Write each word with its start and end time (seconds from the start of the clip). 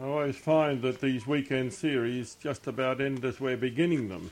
I 0.00 0.04
always 0.04 0.36
find 0.36 0.80
that 0.82 1.00
these 1.00 1.26
weekend 1.26 1.72
series 1.72 2.36
just 2.36 2.68
about 2.68 3.00
end 3.00 3.24
as 3.24 3.40
we're 3.40 3.56
beginning 3.56 4.08
them. 4.08 4.30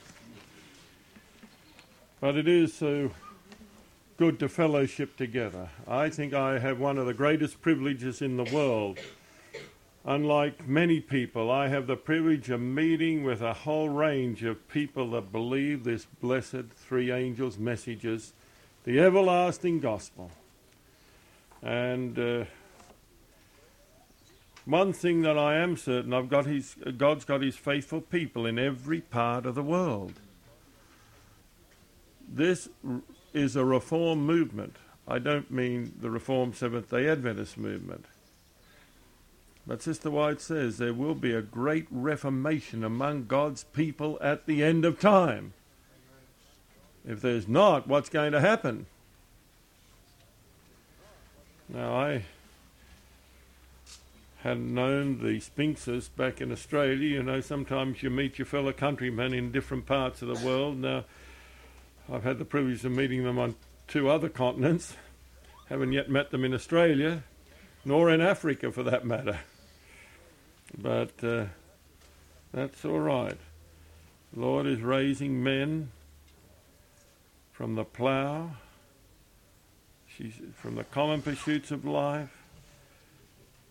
But 2.21 2.37
it 2.37 2.46
is 2.46 2.73
so 2.73 3.11
good 4.17 4.39
to 4.39 4.49
fellowship 4.49 5.17
together. 5.17 5.69
I 5.89 6.09
think 6.09 6.35
I 6.35 6.61
have 6.61 6.79
one 6.79 6.99
of 6.99 7.07
the 7.07 7.15
greatest 7.15 7.61
privileges 7.63 8.23
in 8.23 8.37
the 8.37 8.45
world. 8.45 9.01
Unlike 10.05 10.69
many 10.69 11.01
people, 11.01 11.50
I 11.50 11.67
have 11.67 11.89
the 11.89 11.96
privilege 11.96 12.48
of 12.48 12.61
meeting 12.61 13.25
with 13.25 13.43
a 13.43 13.53
whole 13.53 13.89
range 13.89 14.45
of 14.45 14.69
people 14.69 15.11
that 15.11 15.33
believe 15.33 15.83
this 15.83 16.07
blessed 16.21 16.67
three 16.77 17.11
angels' 17.11 17.59
messages, 17.59 18.35
the 18.85 19.01
everlasting 19.01 19.80
gospel. 19.80 20.30
And 21.61 22.17
uh, 22.17 22.45
one 24.67 24.93
thing 24.93 25.23
that 25.23 25.39
I 25.39 25.57
am 25.57 25.77
certain 25.77 26.12
I've 26.12 26.29
got 26.29 26.45
his 26.45 26.77
God's 26.99 27.25
got 27.25 27.40
his 27.40 27.57
faithful 27.57 28.00
people 28.00 28.45
in 28.45 28.59
every 28.59 29.00
part 29.00 29.46
of 29.46 29.54
the 29.54 29.63
world. 29.63 30.14
This 32.28 32.69
is 33.33 33.56
a 33.56 33.64
reform 33.64 34.27
movement. 34.27 34.77
I 35.09 35.20
don't 35.20 35.50
mean 35.50 35.95
the 36.00 36.11
Reformed 36.11 36.56
Seventh 36.56 36.91
day 36.91 37.09
Adventist 37.09 37.56
movement. 37.56 38.06
But 39.67 39.83
Sister 39.83 40.11
White 40.11 40.41
says 40.41 40.78
there 40.78 40.95
will 40.95 41.14
be 41.14 41.33
a 41.33 41.42
great 41.42 41.87
reformation 41.91 42.84
among 42.84 43.27
God's 43.27 43.64
people 43.64 44.19
at 44.20 44.47
the 44.47 44.62
end 44.62 44.84
of 44.84 45.01
time. 45.01 45.53
If 47.06 47.20
there's 47.20 47.47
not, 47.47 47.87
what's 47.87 48.09
going 48.09 48.33
to 48.33 48.41
happen? 48.41 48.87
Now, 51.69 51.95
I 51.95 52.25
had 54.47 54.61
known 54.61 55.19
the 55.19 55.41
Spinksers 55.41 56.09
back 56.14 56.41
in 56.41 56.53
Australia. 56.53 57.09
You 57.09 57.23
know, 57.25 57.41
sometimes 57.41 58.00
you 58.05 58.11
meet 58.11 58.39
your 58.39 58.47
fellow 58.47 58.73
countrymen 58.73 59.34
in 59.34 59.51
different 59.51 59.87
parts 59.87 60.23
of 60.23 60.29
the 60.29 60.47
world. 60.47 60.79
Now, 60.79 61.05
I've 62.11 62.23
had 62.23 62.39
the 62.39 62.45
privilege 62.45 62.85
of 62.85 62.93
meeting 62.93 63.25
them 63.25 63.41
on 63.41 63.57
two 63.89 64.09
other 64.09 64.29
continents. 64.29 64.95
Haven't 65.69 65.93
yet 65.93 66.09
met 66.09 66.31
them 66.31 66.45
in 66.45 66.55
Australia, 66.55 67.25
nor 67.85 68.09
in 68.09 68.20
Africa 68.20 68.70
for 68.70 68.85
that 68.85 69.05
matter. 69.05 69.41
But 70.79 71.25
uh, 71.25 71.47
that's 72.53 72.85
all 72.85 73.01
right. 73.01 73.39
The 74.33 74.41
Lord 74.41 74.67
is 74.67 74.81
raising 74.81 75.42
men 75.42 75.91
from 77.53 77.75
the 77.75 77.85
plough, 77.85 78.51
she's 80.07 80.35
from 80.55 80.77
the 80.77 80.85
common 80.85 81.23
pursuits 81.23 81.73
of 81.73 81.85
life, 81.85 82.45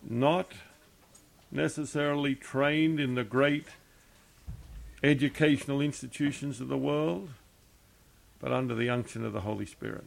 not 0.03 0.51
necessarily 1.55 2.35
trained 2.35 2.99
in 2.99 3.15
the 3.15 3.23
great 3.23 3.67
educational 5.03 5.81
institutions 5.81 6.59
of 6.59 6.67
the 6.67 6.77
world, 6.77 7.29
but 8.39 8.51
under 8.51 8.75
the 8.75 8.89
unction 8.89 9.25
of 9.25 9.33
the 9.33 9.41
Holy 9.41 9.65
Spirit. 9.65 10.05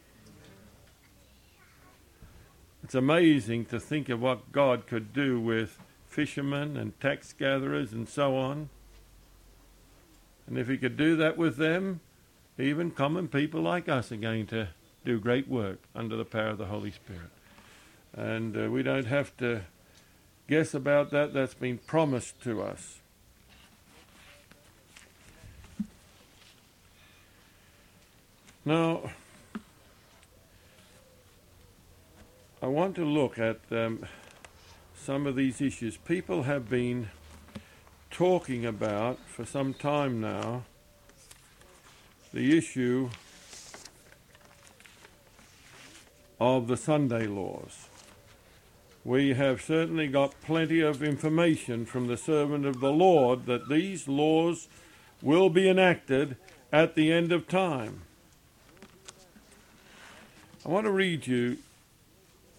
It's 2.83 2.95
amazing 2.95 3.65
to 3.65 3.79
think 3.79 4.09
of 4.09 4.21
what 4.21 4.51
God 4.51 4.87
could 4.87 5.13
do 5.13 5.39
with 5.39 5.79
fishermen 6.07 6.77
and 6.77 6.99
tax 6.99 7.33
gatherers 7.33 7.93
and 7.93 8.07
so 8.07 8.35
on. 8.35 8.69
And 10.47 10.57
if 10.57 10.67
He 10.67 10.77
could 10.77 10.97
do 10.97 11.15
that 11.17 11.37
with 11.37 11.57
them, 11.57 11.99
even 12.57 12.91
common 12.91 13.27
people 13.27 13.61
like 13.61 13.87
us 13.87 14.11
are 14.11 14.17
going 14.17 14.47
to 14.47 14.69
do 15.05 15.19
great 15.19 15.47
work 15.47 15.79
under 15.95 16.15
the 16.15 16.25
power 16.25 16.49
of 16.49 16.57
the 16.57 16.65
Holy 16.65 16.91
Spirit. 16.91 17.31
And 18.13 18.57
uh, 18.57 18.69
we 18.69 18.81
don't 18.83 19.05
have 19.05 19.35
to 19.37 19.61
guess 20.49 20.73
about 20.73 21.11
that. 21.11 21.31
That's 21.31 21.53
been 21.53 21.77
promised 21.77 22.41
to 22.41 22.63
us. 22.63 22.97
Now, 28.65 29.11
I 32.63 32.65
want 32.65 32.95
to 32.95 33.05
look 33.05 33.37
at 33.37 33.59
um, 33.69 34.05
some 34.95 35.27
of 35.27 35.35
these 35.35 35.61
issues. 35.61 35.97
People 35.97 36.43
have 36.43 36.67
been 36.67 37.09
talking 38.09 38.65
about 38.65 39.19
for 39.27 39.45
some 39.45 39.75
time 39.75 40.19
now 40.19 40.63
the 42.33 42.57
issue 42.57 43.09
of 46.39 46.67
the 46.67 46.75
Sunday 46.75 47.27
laws 47.27 47.88
we 49.09 49.33
have 49.33 49.59
certainly 49.59 50.07
got 50.07 50.39
plenty 50.39 50.81
of 50.81 51.01
information 51.01 51.83
from 51.83 52.05
the 52.05 52.15
servant 52.15 52.63
of 52.63 52.79
the 52.79 52.91
Lord 52.91 53.47
that 53.47 53.67
these 53.67 54.07
laws 54.07 54.67
will 55.19 55.49
be 55.49 55.67
enacted 55.67 56.37
at 56.71 56.93
the 56.93 57.11
end 57.11 57.31
of 57.31 57.47
time. 57.47 58.01
I 60.63 60.69
want 60.69 60.85
to 60.85 60.91
read 60.91 61.25
you 61.25 61.57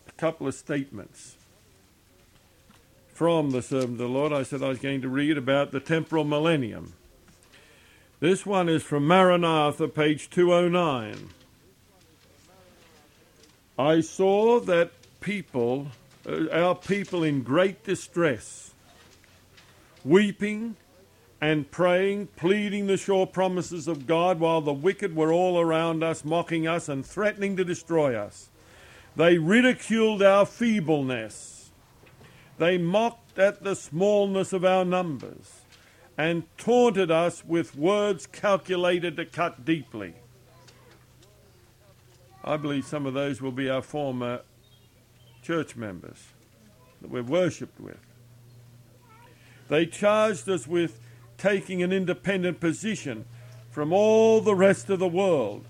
a 0.09 0.13
couple 0.19 0.49
of 0.49 0.57
statements 0.57 1.37
from 3.15 3.53
the 3.53 3.63
servant 3.63 3.93
of 3.93 3.99
the 3.99 4.09
Lord. 4.09 4.33
I 4.33 4.43
said 4.43 4.61
I 4.61 4.71
was 4.71 4.81
going 4.81 5.03
to 5.03 5.09
read 5.09 5.39
about 5.39 5.71
the 5.71 5.79
temporal 5.79 6.25
millennium. 6.25 6.95
This 8.19 8.45
one 8.45 8.69
is 8.69 8.83
from 8.83 9.07
Maranatha, 9.07 9.87
page 9.87 10.29
209. 10.31 11.29
I 13.79 14.01
saw 14.01 14.59
that 14.59 14.91
people 15.21 15.87
Uh, 16.29 16.49
our 16.51 16.75
people 16.75 17.25
in 17.25 17.43
great 17.43 17.83
distress, 17.83 18.75
weeping 20.05 20.77
and 21.41 21.71
praying, 21.71 22.27
pleading 22.37 22.87
the 22.87 22.97
sure 22.99 23.27
promises 23.27 23.89
of 23.89 24.07
God, 24.07 24.39
while 24.39 24.61
the 24.61 24.73
wicked 24.73 25.17
were 25.17 25.33
all 25.33 25.59
around 25.59 26.03
us, 26.03 26.25
mocking 26.25 26.67
us 26.67 26.89
and 26.89 27.05
threatening 27.05 27.57
to 27.57 27.65
destroy 27.65 28.15
us. 28.15 28.51
They 29.17 29.39
ridiculed 29.39 30.23
our 30.23 30.45
feebleness. 30.45 31.71
They 32.59 32.77
mocked 32.77 33.39
at 33.39 33.65
the 33.65 33.75
smallness 33.75 34.53
of 34.53 34.65
our 34.65 34.85
numbers 34.85 35.63
and 36.19 36.45
taunted 36.59 37.11
us 37.11 37.43
with 37.43 37.75
words 37.75 38.27
calculated 38.27 39.17
to 39.17 39.25
cut 39.25 39.65
deeply. 39.65 40.13
I 42.45 42.59
believe 42.59 42.85
some 42.85 43.07
of 43.07 43.15
those 43.15 43.41
will 43.41 43.53
be 43.53 43.71
our 43.71 43.81
former 43.81 44.43
church 45.43 45.77
members 45.77 46.29
that 47.01 47.11
we've 47.11 47.29
worshipped 47.29 47.81
with. 47.81 47.99
They 49.69 49.87
charged 49.87 50.49
us 50.49 50.67
with 50.67 51.01
taking 51.39 51.83
an 51.83 51.93
independent 51.93 52.61
position 52.61 53.25
from 53.71 53.93
all 53.93 54.41
the 54.41 54.55
rest 54.55 54.91
of 54.91 54.99
the 54.99 55.09
world. 55.09 55.65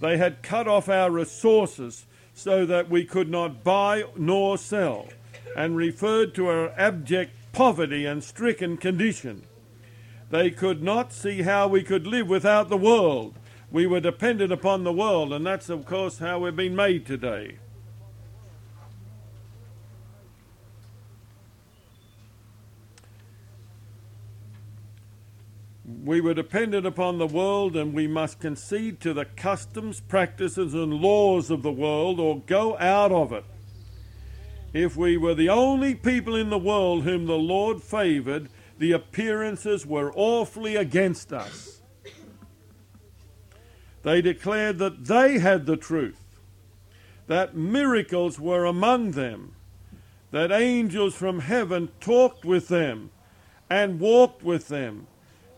They 0.00 0.18
had 0.18 0.42
cut 0.42 0.68
off 0.68 0.88
our 0.88 1.10
resources 1.10 2.04
so 2.34 2.66
that 2.66 2.90
we 2.90 3.04
could 3.04 3.30
not 3.30 3.62
buy 3.62 4.04
nor 4.16 4.58
sell, 4.58 5.08
and 5.56 5.76
referred 5.76 6.34
to 6.34 6.48
our 6.48 6.70
abject 6.70 7.32
poverty 7.52 8.04
and 8.04 8.22
stricken 8.24 8.76
condition. 8.76 9.44
They 10.30 10.50
could 10.50 10.82
not 10.82 11.12
see 11.12 11.42
how 11.42 11.68
we 11.68 11.84
could 11.84 12.08
live 12.08 12.26
without 12.26 12.68
the 12.68 12.76
world. 12.76 13.36
We 13.70 13.86
were 13.86 14.00
dependent 14.00 14.52
upon 14.52 14.82
the 14.82 14.92
world, 14.92 15.32
and 15.32 15.46
that's, 15.46 15.68
of 15.68 15.86
course, 15.86 16.18
how 16.18 16.40
we've 16.40 16.56
been 16.56 16.74
made 16.74 17.06
today. 17.06 17.58
We 26.04 26.20
were 26.20 26.34
dependent 26.34 26.84
upon 26.84 27.16
the 27.16 27.26
world, 27.26 27.74
and 27.76 27.94
we 27.94 28.06
must 28.06 28.38
concede 28.38 29.00
to 29.00 29.14
the 29.14 29.24
customs, 29.24 30.00
practices, 30.00 30.74
and 30.74 30.92
laws 30.92 31.50
of 31.50 31.62
the 31.62 31.72
world 31.72 32.20
or 32.20 32.42
go 32.42 32.76
out 32.76 33.10
of 33.10 33.32
it. 33.32 33.46
If 34.74 34.98
we 34.98 35.16
were 35.16 35.34
the 35.34 35.48
only 35.48 35.94
people 35.94 36.36
in 36.36 36.50
the 36.50 36.58
world 36.58 37.04
whom 37.04 37.24
the 37.24 37.38
Lord 37.38 37.82
favored, 37.82 38.50
the 38.78 38.92
appearances 38.92 39.86
were 39.86 40.12
awfully 40.14 40.76
against 40.76 41.32
us. 41.32 41.80
They 44.02 44.20
declared 44.20 44.76
that 44.80 45.06
they 45.06 45.38
had 45.38 45.64
the 45.64 45.78
truth, 45.78 46.38
that 47.28 47.56
miracles 47.56 48.38
were 48.38 48.66
among 48.66 49.12
them, 49.12 49.54
that 50.32 50.52
angels 50.52 51.14
from 51.14 51.38
heaven 51.38 51.88
talked 51.98 52.44
with 52.44 52.68
them 52.68 53.10
and 53.70 53.98
walked 54.00 54.42
with 54.42 54.68
them 54.68 55.06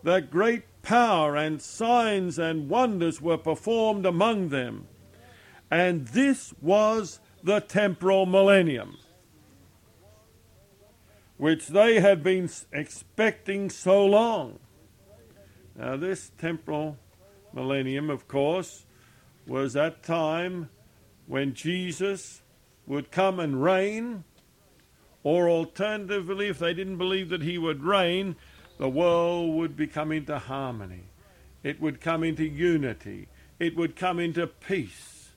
that 0.06 0.31
great 0.31 0.62
power 0.82 1.35
and 1.35 1.61
signs 1.61 2.38
and 2.38 2.69
wonders 2.69 3.20
were 3.20 3.37
performed 3.37 4.06
among 4.06 4.50
them. 4.50 4.87
And 5.69 6.06
this 6.06 6.55
was 6.62 7.19
the 7.43 7.58
temporal 7.58 8.25
millennium, 8.25 8.99
which 11.38 11.67
they 11.67 11.99
had 11.99 12.23
been 12.23 12.49
expecting 12.73 13.69
so 13.69 14.06
long. 14.06 14.61
Now, 15.75 15.97
this 15.97 16.31
temporal 16.38 16.99
millennium, 17.52 18.09
of 18.09 18.29
course, 18.29 18.87
was 19.44 19.73
that 19.73 20.05
time 20.05 20.70
when 21.26 21.52
Jesus 21.52 22.43
would 22.87 23.11
come 23.11 23.41
and 23.41 23.61
reign 23.61 24.23
Or 25.26 25.49
alternatively, 25.49 26.47
if 26.47 26.61
they 26.61 26.73
didn't 26.73 26.99
believe 26.99 27.31
that 27.31 27.43
he 27.43 27.59
would 27.59 27.82
reign, 27.82 28.37
the 28.78 28.88
world 28.88 29.55
would 29.55 29.76
become 29.76 30.12
into 30.12 30.38
harmony. 30.38 31.05
It 31.62 31.81
would 31.81 32.00
come 32.00 32.23
into 32.23 32.44
unity. 32.44 33.28
It 33.58 33.76
would 33.76 33.96
come 33.96 34.19
into 34.19 34.46
peace. 34.46 35.31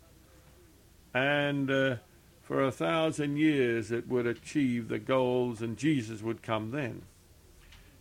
And 1.14 1.72
uh, 1.72 1.96
for 2.42 2.64
a 2.64 2.72
thousand 2.72 3.38
years 3.38 3.92
it 3.92 4.08
would 4.08 4.28
achieve 4.28 4.88
the 4.88 5.00
goals, 5.00 5.62
and 5.62 5.78
Jesus 5.78 6.22
would 6.22 6.42
come 6.42 6.72
then. 6.72 7.04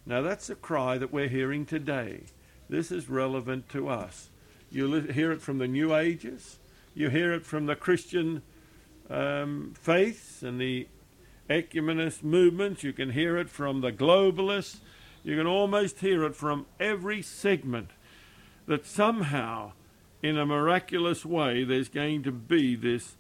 Now, 0.05 0.23
that's 0.23 0.49
a 0.49 0.55
cry 0.55 0.97
that 0.97 1.13
we're 1.13 1.29
hearing 1.29 1.67
today. 1.67 2.23
This 2.69 2.91
is 2.91 3.11
relevant 3.11 3.69
to 3.71 3.89
us. 3.89 4.31
You 4.71 4.93
hear 4.95 5.33
it 5.33 5.43
from 5.43 5.59
the 5.59 5.69
New 5.69 5.95
Ages, 5.95 6.59
you 6.95 7.11
hear 7.11 7.33
it 7.33 7.47
from 7.47 7.67
the 7.67 7.77
Christian 7.77 8.43
um, 9.09 9.75
faiths 9.79 10.43
and 10.43 10.61
the 10.61 10.89
ecumenist 11.49 12.23
movements, 12.23 12.83
you 12.83 12.93
can 12.93 13.11
hear 13.11 13.39
it 13.39 13.49
from 13.49 13.81
the 13.81 13.93
globalists, 13.93 14.79
you 15.29 15.37
can 15.37 15.47
almost 15.47 15.99
hear 15.99 16.25
it 16.25 16.35
from 16.35 16.65
every 16.81 17.21
segment 17.21 17.91
that 18.67 18.87
somehow, 18.87 19.73
in 20.23 20.39
a 20.39 20.47
miraculous 20.47 21.23
way, 21.23 21.65
there's 21.65 21.91
going 21.91 22.23
to 22.23 22.33
be 22.33 22.75
this 22.75 23.15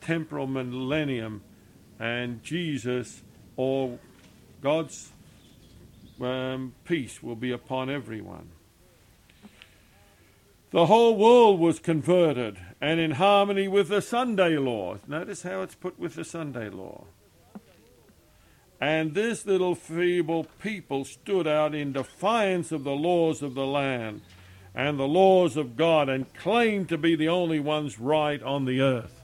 temporal 0.00 0.46
millennium 0.46 1.42
and 1.98 2.42
Jesus 2.42 3.22
or 3.56 3.98
God's 4.62 5.12
um, 6.18 6.72
peace 6.86 7.22
will 7.22 7.36
be 7.36 7.52
upon 7.52 7.90
everyone. 7.90 8.48
The 10.70 10.86
whole 10.86 11.14
world 11.14 11.60
was 11.60 11.78
converted 11.78 12.58
and 12.80 12.98
in 12.98 13.10
harmony 13.10 13.68
with 13.68 13.88
the 13.88 14.00
Sunday 14.00 14.56
law. 14.56 14.96
Notice 15.06 15.42
how 15.42 15.60
it's 15.60 15.74
put 15.74 15.98
with 15.98 16.14
the 16.14 16.24
Sunday 16.24 16.70
law. 16.70 17.04
And 18.80 19.14
this 19.14 19.44
little 19.44 19.74
feeble 19.74 20.44
people 20.62 21.04
stood 21.04 21.46
out 21.46 21.74
in 21.74 21.92
defiance 21.92 22.72
of 22.72 22.82
the 22.82 22.92
laws 22.92 23.42
of 23.42 23.54
the 23.54 23.66
land 23.66 24.22
and 24.74 24.98
the 24.98 25.08
laws 25.08 25.56
of 25.56 25.76
God 25.76 26.08
and 26.08 26.32
claimed 26.32 26.88
to 26.88 26.96
be 26.96 27.14
the 27.14 27.28
only 27.28 27.60
ones 27.60 27.98
right 27.98 28.42
on 28.42 28.64
the 28.64 28.80
earth. 28.80 29.20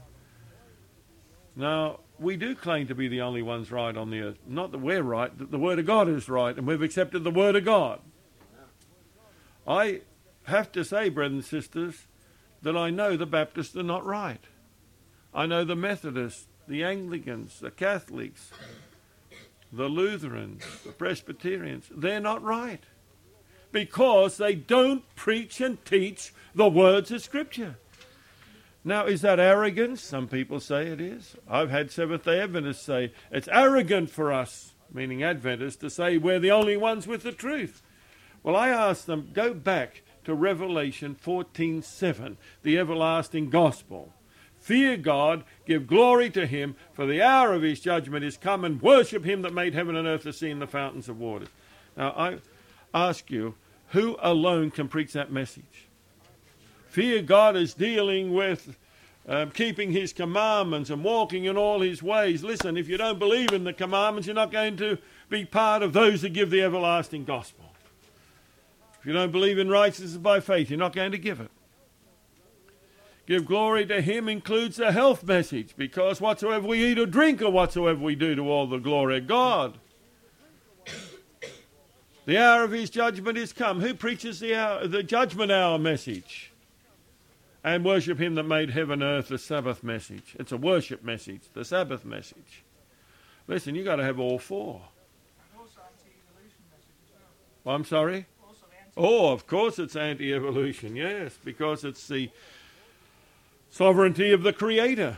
Now, 1.55 2.01
we 2.19 2.37
do 2.37 2.53
claim 2.53 2.87
to 2.87 2.95
be 2.95 3.07
the 3.07 3.21
only 3.21 3.41
ones 3.41 3.71
right 3.71 3.95
on 3.95 4.11
the 4.11 4.21
earth. 4.21 4.37
Not 4.45 4.71
that 4.71 4.79
we're 4.79 5.01
right, 5.01 5.35
that 5.37 5.49
the 5.49 5.57
Word 5.57 5.79
of 5.79 5.87
God 5.87 6.07
is 6.07 6.29
right, 6.29 6.55
and 6.55 6.67
we've 6.67 6.81
accepted 6.81 7.23
the 7.23 7.31
Word 7.31 7.55
of 7.55 7.65
God. 7.65 7.99
I 9.67 10.01
have 10.43 10.71
to 10.73 10.83
say, 10.85 11.09
brothers 11.09 11.33
and 11.33 11.45
sisters, 11.45 12.05
that 12.61 12.77
I 12.77 12.89
know 12.89 13.17
the 13.17 13.25
Baptists 13.25 13.75
are 13.75 13.83
not 13.83 14.05
right. 14.05 14.43
I 15.33 15.45
know 15.45 15.63
the 15.63 15.75
Methodists, 15.75 16.47
the 16.67 16.83
Anglicans, 16.83 17.59
the 17.59 17.71
Catholics, 17.71 18.51
the 19.71 19.87
Lutherans, 19.87 20.63
the 20.85 20.91
Presbyterians, 20.91 21.87
they're 21.95 22.19
not 22.19 22.43
right 22.43 22.83
because 23.71 24.37
they 24.37 24.55
don't 24.55 25.03
preach 25.15 25.59
and 25.61 25.83
teach 25.85 26.33
the 26.55 26.69
words 26.69 27.11
of 27.11 27.21
Scripture. 27.21 27.75
Now, 28.83 29.05
is 29.05 29.21
that 29.21 29.39
arrogance? 29.39 30.01
Some 30.01 30.27
people 30.27 30.59
say 30.59 30.87
it 30.87 31.01
is. 31.01 31.35
I've 31.47 31.69
had 31.69 31.91
Seventh 31.91 32.23
day 32.23 32.39
Adventists 32.39 32.85
say 32.85 33.11
it's 33.31 33.49
arrogant 33.51 34.09
for 34.09 34.31
us, 34.31 34.73
meaning 34.93 35.23
Adventists, 35.23 35.75
to 35.77 35.89
say 35.89 36.17
we're 36.17 36.39
the 36.39 36.51
only 36.51 36.77
ones 36.77 37.05
with 37.05 37.23
the 37.23 37.33
truth. 37.33 37.81
Well, 38.43 38.55
I 38.55 38.69
ask 38.69 39.05
them, 39.05 39.31
go 39.33 39.53
back 39.53 40.03
to 40.23 40.33
Revelation 40.33 41.15
14:7, 41.15 42.37
the 42.63 42.77
everlasting 42.77 43.49
gospel. 43.49 44.13
Fear 44.67 44.97
God, 44.97 45.45
give 45.65 45.87
glory 45.87 46.29
to 46.31 46.45
him, 46.45 46.75
for 46.91 47.05
the 47.05 47.21
hour 47.21 47.53
of 47.53 47.61
his 47.61 47.79
judgment 47.79 48.25
is 48.25 48.35
come, 48.35 48.65
and 48.65 48.81
worship 48.81 49.23
him 49.23 49.41
that 49.43 49.53
made 49.53 49.73
heaven 49.73 49.95
and 49.95 50.05
earth, 50.05 50.23
the 50.23 50.33
sea, 50.33 50.49
and 50.49 50.61
the 50.61 50.67
fountains 50.67 51.07
of 51.07 51.17
waters. 51.17 51.47
Now, 51.95 52.09
I 52.09 52.39
ask 52.93 53.31
you, 53.31 53.55
who 53.91 54.17
alone 54.19 54.71
can 54.71 54.89
preach 54.89 55.13
that 55.13 55.31
message? 55.31 55.87
Fear 56.89 57.21
God 57.21 57.55
is 57.55 57.73
dealing 57.75 58.33
with 58.33 58.75
um, 59.25 59.51
keeping 59.51 59.93
his 59.93 60.11
commandments 60.11 60.89
and 60.89 61.01
walking 61.01 61.45
in 61.45 61.55
all 61.55 61.79
his 61.79 62.03
ways. 62.03 62.43
Listen, 62.43 62.75
if 62.75 62.89
you 62.89 62.97
don't 62.97 63.19
believe 63.19 63.53
in 63.53 63.63
the 63.63 63.71
commandments, 63.71 64.27
you're 64.27 64.35
not 64.35 64.51
going 64.51 64.75
to 64.75 64.97
be 65.29 65.45
part 65.45 65.81
of 65.81 65.93
those 65.93 66.23
that 66.23 66.33
give 66.33 66.49
the 66.49 66.61
everlasting 66.61 67.23
gospel. 67.23 67.71
If 68.99 69.05
you 69.05 69.13
don't 69.13 69.31
believe 69.31 69.59
in 69.59 69.69
righteousness 69.69 70.17
by 70.17 70.41
faith, 70.41 70.69
you're 70.69 70.77
not 70.77 70.93
going 70.93 71.13
to 71.13 71.17
give 71.17 71.39
it. 71.39 71.51
Give 73.27 73.45
glory 73.45 73.85
to 73.87 74.01
him 74.01 74.29
includes 74.29 74.77
the 74.77 74.93
health 74.93 75.25
message 75.25 75.75
because 75.75 76.21
whatsoever 76.21 76.65
we 76.65 76.83
eat 76.83 76.97
or 76.97 77.05
drink 77.05 77.41
or 77.41 77.51
whatsoever 77.51 77.99
we 77.99 78.15
do 78.15 78.35
to 78.35 78.49
all 78.49 78.67
the 78.67 78.77
glory 78.77 79.17
of 79.17 79.27
God. 79.27 79.77
The 82.25 82.37
hour 82.37 82.63
of 82.63 82.71
his 82.71 82.89
judgment 82.89 83.37
is 83.37 83.51
come. 83.51 83.81
Who 83.81 83.93
preaches 83.93 84.39
the, 84.39 84.55
hour, 84.55 84.87
the 84.87 85.03
judgment 85.03 85.51
hour 85.51 85.77
message? 85.77 86.53
And 87.65 87.83
worship 87.83 88.17
him 88.17 88.35
that 88.35 88.43
made 88.43 88.69
heaven 88.69 89.01
and 89.01 89.03
earth, 89.03 89.27
the 89.27 89.37
Sabbath 89.37 89.83
message. 89.83 90.35
It's 90.39 90.53
a 90.53 90.57
worship 90.57 91.03
message, 91.03 91.41
the 91.53 91.65
Sabbath 91.65 92.05
message. 92.05 92.63
Listen, 93.45 93.75
you've 93.75 93.85
got 93.85 93.97
to 93.97 94.03
have 94.05 94.19
all 94.19 94.39
four. 94.39 94.81
I'm 97.65 97.83
sorry? 97.83 98.25
Oh, 98.95 99.33
of 99.33 99.45
course 99.47 99.79
it's 99.79 99.97
anti 99.97 100.33
evolution, 100.33 100.95
yes, 100.95 101.37
because 101.43 101.83
it's 101.83 102.07
the 102.07 102.29
sovereignty 103.69 104.31
of 104.31 104.43
the 104.43 104.53
Creator. 104.53 105.17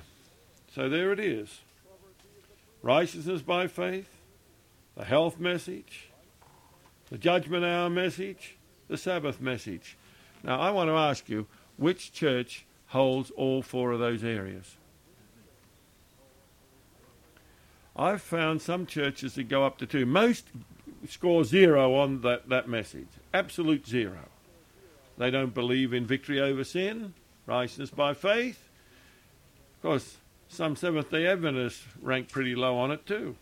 So 0.73 0.89
there 0.89 1.11
it 1.11 1.19
is 1.19 1.61
righteousness 2.81 3.41
by 3.41 3.67
faith, 3.67 4.09
the 4.95 5.03
health 5.03 5.39
message, 5.39 6.09
the 7.09 7.17
judgment 7.17 7.65
hour 7.65 7.89
message, 7.89 8.55
the 8.87 8.97
Sabbath 8.97 9.41
message. 9.41 9.97
Now, 10.43 10.59
I 10.59 10.71
want 10.71 10.89
to 10.89 10.95
ask 10.95 11.27
you 11.27 11.47
which 11.77 12.13
church 12.13 12.65
holds 12.87 13.31
all 13.31 13.61
four 13.61 13.91
of 13.91 13.99
those 13.99 14.23
areas? 14.23 14.75
I've 17.95 18.21
found 18.21 18.61
some 18.61 18.85
churches 18.85 19.35
that 19.35 19.49
go 19.49 19.65
up 19.65 19.77
to 19.79 19.85
two. 19.85 20.05
Most 20.05 20.47
score 21.07 21.43
zero 21.43 21.95
on 21.95 22.21
that, 22.21 22.49
that 22.49 22.67
message. 22.67 23.07
Absolute 23.33 23.87
zero. 23.87 24.29
They 25.17 25.29
don't 25.31 25.53
believe 25.53 25.93
in 25.93 26.05
victory 26.05 26.39
over 26.39 26.63
sin, 26.63 27.13
righteousness 27.49 27.89
by 27.89 28.13
faith. 28.13 28.69
Of 29.77 29.81
course, 29.81 30.17
some 30.49 30.75
Seventh 30.75 31.09
day 31.09 31.25
Adventists 31.25 31.83
rank 32.01 32.31
pretty 32.31 32.55
low 32.55 32.77
on 32.77 32.91
it 32.91 33.05
too. 33.05 33.35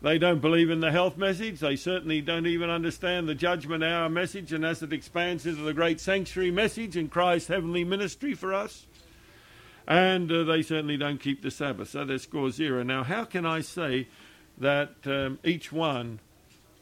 They 0.00 0.16
don't 0.16 0.40
believe 0.40 0.70
in 0.70 0.80
the 0.80 0.92
health 0.92 1.18
message. 1.18 1.60
They 1.60 1.76
certainly 1.76 2.20
don't 2.20 2.46
even 2.46 2.70
understand 2.70 3.28
the 3.28 3.34
judgment 3.34 3.82
hour 3.84 4.08
message 4.08 4.52
and 4.52 4.64
as 4.64 4.82
it 4.82 4.92
expands 4.92 5.44
into 5.44 5.62
the 5.62 5.74
great 5.74 6.00
sanctuary 6.00 6.52
message 6.52 6.96
in 6.96 7.08
Christ's 7.08 7.48
heavenly 7.48 7.84
ministry 7.84 8.34
for 8.34 8.54
us. 8.54 8.86
And 9.86 10.30
uh, 10.30 10.44
they 10.44 10.62
certainly 10.62 10.96
don't 10.96 11.20
keep 11.20 11.42
the 11.42 11.50
Sabbath. 11.50 11.90
So 11.90 12.04
they 12.04 12.18
score 12.18 12.50
zero. 12.50 12.82
Now, 12.82 13.02
how 13.02 13.24
can 13.24 13.44
I 13.44 13.60
say 13.60 14.06
that 14.56 14.94
um, 15.06 15.38
each 15.42 15.72
one 15.72 16.20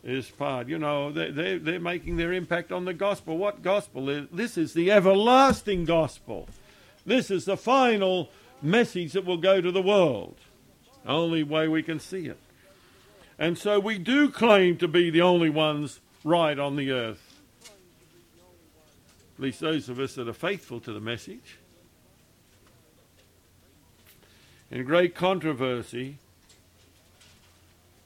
is 0.05 0.31
part. 0.31 0.69
You 0.69 0.79
know, 0.79 1.11
they, 1.11 1.31
they, 1.31 1.59
they're 1.59 1.81
making 1.81 2.17
their 2.17 2.33
impact 2.33 2.73
on 2.73 2.85
the 2.85 2.95
gospel. 2.95 3.37
What 3.39 3.63
gospel 3.63 4.09
is 4.09 4.27
this? 4.33 4.57
Is 4.57 4.73
the 4.73 4.91
everlasting 4.91 5.85
gospel. 5.85 6.49
This 7.05 7.31
is 7.31 7.45
the 7.45 7.57
final 7.57 8.31
message 8.63 9.13
that 9.13 9.25
will 9.25 9.37
go 9.37 9.61
to 9.61 9.71
the 9.71 9.83
world. 9.83 10.37
Only 11.07 11.43
way 11.43 11.69
we 11.69 11.83
can 11.83 12.01
see 12.01 12.27
it. 12.27 12.39
And 13.39 13.59
so 13.59 13.79
we 13.79 13.99
do 13.99 14.31
claim 14.31 14.77
to 14.79 14.89
be 14.89 15.11
the 15.11 15.23
only 15.23 15.51
ones 15.51 16.01
right 16.25 16.59
on 16.59 16.77
the 16.77 16.91
earth. 16.91 17.41
At 19.37 19.43
least 19.43 19.61
those 19.61 19.89
of 19.89 20.01
us 20.01 20.15
that 20.15 20.29
are 20.29 20.33
faithful 20.33 20.81
to 20.81 20.93
the 20.93 21.01
message. 21.01 21.59
In 24.71 24.83
great 24.85 25.15
controversy, 25.15 26.19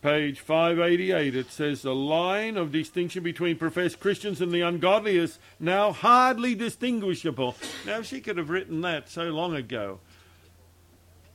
page 0.02 0.40
588, 0.40 1.37
it 1.37 1.50
says 1.50 1.83
the 1.83 1.95
line 1.95 2.57
of 2.57 2.73
distinction 2.73 3.23
between 3.23 3.57
professed 3.57 4.00
Christians 4.00 4.40
and 4.40 4.52
the 4.52 4.62
ungodly 4.62 5.16
is 5.16 5.38
now 5.59 5.92
hardly 5.92 6.54
distinguishable. 6.54 7.57
Now, 7.87 8.02
she 8.02 8.21
could 8.21 8.38
have 8.38 8.50
written 8.50 8.80
that 8.80 9.09
so 9.09 9.25
long 9.25 9.54
ago. 9.54 10.00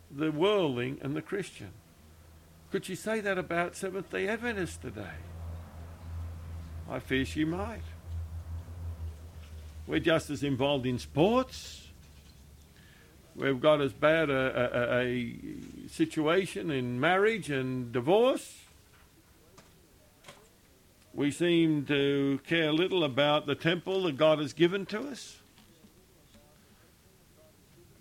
The 0.10 0.32
worldling 0.32 1.00
and 1.02 1.16
the 1.16 1.22
Christian. 1.22 1.72
Could 2.72 2.86
she 2.86 2.96
say 2.96 3.20
that 3.22 3.38
about 3.38 3.76
Seventh 3.76 4.12
day 4.12 4.28
Adventists 4.28 4.78
today? 4.78 5.16
I 6.90 7.00
fear 7.00 7.26
she 7.26 7.46
might. 7.46 7.84
We're 9.88 10.00
just 10.00 10.30
as 10.30 10.44
involved 10.44 10.86
in 10.86 10.98
sports. 10.98 11.85
We've 13.36 13.60
got 13.60 13.82
as 13.82 13.92
bad 13.92 14.30
a, 14.30 14.96
a, 14.96 15.02
a 15.02 15.90
situation 15.90 16.72
in 16.72 17.00
marriage 17.00 17.50
and 17.50 17.92
divorce. 17.92 18.62
We 21.14 21.32
seem 21.32 21.86
to 21.86 22.40
care 22.48 22.72
little 22.72 23.04
about 23.04 23.46
the 23.46 23.56
temple 23.56 24.04
that 24.04 24.18
God 24.18 24.40
has 24.40 24.54
given 24.54 24.86
to 24.88 25.02
us. 25.10 25.38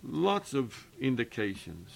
Lots 0.04 0.54
of 0.54 0.86
indications. 1.00 1.90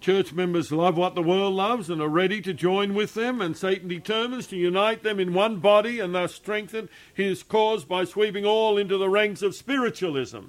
Church 0.00 0.32
members 0.32 0.70
love 0.70 0.96
what 0.96 1.14
the 1.14 1.22
world 1.22 1.54
loves 1.54 1.90
and 1.90 2.00
are 2.02 2.08
ready 2.08 2.40
to 2.42 2.52
join 2.52 2.94
with 2.94 3.14
them, 3.14 3.40
and 3.40 3.56
Satan 3.56 3.88
determines 3.88 4.46
to 4.48 4.56
unite 4.56 5.02
them 5.02 5.18
in 5.18 5.34
one 5.34 5.58
body 5.58 6.00
and 6.00 6.14
thus 6.14 6.34
strengthen 6.34 6.88
his 7.12 7.42
cause 7.42 7.84
by 7.84 8.04
sweeping 8.04 8.44
all 8.44 8.78
into 8.78 8.96
the 8.96 9.08
ranks 9.08 9.42
of 9.42 9.54
spiritualism. 9.54 10.46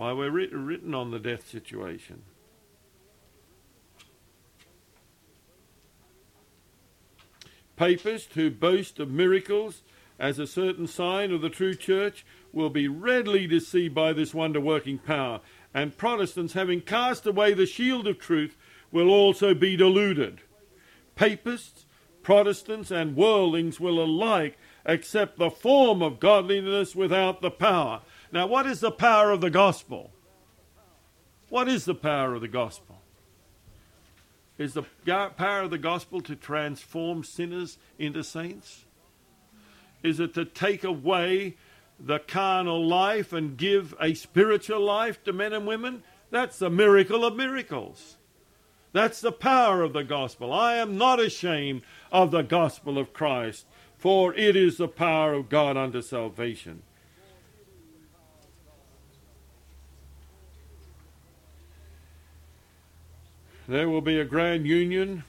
Why 0.00 0.14
we're 0.14 0.30
written 0.30 0.94
on 0.94 1.10
the 1.10 1.18
death 1.18 1.46
situation. 1.46 2.22
Papists 7.76 8.34
who 8.34 8.50
boast 8.50 8.98
of 8.98 9.10
miracles 9.10 9.82
as 10.18 10.38
a 10.38 10.46
certain 10.46 10.86
sign 10.86 11.32
of 11.32 11.42
the 11.42 11.50
true 11.50 11.74
church 11.74 12.24
will 12.50 12.70
be 12.70 12.88
readily 12.88 13.46
deceived 13.46 13.94
by 13.94 14.14
this 14.14 14.32
wonder 14.32 14.58
working 14.58 14.96
power 14.96 15.42
and 15.74 15.98
Protestants, 15.98 16.54
having 16.54 16.80
cast 16.80 17.26
away 17.26 17.52
the 17.52 17.66
shield 17.66 18.06
of 18.06 18.18
truth, 18.18 18.56
will 18.90 19.10
also 19.10 19.52
be 19.52 19.76
deluded. 19.76 20.40
Papists, 21.14 21.84
Protestants, 22.22 22.90
and 22.90 23.16
worldlings 23.16 23.78
will 23.78 24.02
alike 24.02 24.56
accept 24.86 25.36
the 25.36 25.50
form 25.50 26.00
of 26.00 26.20
godliness 26.20 26.96
without 26.96 27.42
the 27.42 27.50
power. 27.50 28.00
Now, 28.32 28.46
what 28.46 28.66
is 28.66 28.80
the 28.80 28.90
power 28.90 29.30
of 29.30 29.40
the 29.40 29.50
gospel? 29.50 30.10
What 31.48 31.68
is 31.68 31.84
the 31.84 31.94
power 31.94 32.34
of 32.34 32.40
the 32.40 32.48
gospel? 32.48 33.00
Is 34.56 34.74
the 34.74 34.82
power 35.02 35.62
of 35.62 35.70
the 35.70 35.78
gospel 35.78 36.20
to 36.22 36.36
transform 36.36 37.24
sinners 37.24 37.78
into 37.98 38.22
saints? 38.22 38.84
Is 40.02 40.20
it 40.20 40.34
to 40.34 40.44
take 40.44 40.84
away 40.84 41.56
the 42.02 42.18
carnal 42.18 42.84
life 42.84 43.32
and 43.32 43.56
give 43.56 43.94
a 44.00 44.14
spiritual 44.14 44.80
life 44.80 45.22
to 45.24 45.32
men 45.32 45.52
and 45.52 45.66
women, 45.66 46.02
that's 46.30 46.58
the 46.58 46.70
miracle 46.70 47.24
of 47.24 47.36
miracles. 47.36 48.16
That's 48.92 49.20
the 49.20 49.32
power 49.32 49.82
of 49.82 49.92
the 49.92 50.04
gospel. 50.04 50.52
I 50.52 50.76
am 50.76 50.98
not 50.98 51.20
ashamed 51.20 51.82
of 52.10 52.30
the 52.30 52.42
gospel 52.42 52.98
of 52.98 53.12
Christ, 53.12 53.66
for 53.96 54.34
it 54.34 54.56
is 54.56 54.78
the 54.78 54.88
power 54.88 55.34
of 55.34 55.48
God 55.48 55.76
unto 55.76 56.02
salvation. 56.02 56.82
There 63.70 63.88
will 63.88 64.00
be 64.00 64.18
a 64.18 64.24
grand 64.24 64.66
union, 64.66 65.22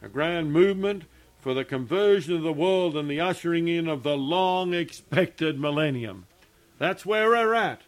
a 0.00 0.06
grand 0.08 0.52
movement 0.52 1.02
for 1.40 1.52
the 1.52 1.64
conversion 1.64 2.36
of 2.36 2.44
the 2.44 2.52
world 2.52 2.96
and 2.96 3.10
the 3.10 3.20
ushering 3.20 3.66
in 3.66 3.88
of 3.88 4.04
the 4.04 4.16
long 4.16 4.72
expected 4.72 5.58
millennium. 5.58 6.26
That's 6.78 7.04
where 7.04 7.30
we're 7.30 7.54
at. 7.54 7.80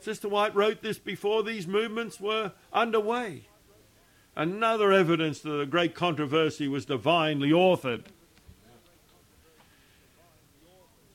Sister 0.00 0.26
White 0.26 0.54
wrote 0.54 0.80
this 0.80 0.98
before 0.98 1.42
these 1.42 1.66
movements 1.66 2.18
were 2.18 2.52
underway. 2.72 3.42
Another 4.34 4.90
evidence 4.90 5.40
that 5.40 5.50
the 5.50 5.66
great 5.66 5.94
controversy 5.94 6.66
was 6.66 6.86
divinely 6.86 7.50
authored. 7.50 8.04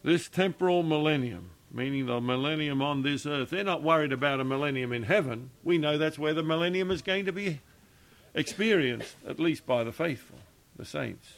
This 0.03 0.27
temporal 0.27 0.83
millennium, 0.83 1.49
meaning 1.71 2.05
the 2.05 2.21
millennium 2.21 2.83
on 2.83 3.01
this 3.01 3.25
earth, 3.25 3.49
they're 3.49 3.63
not 3.63 3.81
worried 3.81 4.13
about 4.13 4.39
a 4.39 4.43
millennium 4.43 4.93
in 4.93 5.01
heaven. 5.01 5.49
We 5.63 5.79
know 5.79 5.97
that's 5.97 6.19
where 6.19 6.35
the 6.35 6.43
millennium 6.43 6.91
is 6.91 7.01
going 7.01 7.25
to 7.25 7.31
be 7.31 7.61
experienced, 8.33 9.15
at 9.27 9.39
least 9.39 9.65
by 9.65 9.83
the 9.83 9.91
faithful, 9.91 10.39
the 10.75 10.85
saints. 10.85 11.35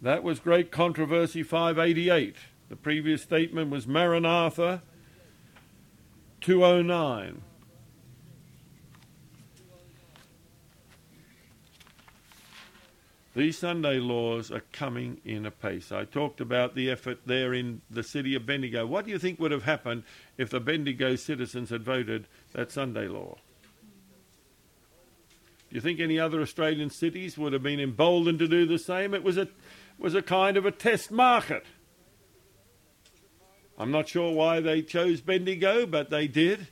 That 0.00 0.22
was 0.22 0.38
Great 0.38 0.70
Controversy 0.70 1.42
588. 1.42 2.36
The 2.68 2.76
previous 2.76 3.22
statement 3.22 3.70
was 3.70 3.86
Maranatha 3.86 4.82
209. 6.40 7.42
These 13.34 13.58
Sunday 13.58 13.98
laws 13.98 14.50
are 14.50 14.64
coming 14.72 15.20
in 15.24 15.46
apace. 15.46 15.92
I 15.92 16.04
talked 16.04 16.40
about 16.40 16.74
the 16.74 16.90
effort 16.90 17.20
there 17.24 17.54
in 17.54 17.82
the 17.88 18.02
city 18.02 18.34
of 18.34 18.44
Bendigo. 18.44 18.84
What 18.84 19.04
do 19.04 19.12
you 19.12 19.18
think 19.18 19.38
would 19.38 19.52
have 19.52 19.62
happened 19.62 20.02
if 20.36 20.50
the 20.50 20.58
Bendigo 20.58 21.14
citizens 21.14 21.70
had 21.70 21.84
voted 21.84 22.26
that 22.52 22.72
Sunday 22.72 23.06
law? 23.06 23.36
Do 25.70 25.74
you 25.74 25.80
think 25.80 26.00
any 26.00 26.18
other 26.18 26.40
Australian 26.40 26.90
cities 26.90 27.36
would 27.36 27.52
have 27.52 27.62
been 27.62 27.80
emboldened 27.80 28.38
to 28.38 28.48
do 28.48 28.66
the 28.66 28.78
same? 28.78 29.12
It 29.12 29.22
was 29.22 29.36
a 29.36 29.48
was 29.98 30.14
a 30.14 30.22
kind 30.22 30.56
of 30.56 30.64
a 30.64 30.70
test 30.70 31.10
market. 31.10 31.64
I'm 33.76 33.90
not 33.90 34.08
sure 34.08 34.32
why 34.32 34.60
they 34.60 34.82
chose 34.82 35.20
Bendigo, 35.20 35.86
but 35.86 36.10
they 36.10 36.26
did. 36.26 36.68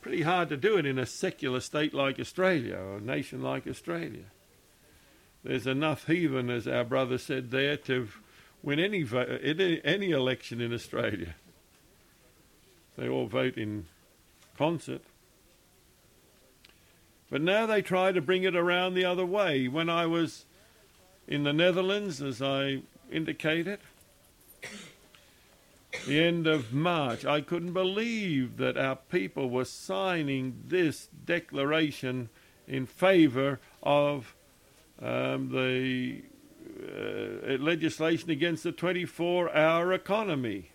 Pretty 0.00 0.22
hard 0.22 0.48
to 0.50 0.56
do 0.56 0.76
it 0.76 0.86
in 0.86 0.98
a 0.98 1.06
secular 1.06 1.60
state 1.60 1.94
like 1.94 2.20
Australia 2.20 2.76
or 2.76 2.96
a 2.96 3.00
nation 3.00 3.42
like 3.42 3.66
Australia. 3.66 4.24
There's 5.42 5.66
enough 5.66 6.06
heathen, 6.06 6.50
as 6.50 6.66
our 6.66 6.84
brother 6.84 7.18
said 7.18 7.50
there, 7.50 7.76
to 7.78 8.08
win 8.62 8.80
any 8.80 9.06
any 9.84 10.10
election 10.10 10.60
in 10.60 10.72
Australia. 10.72 11.36
They 12.96 13.08
all 13.08 13.26
vote 13.26 13.56
in 13.56 13.86
concert. 14.58 15.02
But 17.30 17.42
now 17.42 17.66
they 17.66 17.82
try 17.82 18.12
to 18.12 18.20
bring 18.20 18.44
it 18.44 18.54
around 18.54 18.94
the 18.94 19.04
other 19.04 19.26
way. 19.26 19.68
When 19.68 19.90
I 19.90 20.06
was 20.06 20.44
in 21.26 21.42
the 21.42 21.52
Netherlands, 21.52 22.22
as 22.22 22.40
I 22.40 22.82
indicated. 23.10 23.80
The 26.06 26.22
end 26.22 26.46
of 26.46 26.72
March, 26.72 27.24
I 27.24 27.40
couldn't 27.40 27.72
believe 27.72 28.58
that 28.58 28.76
our 28.76 28.96
people 28.96 29.50
were 29.50 29.64
signing 29.64 30.62
this 30.66 31.08
declaration 31.24 32.28
in 32.68 32.86
favour 32.86 33.60
of 33.82 34.34
um, 35.00 35.50
the 35.50 36.22
uh, 36.78 37.56
legislation 37.58 38.30
against 38.30 38.62
the 38.62 38.72
24 38.72 39.54
hour 39.56 39.92
economy, 39.92 40.70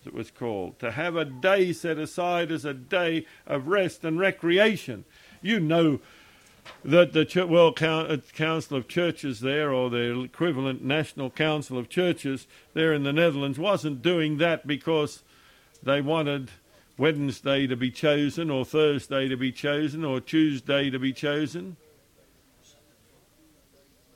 as 0.00 0.08
it 0.08 0.14
was 0.14 0.30
called, 0.30 0.78
to 0.78 0.92
have 0.92 1.16
a 1.16 1.24
day 1.24 1.72
set 1.72 1.98
aside 1.98 2.50
as 2.50 2.64
a 2.64 2.74
day 2.74 3.26
of 3.46 3.68
rest 3.68 4.04
and 4.04 4.18
recreation. 4.18 5.04
You 5.42 5.58
know 5.60 6.00
that 6.84 7.12
the 7.12 7.46
World 7.46 7.82
uh, 7.82 8.16
Council 8.34 8.76
of 8.76 8.88
Churches 8.88 9.40
there, 9.40 9.72
or 9.72 9.90
the 9.90 10.20
equivalent 10.20 10.82
National 10.82 11.30
Council 11.30 11.78
of 11.78 11.88
Churches 11.88 12.46
there 12.74 12.92
in 12.92 13.02
the 13.02 13.12
Netherlands, 13.12 13.58
wasn't 13.58 14.02
doing 14.02 14.38
that 14.38 14.66
because 14.66 15.22
they 15.82 16.00
wanted 16.00 16.50
Wednesday 16.98 17.66
to 17.66 17.76
be 17.76 17.90
chosen, 17.90 18.50
or 18.50 18.64
Thursday 18.64 19.28
to 19.28 19.36
be 19.36 19.52
chosen, 19.52 20.04
or 20.04 20.20
Tuesday 20.20 20.90
to 20.90 20.98
be 20.98 21.12
chosen, 21.12 21.76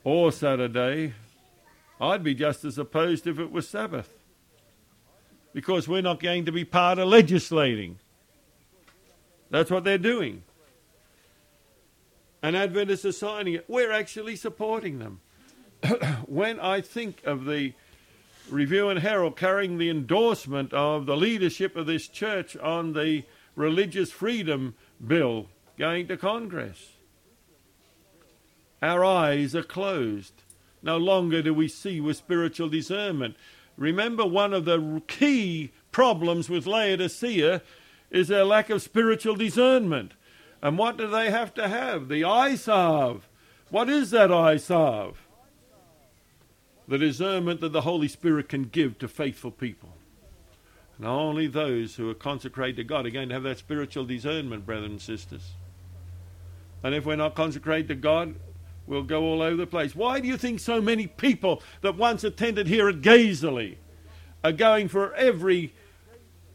or 0.03 0.31
Saturday. 0.31 1.15
I'd 2.01 2.25
be 2.25 2.35
just 2.35 2.65
as 2.65 2.77
opposed 2.77 3.27
if 3.27 3.39
it 3.39 3.51
was 3.51 3.69
Sabbath. 3.69 4.11
Because 5.55 5.87
we're 5.87 6.03
not 6.03 6.21
going 6.21 6.45
to 6.47 6.53
be 6.53 6.65
part 6.65 6.99
of 6.99 7.09
legislating. 7.09 7.99
That's 9.51 9.71
what 9.71 9.85
they're 9.85 9.99
doing 9.99 10.43
and 12.45 12.59
Adventists 12.59 13.07
are 13.07 13.13
signing 13.13 13.55
it. 13.55 13.65
We're 13.69 13.91
actually 13.91 14.37
supporting 14.37 14.99
them. 14.99 15.21
when 16.27 16.61
I 16.61 16.83
think 16.83 17.23
of 17.25 17.47
the 17.47 17.73
Review 18.51 18.91
and 18.91 19.01
Herald 19.01 19.35
carrying 19.35 19.79
the 19.79 19.89
endorsement 19.89 20.75
of 20.75 21.07
the 21.07 21.17
leadership 21.17 21.75
of 21.75 21.87
this 21.87 22.07
church 22.07 22.55
on 22.59 22.93
the 22.93 23.25
Religious 23.57 24.13
Freedom 24.13 24.75
Bill 25.05 25.47
going 25.79 26.07
to 26.09 26.19
Congress, 26.19 26.93
our 28.83 29.03
eyes 29.03 29.55
are 29.55 29.63
closed. 29.63 30.35
No 30.83 30.99
longer 30.99 31.41
do 31.41 31.55
we 31.55 31.67
see 31.67 31.99
with 31.99 32.19
spiritual 32.19 32.69
discernment. 32.69 33.37
Remember, 33.79 34.27
one 34.27 34.53
of 34.53 34.67
the 34.67 35.01
key 35.09 35.73
problems 35.93 36.51
with 36.51 36.67
Laodicea 36.67 37.63
is 38.11 38.29
their 38.29 38.45
lack 38.45 38.69
of 38.69 38.83
spiritual 38.83 39.35
discernment. 39.35 40.13
And 40.65 40.79
what 40.79 40.97
do 40.97 41.07
they 41.07 41.31
have 41.31 41.53
to 41.55 41.69
have? 41.69 42.09
The 42.09 42.57
salve. 42.57 43.29
What 43.69 43.91
is 43.91 44.11
that 44.13 44.31
salve? 44.63 45.19
The 46.89 46.97
discernment 46.97 47.61
that 47.61 47.73
the 47.73 47.83
Holy 47.83 48.09
Spirit 48.09 48.49
can 48.49 48.65
give 48.65 48.99
to 49.01 49.07
faithful 49.07 49.51
people. 49.51 49.91
And 50.97 51.07
only 51.07 51.49
those 51.49 51.97
who 51.97 52.09
are 52.09 52.15
consecrated 52.15 52.77
to 52.77 52.85
God 52.85 53.03
to 53.03 53.11
have 53.29 53.43
that 53.43 53.59
spiritual 53.59 54.07
discernment, 54.07 54.65
brothers 54.65 54.91
and 54.91 55.03
sisters. 55.03 55.53
And 56.83 56.95
if 56.95 57.05
we're 57.05 57.17
not 57.17 57.35
consecrated 57.35 57.89
to 57.89 57.95
God, 57.95 58.35
we'll 58.87 59.03
go 59.03 59.23
all 59.23 59.43
over 59.43 59.57
the 59.57 59.67
place. 59.67 59.95
Why 59.95 60.19
do 60.19 60.29
you 60.29 60.39
think 60.39 60.61
so 60.61 60.81
many 60.81 61.07
people 61.07 61.63
that 61.83 61.99
once 61.99 62.25
attended 62.25 62.69
here 62.69 62.89
at 62.89 63.03
Gazeley 63.03 63.77
are 64.43 64.53
going 64.53 64.89
for 64.89 65.13
every 65.15 65.75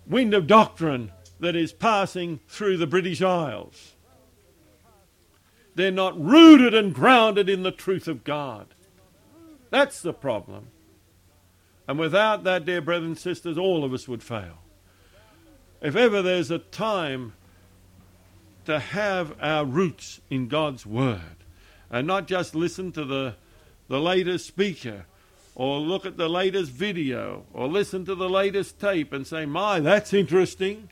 wind 0.07 0.33
of 0.33 0.47
doctrine 0.47 1.11
that 1.39 1.55
is 1.55 1.71
passing 1.71 2.39
through 2.47 2.77
the 2.77 2.87
British 2.87 3.21
Isles? 3.21 3.93
They're 5.79 5.91
not 5.91 6.19
rooted 6.19 6.73
and 6.73 6.93
grounded 6.93 7.47
in 7.47 7.63
the 7.63 7.71
truth 7.71 8.09
of 8.09 8.25
God. 8.25 8.67
That's 9.69 10.01
the 10.01 10.11
problem. 10.11 10.67
And 11.87 11.97
without 11.97 12.43
that, 12.43 12.65
dear 12.65 12.81
brothers 12.81 13.07
and 13.07 13.17
sisters, 13.17 13.57
all 13.57 13.85
of 13.85 13.93
us 13.93 14.05
would 14.05 14.21
fail. 14.21 14.57
If 15.81 15.95
ever 15.95 16.21
there's 16.21 16.51
a 16.51 16.59
time 16.59 17.31
to 18.65 18.77
have 18.77 19.33
our 19.39 19.63
roots 19.63 20.19
in 20.29 20.49
God's 20.49 20.85
Word 20.85 21.45
and 21.89 22.05
not 22.05 22.27
just 22.27 22.55
listen 22.55 22.91
to 22.91 23.05
the, 23.05 23.35
the 23.87 24.01
latest 24.01 24.47
speaker 24.47 25.05
or 25.55 25.79
look 25.79 26.05
at 26.05 26.17
the 26.17 26.27
latest 26.27 26.71
video 26.71 27.45
or 27.53 27.69
listen 27.69 28.03
to 28.03 28.15
the 28.15 28.29
latest 28.29 28.81
tape 28.81 29.13
and 29.13 29.25
say, 29.25 29.45
My, 29.45 29.79
that's 29.79 30.13
interesting. 30.13 30.89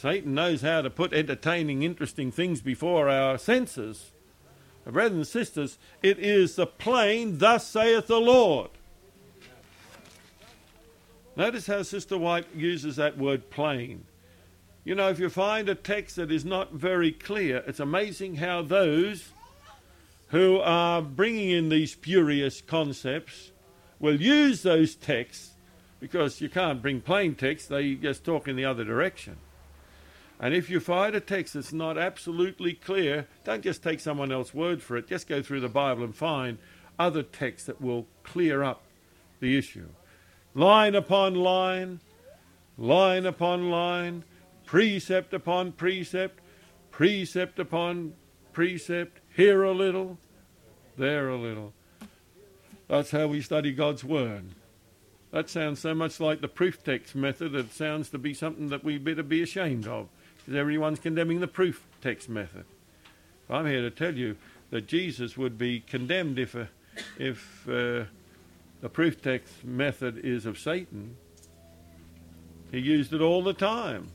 Satan 0.00 0.32
knows 0.32 0.62
how 0.62 0.80
to 0.80 0.90
put 0.90 1.12
entertaining, 1.12 1.82
interesting 1.82 2.30
things 2.30 2.60
before 2.60 3.08
our 3.08 3.36
senses. 3.36 4.12
Brothers 4.86 5.16
and 5.16 5.26
sisters, 5.26 5.76
it 6.04 6.20
is 6.20 6.54
the 6.54 6.68
plain, 6.68 7.38
thus 7.38 7.66
saith 7.66 8.06
the 8.06 8.20
Lord. 8.20 8.70
Notice 11.34 11.66
how 11.66 11.82
Sister 11.82 12.16
White 12.16 12.46
uses 12.54 12.94
that 12.94 13.18
word 13.18 13.50
plain. 13.50 14.04
You 14.84 14.94
know, 14.94 15.08
if 15.08 15.18
you 15.18 15.28
find 15.28 15.68
a 15.68 15.74
text 15.74 16.14
that 16.14 16.30
is 16.30 16.44
not 16.44 16.74
very 16.74 17.10
clear, 17.10 17.64
it's 17.66 17.80
amazing 17.80 18.36
how 18.36 18.62
those 18.62 19.30
who 20.28 20.60
are 20.60 21.02
bringing 21.02 21.50
in 21.50 21.70
these 21.70 21.90
spurious 21.90 22.60
concepts 22.60 23.50
will 23.98 24.20
use 24.20 24.62
those 24.62 24.94
texts 24.94 25.54
because 25.98 26.40
you 26.40 26.48
can't 26.48 26.80
bring 26.80 27.00
plain 27.00 27.34
text, 27.34 27.68
they 27.68 27.96
just 27.96 28.24
talk 28.24 28.46
in 28.46 28.54
the 28.54 28.64
other 28.64 28.84
direction. 28.84 29.38
And 30.40 30.54
if 30.54 30.70
you 30.70 30.78
find 30.78 31.14
a 31.14 31.20
text 31.20 31.54
that's 31.54 31.72
not 31.72 31.98
absolutely 31.98 32.74
clear, 32.74 33.26
don't 33.44 33.62
just 33.62 33.82
take 33.82 34.00
someone 34.00 34.30
else's 34.30 34.54
word 34.54 34.82
for 34.82 34.96
it. 34.96 35.08
Just 35.08 35.28
go 35.28 35.42
through 35.42 35.60
the 35.60 35.68
Bible 35.68 36.04
and 36.04 36.14
find 36.14 36.58
other 36.98 37.22
texts 37.22 37.66
that 37.66 37.80
will 37.80 38.06
clear 38.22 38.62
up 38.62 38.82
the 39.40 39.58
issue. 39.58 39.88
Line 40.54 40.94
upon 40.94 41.34
line, 41.34 42.00
line 42.76 43.26
upon 43.26 43.70
line, 43.70 44.24
precept 44.64 45.34
upon 45.34 45.72
precept, 45.72 46.40
precept 46.90 47.58
upon 47.58 48.14
precept, 48.52 49.20
here 49.34 49.62
a 49.62 49.72
little, 49.72 50.18
there 50.96 51.28
a 51.28 51.36
little. 51.36 51.72
That's 52.88 53.10
how 53.10 53.26
we 53.26 53.40
study 53.40 53.72
God's 53.72 54.02
Word. 54.02 54.46
That 55.30 55.50
sounds 55.50 55.80
so 55.80 55.94
much 55.94 56.20
like 56.20 56.40
the 56.40 56.48
proof 56.48 56.82
text 56.82 57.14
method, 57.14 57.54
it 57.54 57.72
sounds 57.72 58.08
to 58.10 58.18
be 58.18 58.34
something 58.34 58.68
that 58.68 58.82
we 58.82 58.98
better 58.98 59.22
be 59.22 59.42
ashamed 59.42 59.86
of, 59.86 60.08
because 60.48 60.58
everyone's 60.58 60.98
condemning 60.98 61.40
the 61.40 61.46
proof 61.46 61.86
text 62.00 62.26
method. 62.26 62.64
I'm 63.50 63.66
here 63.66 63.82
to 63.82 63.90
tell 63.90 64.14
you 64.14 64.36
that 64.70 64.86
Jesus 64.86 65.36
would 65.36 65.58
be 65.58 65.80
condemned 65.80 66.38
if, 66.38 66.56
uh, 66.56 66.64
if 67.18 67.68
uh, 67.68 68.04
the 68.80 68.88
proof 68.90 69.20
text 69.20 69.62
method 69.62 70.24
is 70.24 70.46
of 70.46 70.58
Satan. 70.58 71.18
He 72.70 72.78
used 72.78 73.12
it 73.12 73.20
all 73.20 73.42
the 73.42 73.52
time, 73.52 74.08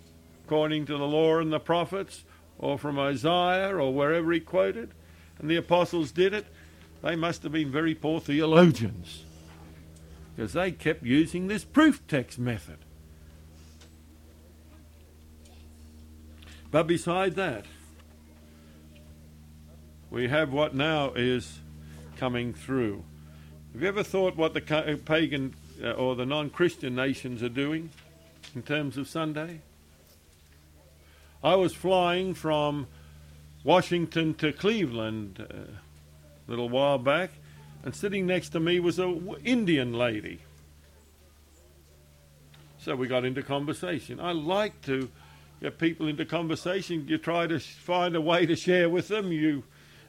according 0.45 0.87
to 0.87 0.97
the 0.97 1.05
law 1.05 1.37
and 1.37 1.53
the 1.53 1.59
prophets, 1.59 2.23
or 2.57 2.79
from 2.79 2.97
Isaiah, 2.97 3.77
or 3.77 3.93
wherever 3.93 4.31
he 4.31 4.39
quoted. 4.39 4.89
And 5.37 5.51
the 5.51 5.57
apostles 5.57 6.11
did 6.11 6.33
it. 6.33 6.47
They 7.03 7.15
must 7.15 7.43
have 7.43 7.51
been 7.51 7.71
very 7.71 7.93
poor 7.93 8.19
theologians 8.19 9.23
because 10.35 10.53
they 10.53 10.71
kept 10.71 11.03
using 11.03 11.45
this 11.45 11.63
proof 11.63 12.01
text 12.07 12.39
method. 12.39 12.79
But 16.73 16.87
beside 16.87 17.35
that, 17.35 17.65
we 20.09 20.27
have 20.27 20.51
what 20.51 20.73
now 20.73 21.13
is 21.15 21.59
coming 22.17 22.51
through. 22.51 23.03
Have 23.73 23.83
you 23.83 23.87
ever 23.87 24.01
thought 24.01 24.35
what 24.35 24.55
the 24.55 24.99
pagan 25.05 25.53
uh, 25.83 25.91
or 25.91 26.15
the 26.15 26.25
non 26.25 26.49
Christian 26.49 26.95
nations 26.95 27.43
are 27.43 27.49
doing 27.49 27.91
in 28.55 28.63
terms 28.63 28.97
of 28.97 29.07
Sunday? 29.07 29.61
I 31.43 31.53
was 31.57 31.75
flying 31.75 32.33
from 32.33 32.87
Washington 33.63 34.33
to 34.35 34.51
Cleveland. 34.51 35.45
Uh, 35.47 35.73
a 36.47 36.49
little 36.49 36.69
while 36.69 36.97
back, 36.97 37.29
and 37.83 37.95
sitting 37.95 38.25
next 38.25 38.49
to 38.49 38.59
me 38.59 38.79
was 38.79 38.97
an 38.97 39.35
Indian 39.45 39.93
lady. 39.93 40.39
So 42.79 42.95
we 42.95 43.05
got 43.05 43.25
into 43.25 43.43
conversation. 43.43 44.19
I 44.19 44.31
like 44.31 44.81
to 44.85 45.11
get 45.63 45.77
people 45.77 46.09
into 46.09 46.25
conversation. 46.25 47.07
You 47.07 47.17
try 47.17 47.47
to 47.47 47.57
find 47.57 48.17
a 48.17 48.21
way 48.21 48.45
to 48.45 48.55
share 48.55 48.89
with 48.89 49.07
them, 49.07 49.31
you 49.31 49.63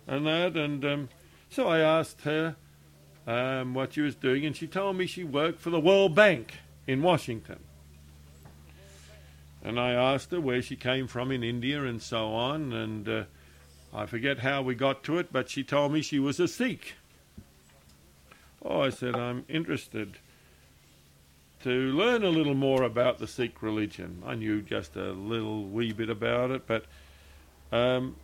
and 0.05 0.27
that. 0.27 0.57
And 0.57 0.85
um, 0.85 1.09
so 1.49 1.69
I 1.69 1.79
asked 1.79 2.23
her 2.23 2.57
um, 3.25 3.73
what 3.73 3.93
she 3.93 4.01
was 4.01 4.17
doing, 4.17 4.45
and 4.45 4.57
she 4.57 4.67
told 4.67 4.97
me 4.97 5.07
she 5.07 5.23
worked 5.23 5.61
for 5.61 5.71
the 5.71 5.79
World 5.79 6.13
Bank 6.13 6.55
in 6.89 7.03
Washington. 7.03 7.61
And 9.63 9.79
I 9.79 9.93
asked 9.93 10.33
her 10.33 10.41
where 10.41 10.61
she 10.61 10.75
came 10.75 11.07
from 11.07 11.31
in 11.31 11.45
India 11.45 11.85
and 11.85 12.03
so 12.03 12.35
on, 12.35 12.73
and 12.73 13.09
uh, 13.09 13.25
I 13.95 14.07
forget 14.07 14.41
how 14.41 14.61
we 14.61 14.75
got 14.75 15.05
to 15.05 15.19
it, 15.19 15.33
but 15.33 15.49
she 15.49 15.63
told 15.63 15.93
me 15.93 16.03
she 16.03 16.19
was 16.19 16.41
a 16.41 16.49
Sikh. 16.49 16.95
Oh, 18.61 18.81
I 18.81 18.91
said, 18.91 19.15
I'm 19.15 19.45
interested 19.49 20.19
to 21.65 21.71
learn 21.71 22.23
a 22.23 22.29
little 22.29 22.55
more 22.55 22.83
about 22.83 23.19
the 23.19 23.27
Sikh 23.27 23.63
religion. 23.63 24.23
I 24.27 24.35
knew 24.35 24.61
just 24.61 24.97
a 24.97 25.13
little 25.13 25.65
wee 25.65 25.93
bit 25.93 26.11
about 26.11 26.51
it, 26.51 26.67
but 26.67 26.85
um, 27.73 28.17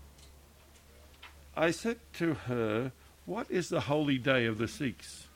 I 1.57 1.71
said 1.71 1.97
to 2.15 2.35
her, 2.35 2.93
What 3.25 3.51
is 3.51 3.71
the 3.71 3.81
holy 3.81 4.19
day 4.19 4.45
of 4.45 4.59
the 4.59 4.69
Sikhs? 4.69 5.27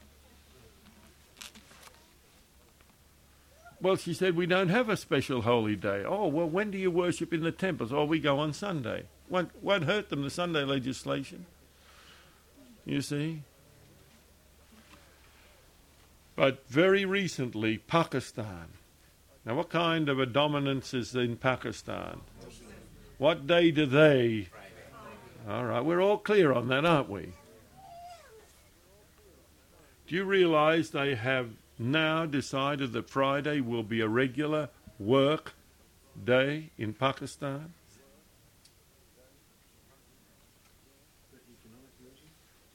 Well, 3.81 3.97
she 3.97 4.13
said, 4.13 4.37
We 4.37 4.45
don't 4.45 4.69
have 4.69 4.91
a 4.91 4.99
special 4.99 5.41
holy 5.41 5.75
day. 5.75 6.05
Oh, 6.07 6.27
well, 6.27 6.49
when 6.49 6.71
do 6.71 6.77
you 6.77 6.91
worship 6.91 7.33
in 7.33 7.43
the 7.43 7.53
temples? 7.53 7.91
Oh, 7.91 8.05
we 8.05 8.21
go 8.21 8.39
on 8.39 8.53
Sunday. 8.53 9.05
Won't, 9.31 9.51
won't 9.63 9.85
hurt 9.85 10.11
them, 10.11 10.23
the 10.23 10.31
Sunday 10.31 10.65
legislation. 10.65 11.47
You 12.85 13.01
see? 13.01 13.45
But 16.37 16.69
very 16.69 17.05
recently, 17.05 17.79
Pakistan. 17.79 18.69
Now, 19.45 19.55
what 19.57 19.69
kind 19.69 20.09
of 20.09 20.19
a 20.19 20.27
dominance 20.27 20.95
is 20.95 21.15
in 21.15 21.37
Pakistan? 21.37 22.21
What 23.19 23.47
day 23.47 23.71
do 23.71 23.87
they? 23.87 24.49
All 25.49 25.65
right, 25.65 25.85
we're 25.85 26.01
all 26.01 26.19
clear 26.19 26.53
on 26.53 26.69
that, 26.69 26.85
aren't 26.85 27.11
we? 27.11 27.33
Do 30.07 30.15
you 30.15 30.25
realize 30.25 30.91
they 30.91 31.15
have 31.15 31.51
now 31.79 32.27
decided 32.27 32.93
that 32.93 33.11
Friday 33.11 33.61
will 33.61 33.83
be 33.83 34.01
a 34.01 34.09
regular 34.09 34.71
work 34.99 35.55
day 36.25 36.71
in 36.79 36.93
Pakistan? 36.95 37.73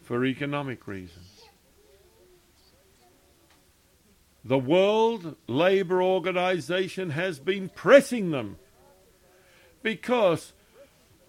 for 0.10 0.26
economic 0.26 0.88
reasons. 0.88 1.29
The 4.50 4.58
World 4.58 5.36
Labour 5.46 6.02
Organization 6.02 7.12
has 7.12 7.38
been 7.38 7.70
pressing 7.70 8.32
them 8.32 8.58
because 9.84 10.54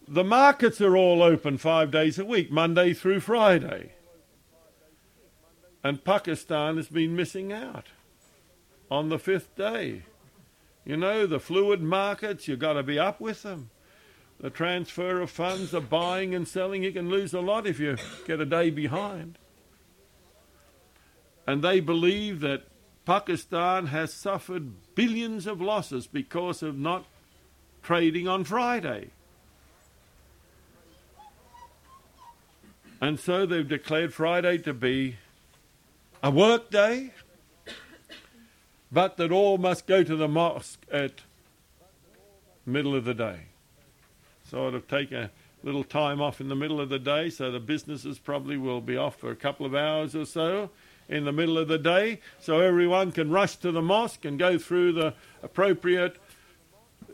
the 0.08 0.24
markets 0.24 0.80
are 0.80 0.96
all 0.96 1.22
open 1.22 1.58
five 1.58 1.90
days 1.90 2.18
a 2.18 2.24
week, 2.24 2.50
Monday 2.50 2.94
through 2.94 3.20
Friday. 3.20 3.92
And 5.84 6.02
Pakistan 6.02 6.78
has 6.78 6.88
been 6.88 7.14
missing 7.14 7.52
out 7.52 7.88
on 8.90 9.10
the 9.10 9.18
fifth 9.18 9.54
day. 9.54 10.04
You 10.86 10.96
know, 10.96 11.26
the 11.26 11.38
fluid 11.38 11.82
markets, 11.82 12.48
you've 12.48 12.58
got 12.58 12.72
to 12.72 12.82
be 12.82 12.98
up 12.98 13.20
with 13.20 13.42
them 13.42 13.68
the 14.40 14.48
transfer 14.48 15.20
of 15.20 15.30
funds, 15.30 15.72
the 15.72 15.82
buying 15.82 16.34
and 16.34 16.48
selling, 16.48 16.82
you 16.82 16.92
can 16.92 17.10
lose 17.10 17.34
a 17.34 17.40
lot 17.40 17.66
if 17.66 17.78
you 17.78 17.98
get 18.26 18.40
a 18.40 18.46
day 18.46 18.70
behind. 18.70 19.36
And 21.46 21.62
they 21.62 21.80
believe 21.80 22.40
that 22.40 22.62
Pakistan 23.04 23.86
has 23.86 24.12
suffered 24.12 24.94
billions 24.94 25.46
of 25.46 25.60
losses 25.60 26.06
because 26.06 26.62
of 26.62 26.78
not 26.78 27.04
trading 27.82 28.28
on 28.28 28.44
Friday. 28.44 29.10
And 33.00 33.18
so 33.18 33.46
they've 33.46 33.66
declared 33.66 34.12
Friday 34.12 34.58
to 34.58 34.74
be 34.74 35.16
a 36.22 36.30
work 36.30 36.70
day, 36.70 37.12
but 38.92 39.16
that 39.16 39.32
all 39.32 39.56
must 39.56 39.86
go 39.86 40.02
to 40.04 40.16
the 40.16 40.28
mosque 40.28 40.84
at 40.92 41.22
middle 42.66 42.94
of 42.94 43.04
the 43.04 43.14
day 43.14 43.46
sort 44.50 44.74
of 44.74 44.88
take 44.88 45.12
a 45.12 45.30
little 45.62 45.84
time 45.84 46.20
off 46.20 46.40
in 46.40 46.48
the 46.48 46.56
middle 46.56 46.80
of 46.80 46.88
the 46.88 46.98
day, 46.98 47.30
so 47.30 47.52
the 47.52 47.60
businesses 47.60 48.18
probably 48.18 48.56
will 48.56 48.80
be 48.80 48.96
off 48.96 49.16
for 49.16 49.30
a 49.30 49.36
couple 49.36 49.64
of 49.64 49.74
hours 49.74 50.16
or 50.16 50.24
so 50.24 50.70
in 51.10 51.24
the 51.24 51.32
middle 51.32 51.58
of 51.58 51.68
the 51.68 51.78
day, 51.78 52.20
so 52.38 52.60
everyone 52.60 53.12
can 53.12 53.30
rush 53.30 53.56
to 53.56 53.72
the 53.72 53.82
mosque 53.82 54.24
and 54.24 54.38
go 54.38 54.56
through 54.56 54.92
the 54.92 55.12
appropriate 55.42 56.16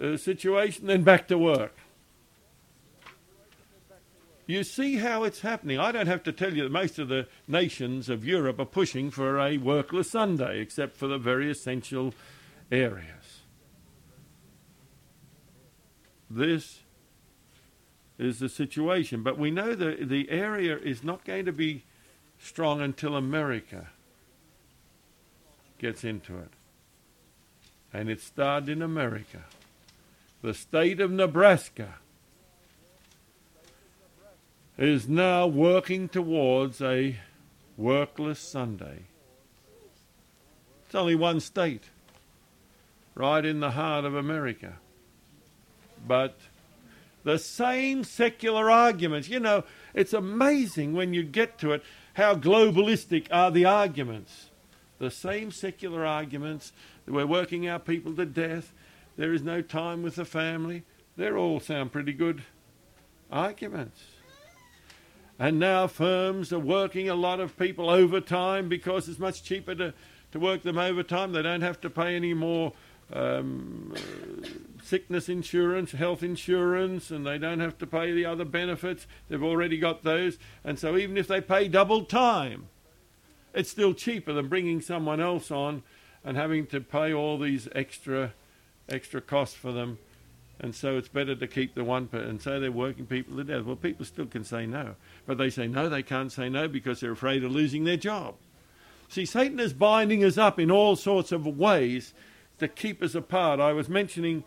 uh, 0.00 0.16
situation, 0.16 0.86
then 0.86 1.02
back 1.02 1.26
to 1.28 1.38
work. 1.38 1.74
You 4.46 4.62
see 4.62 4.96
how 4.96 5.24
it's 5.24 5.40
happening. 5.40 5.80
I 5.80 5.90
don't 5.90 6.06
have 6.06 6.22
to 6.24 6.32
tell 6.32 6.54
you 6.54 6.62
that 6.64 6.72
most 6.72 7.00
of 7.00 7.08
the 7.08 7.26
nations 7.48 8.08
of 8.08 8.24
Europe 8.24 8.60
are 8.60 8.66
pushing 8.66 9.10
for 9.10 9.40
a 9.40 9.56
workless 9.58 10.10
Sunday, 10.10 10.60
except 10.60 10.96
for 10.96 11.08
the 11.08 11.18
very 11.18 11.50
essential 11.50 12.14
areas. 12.70 13.40
This 16.30 16.80
is 18.18 18.38
the 18.38 18.48
situation. 18.48 19.22
But 19.22 19.38
we 19.38 19.50
know 19.50 19.74
that 19.74 20.08
the 20.08 20.30
area 20.30 20.76
is 20.76 21.02
not 21.02 21.24
going 21.24 21.46
to 21.46 21.52
be 21.52 21.84
strong 22.46 22.80
until 22.80 23.16
America 23.16 23.88
gets 25.78 26.04
into 26.04 26.38
it. 26.38 26.50
And 27.92 28.08
it 28.08 28.20
started 28.20 28.68
in 28.68 28.82
America. 28.82 29.44
The 30.42 30.54
state 30.54 31.00
of 31.00 31.10
Nebraska 31.10 31.94
is 34.78 35.08
now 35.08 35.46
working 35.46 36.08
towards 36.08 36.80
a 36.80 37.16
workless 37.76 38.38
Sunday. 38.38 39.04
It's 40.84 40.94
only 40.94 41.14
one 41.14 41.40
state, 41.40 41.84
right 43.14 43.44
in 43.44 43.60
the 43.60 43.72
heart 43.72 44.04
of 44.04 44.14
America. 44.14 44.74
But 46.06 46.36
the 47.24 47.38
same 47.38 48.04
secular 48.04 48.70
arguments, 48.70 49.28
you 49.28 49.40
know, 49.40 49.64
it's 49.94 50.12
amazing 50.12 50.92
when 50.92 51.12
you 51.12 51.24
get 51.24 51.58
to 51.58 51.72
it 51.72 51.82
how 52.16 52.34
globalistic 52.34 53.26
are 53.30 53.50
the 53.50 53.66
arguments. 53.66 54.46
The 54.98 55.10
same 55.10 55.50
secular 55.50 56.06
arguments. 56.06 56.72
We're 57.06 57.26
working 57.26 57.68
our 57.68 57.78
people 57.78 58.14
to 58.14 58.24
death. 58.24 58.72
There 59.18 59.34
is 59.34 59.42
no 59.42 59.60
time 59.60 60.02
with 60.02 60.14
the 60.14 60.24
family. 60.24 60.84
They 61.18 61.30
all 61.30 61.60
sound 61.60 61.92
pretty 61.92 62.14
good 62.14 62.42
arguments. 63.30 64.02
And 65.38 65.58
now 65.58 65.88
firms 65.88 66.54
are 66.54 66.58
working 66.58 67.10
a 67.10 67.14
lot 67.14 67.38
of 67.38 67.58
people 67.58 67.90
overtime 67.90 68.70
because 68.70 69.10
it's 69.10 69.18
much 69.18 69.42
cheaper 69.42 69.74
to, 69.74 69.92
to 70.32 70.40
work 70.40 70.62
them 70.62 70.78
overtime. 70.78 71.32
They 71.32 71.42
don't 71.42 71.60
have 71.60 71.82
to 71.82 71.90
pay 71.90 72.16
any 72.16 72.32
more 72.32 72.72
um, 73.12 73.92
sickness 74.86 75.28
insurance, 75.28 75.92
health 75.92 76.22
insurance, 76.22 77.10
and 77.10 77.26
they 77.26 77.38
don't 77.38 77.60
have 77.60 77.76
to 77.78 77.86
pay 77.86 78.12
the 78.12 78.24
other 78.24 78.44
benefits. 78.44 79.06
They've 79.28 79.42
already 79.42 79.78
got 79.78 80.04
those. 80.04 80.38
And 80.64 80.78
so 80.78 80.96
even 80.96 81.16
if 81.16 81.26
they 81.26 81.40
pay 81.40 81.68
double 81.68 82.04
time, 82.04 82.68
it's 83.52 83.70
still 83.70 83.94
cheaper 83.94 84.32
than 84.32 84.48
bringing 84.48 84.80
someone 84.80 85.20
else 85.20 85.50
on 85.50 85.82
and 86.24 86.36
having 86.36 86.66
to 86.66 86.80
pay 86.80 87.12
all 87.12 87.38
these 87.38 87.68
extra 87.74 88.32
extra 88.88 89.20
costs 89.20 89.56
for 89.56 89.72
them. 89.72 89.98
And 90.60 90.74
so 90.74 90.96
it's 90.96 91.08
better 91.08 91.34
to 91.34 91.46
keep 91.46 91.74
the 91.74 91.84
one 91.84 92.06
per 92.06 92.18
and 92.18 92.40
so 92.40 92.60
they're 92.60 92.70
working 92.70 93.06
people 93.06 93.36
to 93.36 93.44
death. 93.44 93.64
Well, 93.64 93.76
people 93.76 94.06
still 94.06 94.26
can 94.26 94.44
say 94.44 94.66
no. 94.66 94.94
But 95.26 95.38
they 95.38 95.50
say 95.50 95.66
no, 95.66 95.88
they 95.88 96.02
can't 96.02 96.30
say 96.30 96.48
no 96.48 96.68
because 96.68 97.00
they're 97.00 97.12
afraid 97.12 97.44
of 97.44 97.50
losing 97.50 97.84
their 97.84 97.96
job. 97.96 98.36
See, 99.08 99.26
Satan 99.26 99.60
is 99.60 99.72
binding 99.72 100.24
us 100.24 100.38
up 100.38 100.58
in 100.58 100.70
all 100.70 100.96
sorts 100.96 101.32
of 101.32 101.46
ways 101.46 102.14
to 102.58 102.68
keep 102.68 103.02
us 103.02 103.14
apart. 103.14 103.60
I 103.60 103.72
was 103.72 103.88
mentioning 103.88 104.44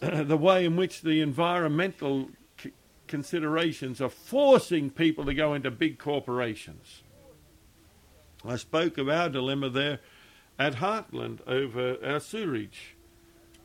the 0.00 0.36
way 0.36 0.64
in 0.64 0.76
which 0.76 1.02
the 1.02 1.20
environmental 1.20 2.28
c- 2.60 2.72
considerations 3.06 4.00
are 4.00 4.08
forcing 4.08 4.90
people 4.90 5.24
to 5.24 5.34
go 5.34 5.54
into 5.54 5.70
big 5.70 5.98
corporations. 5.98 7.02
I 8.44 8.56
spoke 8.56 8.98
of 8.98 9.08
our 9.08 9.28
dilemma 9.28 9.70
there 9.70 10.00
at 10.58 10.76
Heartland 10.76 11.40
over 11.46 11.96
our 12.04 12.20
sewerage 12.20 12.94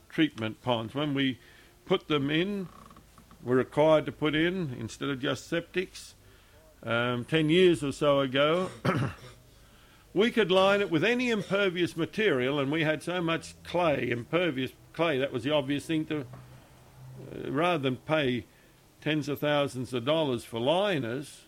treatment 0.10 0.62
ponds. 0.62 0.96
When 0.96 1.14
we 1.14 1.40
put 1.86 2.08
them 2.08 2.30
in, 2.30 2.68
we're 3.44 3.58
required 3.58 4.06
to 4.06 4.12
put 4.12 4.36
in, 4.36 4.76
instead 4.80 5.10
of 5.10 5.20
just 5.20 5.50
septics, 5.50 6.14
um, 6.84 7.26
10 7.26 7.50
years 7.50 7.84
or 7.84 7.92
so 7.92 8.22
ago, 8.22 8.70
we 10.14 10.32
could 10.32 10.52
line 10.52 10.82
it 10.82 10.92
with 10.92 11.04
any 11.04 11.30
impervious 11.30 11.96
material, 11.96 12.60
and 12.60 12.72
we 12.72 12.84
had 12.84 13.04
so 13.04 13.22
much 13.22 13.56
clay, 13.64 14.10
impervious 14.10 14.72
clay, 14.94 15.18
that 15.18 15.32
was 15.32 15.44
the 15.44 15.52
obvious 15.52 15.86
thing 15.86 16.06
to, 16.06 16.22
uh, 16.22 17.52
rather 17.52 17.78
than 17.78 17.98
pay 17.98 18.46
tens 19.02 19.28
of 19.30 19.40
thousands 19.40 19.94
of 19.94 20.06
dollars 20.06 20.44
for 20.44 20.60
liners, 20.60 21.42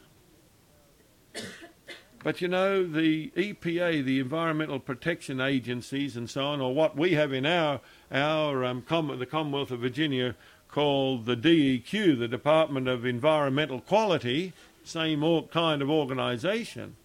but 2.24 2.40
you 2.40 2.48
know, 2.48 2.88
the 2.88 3.32
EPA, 3.36 4.06
the 4.06 4.20
Environmental 4.20 4.80
Protection 4.80 5.42
Agencies, 5.42 6.16
and 6.16 6.30
so 6.30 6.46
on, 6.46 6.62
or 6.62 6.74
what 6.74 6.96
we 6.96 7.14
have 7.14 7.34
in 7.34 7.46
our 7.46 7.82
our 8.12 8.64
um, 8.64 8.82
Com- 8.82 9.20
the 9.20 9.26
Commonwealth 9.26 9.72
of 9.72 9.82
Virginia 9.82 10.36
called 10.70 11.26
the 11.26 11.36
DEQ, 11.36 12.18
the 12.18 12.28
Department 12.28 12.88
of 12.88 13.06
Environmental 13.06 13.82
Quality, 13.82 14.54
same 14.84 15.22
kind 15.52 15.82
of 15.82 15.90
organisation. 15.90 16.96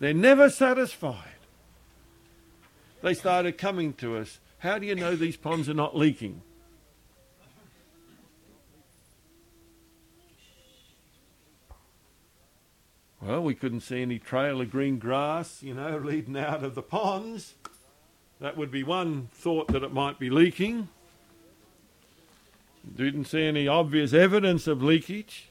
They're 0.00 0.12
never 0.12 0.50
satisfied. 0.50 1.38
They 3.00 3.14
started 3.14 3.58
coming 3.58 3.92
to 3.94 4.16
us. 4.16 4.40
How 4.62 4.78
do 4.78 4.86
you 4.86 4.94
know 4.94 5.16
these 5.16 5.36
ponds 5.36 5.68
are 5.68 5.74
not 5.74 5.96
leaking? 5.96 6.40
Well, 13.20 13.42
we 13.42 13.56
couldn't 13.56 13.80
see 13.80 14.02
any 14.02 14.20
trail 14.20 14.60
of 14.60 14.70
green 14.70 15.00
grass, 15.00 15.64
you 15.64 15.74
know, 15.74 15.98
leading 16.04 16.36
out 16.36 16.62
of 16.62 16.76
the 16.76 16.82
ponds. 16.82 17.54
That 18.40 18.56
would 18.56 18.70
be 18.70 18.84
one 18.84 19.30
thought 19.32 19.66
that 19.72 19.82
it 19.82 19.92
might 19.92 20.20
be 20.20 20.30
leaking. 20.30 20.88
Didn't 22.96 23.24
see 23.24 23.42
any 23.42 23.66
obvious 23.66 24.12
evidence 24.12 24.68
of 24.68 24.80
leakage. 24.80 25.48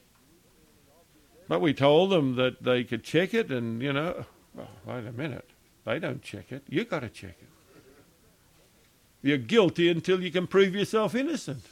But 1.49 1.59
we 1.59 1.73
told 1.73 2.11
them 2.11 2.37
that 2.37 2.63
they 2.63 2.85
could 2.85 3.03
check 3.03 3.33
it, 3.33 3.51
and, 3.51 3.81
you 3.81 3.91
know, 3.91 4.23
well, 4.55 4.69
wait 4.85 5.05
a 5.05 5.11
minute. 5.11 5.49
They 5.83 5.99
don't 5.99 6.21
check 6.21 6.53
it. 6.53 6.63
you 6.69 6.85
got 6.85 7.01
to 7.01 7.09
check 7.09 7.35
it. 7.41 7.50
You're 9.21 9.37
guilty 9.37 9.89
until 9.89 10.21
you 10.21 10.31
can 10.31 10.47
prove 10.47 10.75
yourself 10.75 11.15
innocent. 11.15 11.63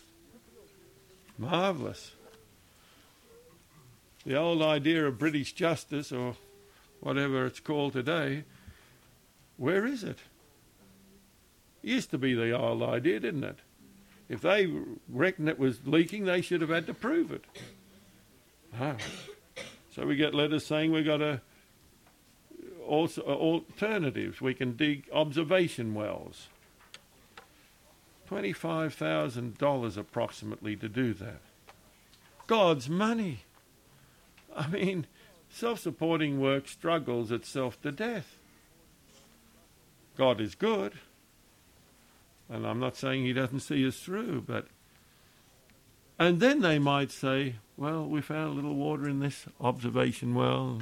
Marvellous 1.37 2.11
the 4.25 4.35
old 4.35 4.61
idea 4.61 5.07
of 5.07 5.17
British 5.17 5.53
justice, 5.53 6.11
or 6.11 6.35
whatever 6.99 7.45
it's 7.45 7.59
called 7.59 7.93
today, 7.93 8.43
where 9.57 9.85
is 9.85 10.03
it? 10.03 10.09
it? 10.09 10.17
Used 11.81 12.11
to 12.11 12.17
be 12.17 12.33
the 12.33 12.51
old 12.51 12.83
idea, 12.83 13.19
didn't 13.19 13.43
it? 13.43 13.57
If 14.27 14.41
they 14.41 14.71
reckoned 15.07 15.49
it 15.49 15.57
was 15.57 15.79
leaking, 15.85 16.25
they 16.25 16.41
should 16.41 16.61
have 16.61 16.69
had 16.69 16.85
to 16.87 16.93
prove 16.93 17.31
it. 17.31 17.43
Ah. 18.79 18.97
So 19.95 20.05
we 20.05 20.15
get 20.15 20.35
letters 20.35 20.65
saying 20.65 20.91
we've 20.91 21.05
got 21.05 21.21
a, 21.21 21.41
also 22.85 23.21
alternatives. 23.23 24.39
We 24.39 24.53
can 24.53 24.75
dig 24.75 25.09
observation 25.11 25.95
wells. 25.95 26.49
$25,000 28.29 29.97
approximately 29.97 30.75
to 30.75 30.87
do 30.87 31.13
that. 31.15 31.41
God's 32.47 32.89
money. 32.89 33.39
I 34.55 34.67
mean, 34.67 35.07
self 35.49 35.79
supporting 35.79 36.39
work 36.39 36.67
struggles 36.67 37.31
itself 37.31 37.81
to 37.81 37.91
death. 37.91 38.37
God 40.17 40.41
is 40.41 40.53
good, 40.55 40.93
and 42.49 42.67
I'm 42.67 42.79
not 42.79 42.97
saying 42.97 43.23
He 43.23 43.33
doesn't 43.33 43.61
see 43.61 43.87
us 43.87 43.97
through, 43.97 44.41
but. 44.41 44.67
And 46.21 46.41
then 46.41 46.59
they 46.59 46.79
might 46.79 47.11
say, 47.11 47.55
well, 47.77 48.05
we 48.05 48.19
found 48.19 48.49
a 48.49 48.53
little 48.53 48.75
water 48.75 49.07
in 49.07 49.21
this 49.21 49.45
observation 49.61 50.35
well. 50.35 50.81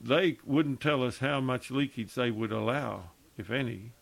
They 0.00 0.38
wouldn't 0.44 0.80
tell 0.80 1.02
us 1.02 1.18
how 1.18 1.40
much 1.40 1.72
leakage 1.72 2.14
they 2.14 2.30
would 2.30 2.52
allow, 2.52 3.10
if 3.36 3.50
any. 3.50 3.92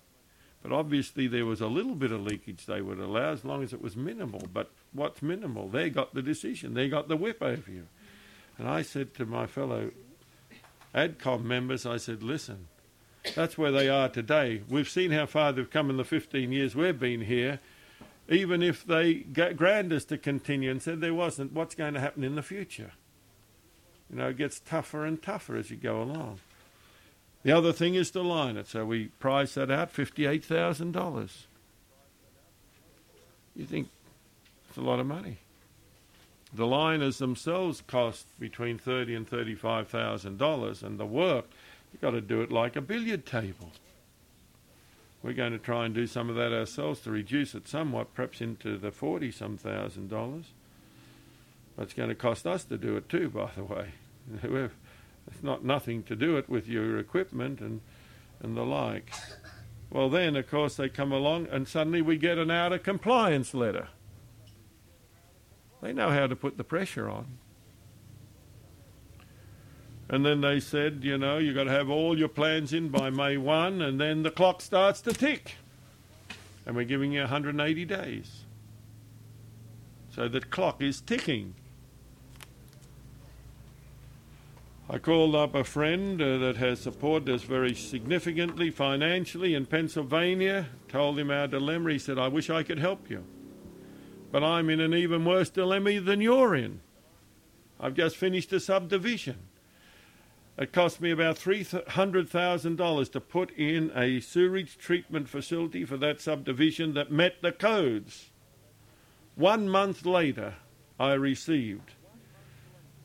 But 0.62 0.72
obviously, 0.72 1.26
there 1.26 1.46
was 1.46 1.60
a 1.60 1.68
little 1.68 1.94
bit 1.94 2.12
of 2.12 2.22
leakage 2.22 2.66
they 2.66 2.82
would 2.82 2.98
allow 2.98 3.32
as 3.32 3.44
long 3.44 3.62
as 3.62 3.72
it 3.72 3.80
was 3.80 3.96
minimal. 3.96 4.42
But 4.52 4.70
what's 4.92 5.22
minimal? 5.22 5.68
They 5.68 5.88
got 5.88 6.14
the 6.14 6.22
decision, 6.22 6.74
they 6.74 6.88
got 6.88 7.08
the 7.08 7.16
whip 7.16 7.42
over 7.42 7.70
you. 7.70 7.86
And 8.58 8.68
I 8.68 8.82
said 8.82 9.14
to 9.14 9.24
my 9.24 9.46
fellow 9.46 9.90
ADCOM 10.94 11.44
members, 11.44 11.86
I 11.86 11.96
said, 11.96 12.22
listen, 12.22 12.68
that's 13.34 13.56
where 13.56 13.72
they 13.72 13.88
are 13.88 14.08
today. 14.08 14.62
We've 14.68 14.88
seen 14.88 15.12
how 15.12 15.26
far 15.26 15.52
they've 15.52 15.70
come 15.70 15.88
in 15.88 15.96
the 15.96 16.04
15 16.04 16.52
years 16.52 16.74
we've 16.74 16.98
been 16.98 17.22
here. 17.22 17.60
Even 18.28 18.62
if 18.62 18.84
they 18.84 19.14
grant 19.14 19.92
us 19.92 20.04
to 20.04 20.18
continue 20.18 20.70
and 20.70 20.82
said 20.82 21.00
there 21.00 21.14
wasn't, 21.14 21.52
what's 21.52 21.74
going 21.74 21.94
to 21.94 22.00
happen 22.00 22.22
in 22.22 22.34
the 22.34 22.42
future? 22.42 22.92
You 24.10 24.16
know, 24.16 24.28
it 24.28 24.36
gets 24.36 24.60
tougher 24.60 25.04
and 25.04 25.20
tougher 25.20 25.56
as 25.56 25.70
you 25.70 25.76
go 25.76 26.02
along. 26.02 26.40
The 27.42 27.52
other 27.52 27.72
thing 27.72 27.94
is 27.94 28.10
to 28.12 28.22
line 28.22 28.56
it, 28.56 28.66
so 28.66 28.84
we 28.84 29.06
price 29.18 29.54
that 29.54 29.70
out 29.70 29.94
$58,000. 29.94 31.46
You 33.56 33.64
think 33.64 33.88
it's 34.68 34.78
a 34.78 34.82
lot 34.82 35.00
of 35.00 35.06
money. 35.06 35.38
The 36.52 36.66
liners 36.66 37.18
themselves 37.18 37.82
cost 37.86 38.26
between 38.38 38.78
thirty 38.78 39.14
and 39.14 39.28
thirty-five 39.28 39.88
thousand 39.88 40.38
dollars, 40.38 40.82
and 40.82 40.98
the 40.98 41.06
work 41.06 41.46
you've 41.92 42.02
got 42.02 42.10
to 42.10 42.20
do 42.20 42.40
it 42.40 42.50
like 42.50 42.74
a 42.74 42.80
billiard 42.80 43.24
table. 43.24 43.70
We're 45.22 45.34
going 45.34 45.52
to 45.52 45.58
try 45.58 45.84
and 45.84 45.94
do 45.94 46.06
some 46.06 46.28
of 46.28 46.36
that 46.36 46.52
ourselves 46.52 47.00
to 47.00 47.10
reduce 47.10 47.54
it 47.54 47.68
somewhat, 47.68 48.14
perhaps 48.14 48.40
into 48.40 48.78
the 48.78 48.90
forty 48.90 49.30
some 49.30 49.56
thousand 49.56 50.10
dollars. 50.10 50.46
But 51.76 51.84
it's 51.84 51.94
going 51.94 52.08
to 52.08 52.14
cost 52.14 52.46
us 52.46 52.64
to 52.64 52.76
do 52.76 52.96
it 52.96 53.08
too, 53.08 53.28
by 53.30 53.50
the 53.54 53.64
way. 53.64 53.92
not 55.42 55.64
nothing 55.64 56.02
to 56.04 56.16
do 56.16 56.36
it 56.36 56.48
with 56.48 56.66
your 56.66 56.98
equipment 56.98 57.60
and 57.60 57.80
and 58.42 58.56
the 58.56 58.64
like. 58.64 59.12
Well, 59.90 60.08
then 60.08 60.36
of 60.36 60.48
course 60.48 60.76
they 60.76 60.88
come 60.88 61.12
along, 61.12 61.48
and 61.50 61.66
suddenly 61.66 62.02
we 62.02 62.16
get 62.16 62.38
an 62.38 62.50
out 62.50 62.72
of 62.72 62.82
compliance 62.82 63.54
letter. 63.54 63.88
They 65.82 65.92
know 65.92 66.10
how 66.10 66.26
to 66.26 66.36
put 66.36 66.56
the 66.56 66.64
pressure 66.64 67.08
on. 67.08 67.38
And 70.08 70.26
then 70.26 70.40
they 70.40 70.58
said, 70.58 71.00
you 71.04 71.16
know, 71.16 71.38
you've 71.38 71.54
got 71.54 71.64
to 71.64 71.70
have 71.70 71.88
all 71.88 72.18
your 72.18 72.28
plans 72.28 72.72
in 72.72 72.88
by 72.88 73.10
May 73.10 73.36
1, 73.36 73.80
and 73.80 74.00
then 74.00 74.22
the 74.22 74.30
clock 74.30 74.60
starts 74.60 75.00
to 75.02 75.12
tick. 75.12 75.54
And 76.66 76.74
we're 76.74 76.84
giving 76.84 77.12
you 77.12 77.20
180 77.20 77.84
days. 77.84 78.44
So 80.12 80.28
the 80.28 80.40
clock 80.40 80.82
is 80.82 81.00
ticking. 81.00 81.54
I 84.92 84.98
called 84.98 85.36
up 85.36 85.54
a 85.54 85.62
friend 85.62 86.20
uh, 86.20 86.38
that 86.38 86.56
has 86.56 86.80
supported 86.80 87.32
us 87.32 87.44
very 87.44 87.74
significantly 87.74 88.72
financially 88.72 89.54
in 89.54 89.66
Pennsylvania, 89.66 90.66
told 90.88 91.16
him 91.16 91.30
our 91.30 91.46
dilemma. 91.46 91.92
He 91.92 91.98
said, 92.00 92.18
I 92.18 92.26
wish 92.26 92.50
I 92.50 92.64
could 92.64 92.80
help 92.80 93.08
you. 93.08 93.22
But 94.32 94.42
I'm 94.42 94.68
in 94.68 94.80
an 94.80 94.92
even 94.92 95.24
worse 95.24 95.48
dilemma 95.48 96.00
than 96.00 96.20
you're 96.20 96.56
in. 96.56 96.80
I've 97.78 97.94
just 97.94 98.16
finished 98.16 98.52
a 98.52 98.58
subdivision. 98.58 99.36
It 100.58 100.72
cost 100.72 101.00
me 101.00 101.12
about 101.12 101.36
$300,000 101.36 103.12
to 103.12 103.20
put 103.20 103.52
in 103.52 103.92
a 103.94 104.18
sewage 104.18 104.76
treatment 104.76 105.28
facility 105.28 105.84
for 105.84 105.98
that 105.98 106.20
subdivision 106.20 106.94
that 106.94 107.12
met 107.12 107.42
the 107.42 107.52
codes. 107.52 108.30
One 109.36 109.68
month 109.68 110.04
later, 110.04 110.54
I 110.98 111.12
received 111.12 111.92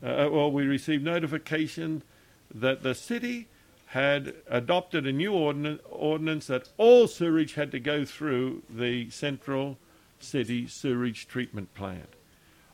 uh, 0.06 0.30
well, 0.32 0.52
we 0.52 0.66
received 0.66 1.04
notification 1.04 2.04
that 2.54 2.84
the 2.84 2.94
city 2.94 3.48
had 3.88 4.34
adopted 4.48 5.08
a 5.08 5.12
new 5.12 5.32
ordin- 5.32 5.80
ordinance 5.90 6.48
that 6.48 6.70
all 6.78 7.08
sewage 7.08 7.56
had 7.56 7.72
to 7.72 7.80
go 7.80 8.06
through 8.06 8.62
the 8.70 9.10
central 9.10 9.78
city 10.20 10.68
sewage 10.68 11.28
treatment 11.28 11.74
plant. 11.74 12.10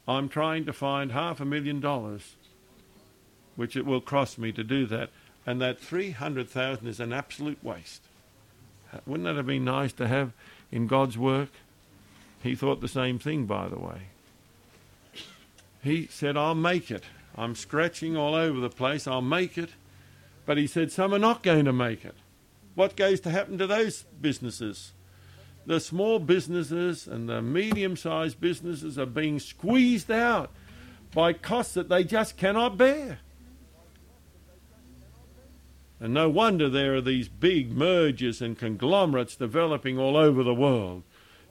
I'm 0.07 0.27
trying 0.27 0.65
to 0.65 0.73
find 0.73 1.11
half 1.11 1.39
a 1.39 1.45
million 1.45 1.79
dollars, 1.79 2.35
which 3.55 3.75
it 3.75 3.85
will 3.85 4.01
cost 4.01 4.37
me 4.37 4.51
to 4.51 4.63
do 4.63 4.85
that, 4.87 5.09
and 5.45 5.61
that 5.61 5.79
300,000 5.79 6.87
is 6.87 6.99
an 6.99 7.13
absolute 7.13 7.63
waste. 7.63 8.01
Wouldn't 9.05 9.25
that 9.25 9.37
have 9.37 9.47
been 9.47 9.63
nice 9.63 9.93
to 9.93 10.07
have 10.07 10.33
in 10.71 10.87
God's 10.87 11.17
work? 11.17 11.49
He 12.43 12.55
thought 12.55 12.81
the 12.81 12.87
same 12.87 13.19
thing, 13.19 13.45
by 13.45 13.69
the 13.69 13.79
way. 13.79 14.07
He 15.83 16.07
said, 16.07 16.35
I'll 16.35 16.55
make 16.55 16.91
it. 16.91 17.03
I'm 17.35 17.55
scratching 17.55 18.17
all 18.17 18.35
over 18.35 18.59
the 18.59 18.69
place. 18.69 19.07
I'll 19.07 19.21
make 19.21 19.57
it. 19.57 19.71
But 20.45 20.57
he 20.57 20.67
said, 20.67 20.91
some 20.91 21.13
are 21.13 21.19
not 21.19 21.43
going 21.43 21.65
to 21.65 21.73
make 21.73 22.03
it. 22.03 22.15
What 22.75 22.95
goes 22.95 23.19
to 23.21 23.29
happen 23.29 23.57
to 23.57 23.67
those 23.67 24.05
businesses? 24.19 24.93
The 25.65 25.79
small 25.79 26.19
businesses 26.19 27.07
and 27.07 27.29
the 27.29 27.41
medium 27.41 27.95
sized 27.95 28.41
businesses 28.41 28.97
are 28.97 29.05
being 29.05 29.39
squeezed 29.39 30.09
out 30.09 30.51
by 31.13 31.33
costs 31.33 31.75
that 31.75 31.89
they 31.89 32.03
just 32.03 32.37
cannot 32.37 32.77
bear. 32.77 33.19
And 35.99 36.15
no 36.15 36.29
wonder 36.29 36.67
there 36.67 36.95
are 36.95 37.01
these 37.01 37.29
big 37.29 37.71
mergers 37.71 38.41
and 38.41 38.57
conglomerates 38.57 39.35
developing 39.35 39.99
all 39.99 40.17
over 40.17 40.41
the 40.41 40.55
world. 40.55 41.03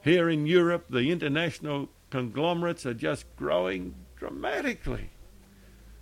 Here 0.03 0.29
in 0.29 0.47
Europe, 0.47 0.87
the 0.91 1.11
international 1.11 1.89
conglomerates 2.11 2.85
are 2.85 2.95
just 2.95 3.25
growing 3.37 3.95
dramatically. 4.17 5.11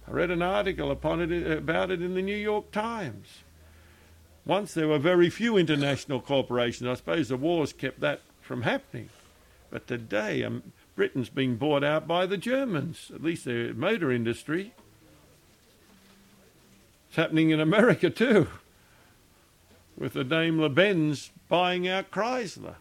I 0.08 0.10
read 0.10 0.30
an 0.30 0.40
article 0.40 0.90
upon 0.90 1.20
it, 1.20 1.58
about 1.58 1.90
it 1.90 2.00
in 2.00 2.14
the 2.14 2.22
New 2.22 2.36
York 2.36 2.72
Times. 2.72 3.42
Once 4.46 4.72
there 4.72 4.88
were 4.88 4.98
very 4.98 5.28
few 5.28 5.58
international 5.58 6.20
corporations. 6.20 6.88
I 6.88 6.94
suppose 6.94 7.28
the 7.28 7.36
wars 7.36 7.74
kept 7.74 8.00
that 8.00 8.22
from 8.40 8.62
happening. 8.62 9.10
But 9.70 9.86
today, 9.86 10.42
um, 10.44 10.72
Britain's 10.96 11.28
being 11.28 11.56
bought 11.56 11.84
out 11.84 12.08
by 12.08 12.24
the 12.24 12.38
Germans, 12.38 13.10
at 13.14 13.22
least 13.22 13.44
the 13.44 13.74
motor 13.74 14.10
industry. 14.10 14.72
It's 17.08 17.16
happening 17.16 17.50
in 17.50 17.60
America 17.60 18.08
too, 18.08 18.48
with 19.94 20.14
the 20.14 20.24
Daimler 20.24 20.70
Benz 20.70 21.32
buying 21.50 21.86
out 21.86 22.10
Chrysler. 22.10 22.76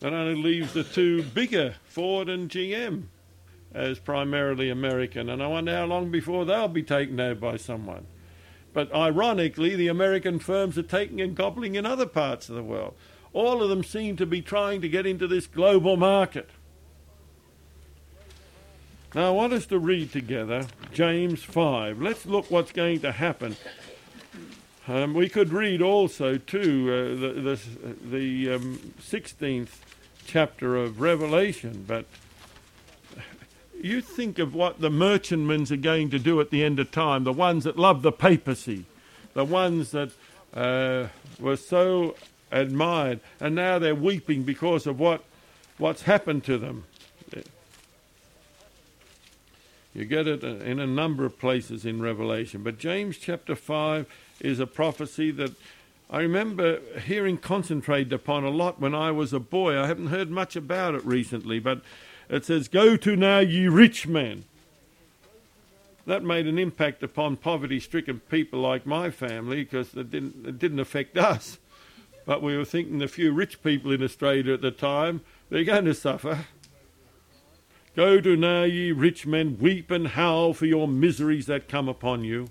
That 0.00 0.12
only 0.12 0.34
leaves 0.34 0.74
the 0.74 0.84
two 0.84 1.22
bigger, 1.22 1.76
Ford 1.86 2.28
and 2.28 2.50
GM 2.50 3.04
as 3.74 3.98
primarily 3.98 4.70
American, 4.70 5.28
and 5.28 5.42
I 5.42 5.48
wonder 5.48 5.74
how 5.74 5.84
long 5.84 6.10
before 6.10 6.44
they'll 6.44 6.68
be 6.68 6.82
taken 6.82 7.18
over 7.18 7.40
by 7.40 7.56
someone. 7.56 8.06
But 8.72 8.94
ironically, 8.94 9.76
the 9.76 9.88
American 9.88 10.38
firms 10.38 10.78
are 10.78 10.82
taking 10.82 11.20
and 11.20 11.34
gobbling 11.34 11.74
in 11.74 11.84
other 11.84 12.06
parts 12.06 12.48
of 12.48 12.54
the 12.54 12.62
world. 12.62 12.94
All 13.32 13.62
of 13.62 13.68
them 13.68 13.82
seem 13.82 14.16
to 14.16 14.26
be 14.26 14.40
trying 14.40 14.80
to 14.80 14.88
get 14.88 15.06
into 15.06 15.26
this 15.26 15.46
global 15.46 15.96
market. 15.96 16.50
Now, 19.14 19.28
I 19.28 19.30
want 19.30 19.52
us 19.52 19.66
to 19.66 19.78
read 19.78 20.12
together 20.12 20.66
James 20.92 21.42
5. 21.42 22.00
Let's 22.00 22.26
look 22.26 22.50
what's 22.50 22.72
going 22.72 23.00
to 23.00 23.12
happen. 23.12 23.56
Um, 24.86 25.14
we 25.14 25.28
could 25.28 25.52
read 25.52 25.80
also, 25.80 26.36
too, 26.36 26.90
uh, 26.90 27.20
the, 27.20 27.40
the, 27.40 28.08
the 28.10 28.54
um, 28.54 28.94
16th 29.00 29.68
chapter 30.26 30.76
of 30.76 31.00
Revelation, 31.00 31.84
but 31.86 32.06
you 33.84 34.00
think 34.00 34.38
of 34.38 34.54
what 34.54 34.80
the 34.80 34.90
merchantmen 34.90 35.66
are 35.70 35.76
going 35.76 36.10
to 36.10 36.18
do 36.18 36.40
at 36.40 36.50
the 36.50 36.64
end 36.64 36.78
of 36.78 36.90
time, 36.90 37.24
the 37.24 37.32
ones 37.32 37.64
that 37.64 37.78
love 37.78 38.02
the 38.02 38.12
papacy, 38.12 38.86
the 39.34 39.44
ones 39.44 39.90
that 39.90 40.10
uh, 40.54 41.08
were 41.38 41.56
so 41.56 42.16
admired, 42.50 43.20
and 43.40 43.54
now 43.54 43.78
they're 43.78 43.94
weeping 43.94 44.42
because 44.42 44.86
of 44.86 44.98
what, 44.98 45.22
what's 45.76 46.02
happened 46.02 46.44
to 46.44 46.56
them. 46.56 46.84
You 49.92 50.04
get 50.04 50.26
it 50.26 50.42
in 50.42 50.80
a 50.80 50.86
number 50.86 51.24
of 51.24 51.38
places 51.38 51.84
in 51.84 52.02
Revelation. 52.02 52.64
But 52.64 52.78
James 52.78 53.16
chapter 53.16 53.54
5 53.54 54.06
is 54.40 54.58
a 54.58 54.66
prophecy 54.66 55.30
that 55.32 55.52
I 56.10 56.18
remember 56.18 56.80
hearing 56.98 57.38
concentrated 57.38 58.12
upon 58.12 58.42
a 58.42 58.50
lot 58.50 58.80
when 58.80 58.94
I 58.94 59.12
was 59.12 59.32
a 59.32 59.38
boy. 59.38 59.80
I 59.80 59.86
haven't 59.86 60.08
heard 60.08 60.30
much 60.30 60.56
about 60.56 60.96
it 60.96 61.04
recently, 61.04 61.60
but 61.60 61.80
it 62.28 62.44
says, 62.44 62.68
Go 62.68 62.96
to 62.96 63.16
now, 63.16 63.38
ye 63.40 63.68
rich 63.68 64.06
men. 64.06 64.44
That 66.06 66.22
made 66.22 66.46
an 66.46 66.58
impact 66.58 67.02
upon 67.02 67.36
poverty 67.36 67.80
stricken 67.80 68.20
people 68.20 68.60
like 68.60 68.84
my 68.84 69.10
family 69.10 69.64
because 69.64 69.94
it 69.94 70.10
didn't, 70.10 70.46
it 70.46 70.58
didn't 70.58 70.80
affect 70.80 71.16
us. 71.16 71.58
But 72.26 72.42
we 72.42 72.56
were 72.56 72.64
thinking 72.64 72.98
the 72.98 73.08
few 73.08 73.32
rich 73.32 73.62
people 73.62 73.90
in 73.92 74.02
Australia 74.02 74.54
at 74.54 74.60
the 74.60 74.70
time, 74.70 75.22
they're 75.50 75.64
going 75.64 75.84
to 75.86 75.94
suffer. 75.94 76.46
Go 77.96 78.20
to 78.20 78.36
now, 78.36 78.64
ye 78.64 78.92
rich 78.92 79.26
men, 79.26 79.58
weep 79.60 79.90
and 79.90 80.08
howl 80.08 80.52
for 80.52 80.66
your 80.66 80.88
miseries 80.88 81.46
that 81.46 81.68
come 81.68 81.88
upon 81.88 82.24
you. 82.24 82.48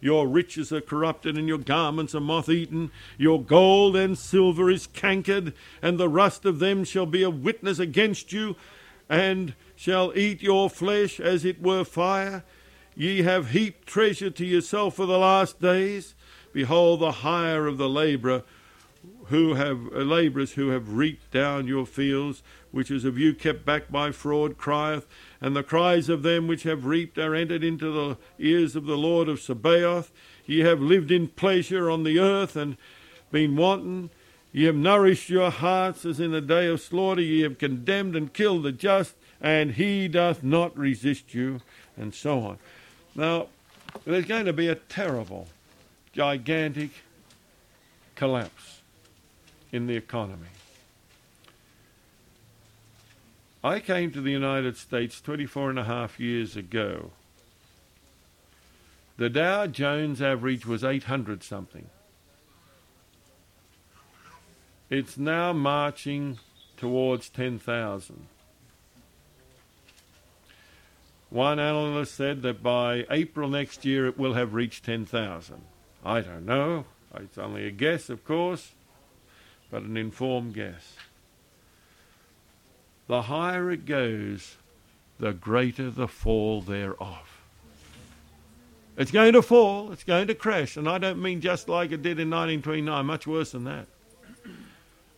Your 0.00 0.28
riches 0.28 0.72
are 0.72 0.80
corrupted, 0.80 1.36
and 1.36 1.48
your 1.48 1.58
garments 1.58 2.14
are 2.14 2.20
moth 2.20 2.48
eaten. 2.48 2.90
Your 3.16 3.42
gold 3.42 3.96
and 3.96 4.16
silver 4.16 4.70
is 4.70 4.86
cankered, 4.86 5.52
and 5.82 5.98
the 5.98 6.08
rust 6.08 6.44
of 6.44 6.58
them 6.58 6.84
shall 6.84 7.06
be 7.06 7.22
a 7.22 7.30
witness 7.30 7.78
against 7.78 8.32
you, 8.32 8.56
and 9.08 9.54
shall 9.76 10.12
eat 10.16 10.42
your 10.42 10.68
flesh 10.68 11.20
as 11.20 11.44
it 11.44 11.62
were 11.62 11.84
fire. 11.84 12.44
Ye 12.94 13.22
have 13.22 13.50
heaped 13.50 13.86
treasure 13.86 14.30
to 14.30 14.44
yourself 14.44 14.96
for 14.96 15.06
the 15.06 15.18
last 15.18 15.60
days. 15.60 16.14
Behold, 16.52 17.00
the 17.00 17.12
hire 17.12 17.66
of 17.66 17.78
the 17.78 17.88
labourer 17.88 18.42
who 19.26 19.54
have 19.54 19.78
uh, 19.92 19.98
labourers 19.98 20.52
who 20.52 20.70
have 20.70 20.94
reaped 20.94 21.30
down 21.30 21.66
your 21.66 21.86
fields, 21.86 22.42
which 22.70 22.90
is 22.90 23.04
of 23.04 23.18
you 23.18 23.34
kept 23.34 23.64
back 23.64 23.90
by 23.90 24.10
fraud, 24.10 24.56
crieth, 24.56 25.06
and 25.40 25.54
the 25.54 25.62
cries 25.62 26.08
of 26.08 26.22
them 26.22 26.46
which 26.46 26.62
have 26.62 26.86
reaped 26.86 27.18
are 27.18 27.34
entered 27.34 27.62
into 27.62 27.92
the 27.92 28.16
ears 28.38 28.74
of 28.74 28.86
the 28.86 28.96
Lord 28.96 29.28
of 29.28 29.40
Sabaoth. 29.40 30.10
Ye 30.46 30.60
have 30.60 30.80
lived 30.80 31.10
in 31.10 31.28
pleasure 31.28 31.90
on 31.90 32.04
the 32.04 32.18
earth 32.18 32.56
and 32.56 32.76
been 33.30 33.54
wanton. 33.56 34.10
Ye 34.52 34.64
have 34.64 34.76
nourished 34.76 35.28
your 35.28 35.50
hearts 35.50 36.04
as 36.04 36.20
in 36.20 36.30
the 36.30 36.40
day 36.40 36.66
of 36.66 36.80
slaughter. 36.80 37.20
Ye 37.20 37.42
have 37.42 37.58
condemned 37.58 38.16
and 38.16 38.32
killed 38.32 38.62
the 38.62 38.72
just, 38.72 39.14
and 39.40 39.72
he 39.72 40.08
doth 40.08 40.42
not 40.42 40.76
resist 40.76 41.34
you, 41.34 41.60
and 41.96 42.14
so 42.14 42.40
on. 42.40 42.58
Now, 43.14 43.48
there's 44.04 44.24
going 44.24 44.46
to 44.46 44.52
be 44.52 44.68
a 44.68 44.74
terrible, 44.74 45.48
gigantic 46.12 46.90
collapse 48.14 48.80
in 49.70 49.86
the 49.86 49.96
economy. 49.96 50.48
I 53.62 53.80
came 53.80 54.12
to 54.12 54.20
the 54.20 54.30
United 54.30 54.76
States 54.76 55.20
24 55.20 55.70
and 55.70 55.78
a 55.78 55.84
half 55.84 56.20
years 56.20 56.56
ago. 56.56 57.10
The 59.16 59.28
Dow 59.28 59.66
Jones 59.66 60.22
average 60.22 60.64
was 60.64 60.84
800 60.84 61.42
something. 61.42 61.90
It's 64.90 65.18
now 65.18 65.52
marching 65.52 66.38
towards 66.76 67.28
10,000. 67.28 68.26
One 71.30 71.60
analyst 71.60 72.14
said 72.14 72.40
that 72.42 72.62
by 72.62 73.04
April 73.10 73.50
next 73.50 73.84
year 73.84 74.06
it 74.06 74.18
will 74.18 74.32
have 74.32 74.54
reached 74.54 74.86
10,000. 74.86 75.60
I 76.04 76.20
don't 76.20 76.46
know. 76.46 76.86
It's 77.16 77.36
only 77.36 77.66
a 77.66 77.70
guess, 77.70 78.08
of 78.08 78.24
course, 78.24 78.72
but 79.70 79.82
an 79.82 79.96
informed 79.96 80.54
guess. 80.54 80.96
The 83.08 83.22
higher 83.22 83.70
it 83.70 83.84
goes, 83.84 84.56
the 85.18 85.32
greater 85.32 85.90
the 85.90 86.08
fall 86.08 86.62
thereof. 86.62 87.42
It's 88.96 89.10
going 89.10 89.34
to 89.34 89.42
fall, 89.42 89.92
it's 89.92 90.04
going 90.04 90.26
to 90.28 90.34
crash, 90.34 90.76
and 90.76 90.88
I 90.88 90.98
don't 90.98 91.22
mean 91.22 91.40
just 91.40 91.68
like 91.68 91.92
it 91.92 92.02
did 92.02 92.18
in 92.18 92.30
1929, 92.30 93.06
much 93.06 93.26
worse 93.26 93.52
than 93.52 93.64
that. 93.64 93.86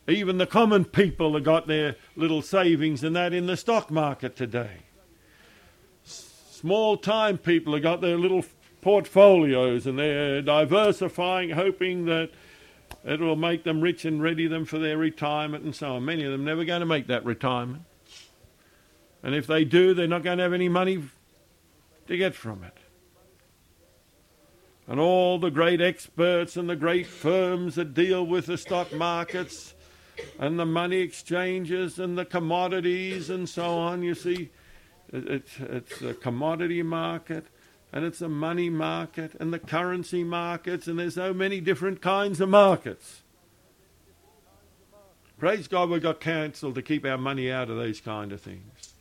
Even 0.09 0.39
the 0.39 0.47
common 0.47 0.85
people 0.85 1.35
have 1.35 1.45
got 1.45 1.67
their 1.67 1.97
little 2.17 2.43
savings 2.43 3.05
and 3.05 3.15
that 3.15 3.33
in 3.33 3.47
the 3.47 3.57
stock 3.57 3.91
market 3.91 4.35
today. 4.35 4.79
Small 6.05 6.97
time 6.97 7.39
people 7.39 7.75
have 7.75 7.83
got 7.83 8.01
their 8.01 8.19
little 8.19 8.45
portfolios 8.81 9.87
and 9.87 9.99
they're 9.99 10.43
diversifying, 10.43 11.51
hoping 11.51 12.07
that 12.07 12.31
it 13.05 13.21
will 13.21 13.37
make 13.37 13.65
them 13.65 13.81
rich 13.81 14.05
and 14.05 14.23
ready 14.23 14.47
them 14.47 14.65
for 14.65 14.79
their 14.79 14.99
retirement 14.99 15.65
and 15.65 15.75
so 15.75 15.97
on. 15.97 16.05
Many 16.05 16.25
of 16.25 16.33
them 16.33 16.45
never 16.45 16.65
going 16.65 16.81
to 16.81 16.87
make 16.87 17.07
that 17.07 17.25
retirement. 17.25 17.85
And 19.23 19.35
if 19.35 19.47
they 19.47 19.65
do, 19.65 19.95
they're 19.95 20.07
not 20.07 20.23
going 20.23 20.39
to 20.39 20.45
have 20.45 20.53
any 20.53 20.69
money 20.69 21.03
to 22.09 22.17
get 22.17 22.35
from 22.35 22.65
it. 22.65 22.77
And 24.87 24.99
all 24.99 25.39
the 25.39 25.51
great 25.51 25.81
experts 25.81 26.57
and 26.57 26.69
the 26.69 26.75
great 26.75 27.07
firms 27.07 27.77
that 27.77 27.95
deal 27.95 28.27
with 28.27 28.47
the 28.47 28.59
stock 28.59 28.93
markets 28.93 29.75
and 30.39 30.59
the 30.59 30.67
money 30.67 30.99
exchanges 30.99 31.99
and 31.99 32.17
the 32.17 32.25
commodities 32.25 33.31
and 33.31 33.49
so 33.49 33.79
on, 33.79 34.03
you 34.03 34.15
see, 34.15 34.51
it's, 35.13 35.59
it's 35.59 36.03
a 36.03 36.15
commodity 36.15 36.83
market 36.83 37.47
and 37.93 38.05
it's 38.05 38.21
a 38.21 38.29
money 38.29 38.71
market 38.71 39.33
and 39.41 39.53
the 39.53 39.59
currency 39.59 40.23
markets, 40.23 40.87
and 40.87 40.99
there's 40.99 41.15
so 41.15 41.35
many 41.35 41.61
different 41.61 42.01
kinds 42.01 42.41
of 42.41 42.49
markets. 42.49 43.23
Praise 45.39 45.67
God, 45.69 45.91
we've 45.91 46.03
got 46.03 46.21
counsel 46.21 46.73
to 46.73 46.83
keep 46.83 47.05
our 47.05 47.19
money 47.19 47.51
out 47.51 47.71
of 47.71 47.83
these 47.83 48.01
kind 48.01 48.31
of 48.31 48.41
things. 48.41 48.95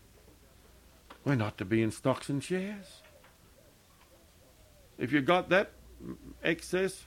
We're 1.25 1.35
not 1.35 1.57
to 1.57 1.65
be 1.65 1.83
in 1.83 1.91
stocks 1.91 2.29
and 2.29 2.43
shares. 2.43 3.01
If 4.97 5.11
you've 5.11 5.25
got 5.25 5.49
that 5.49 5.71
excess, 6.43 7.03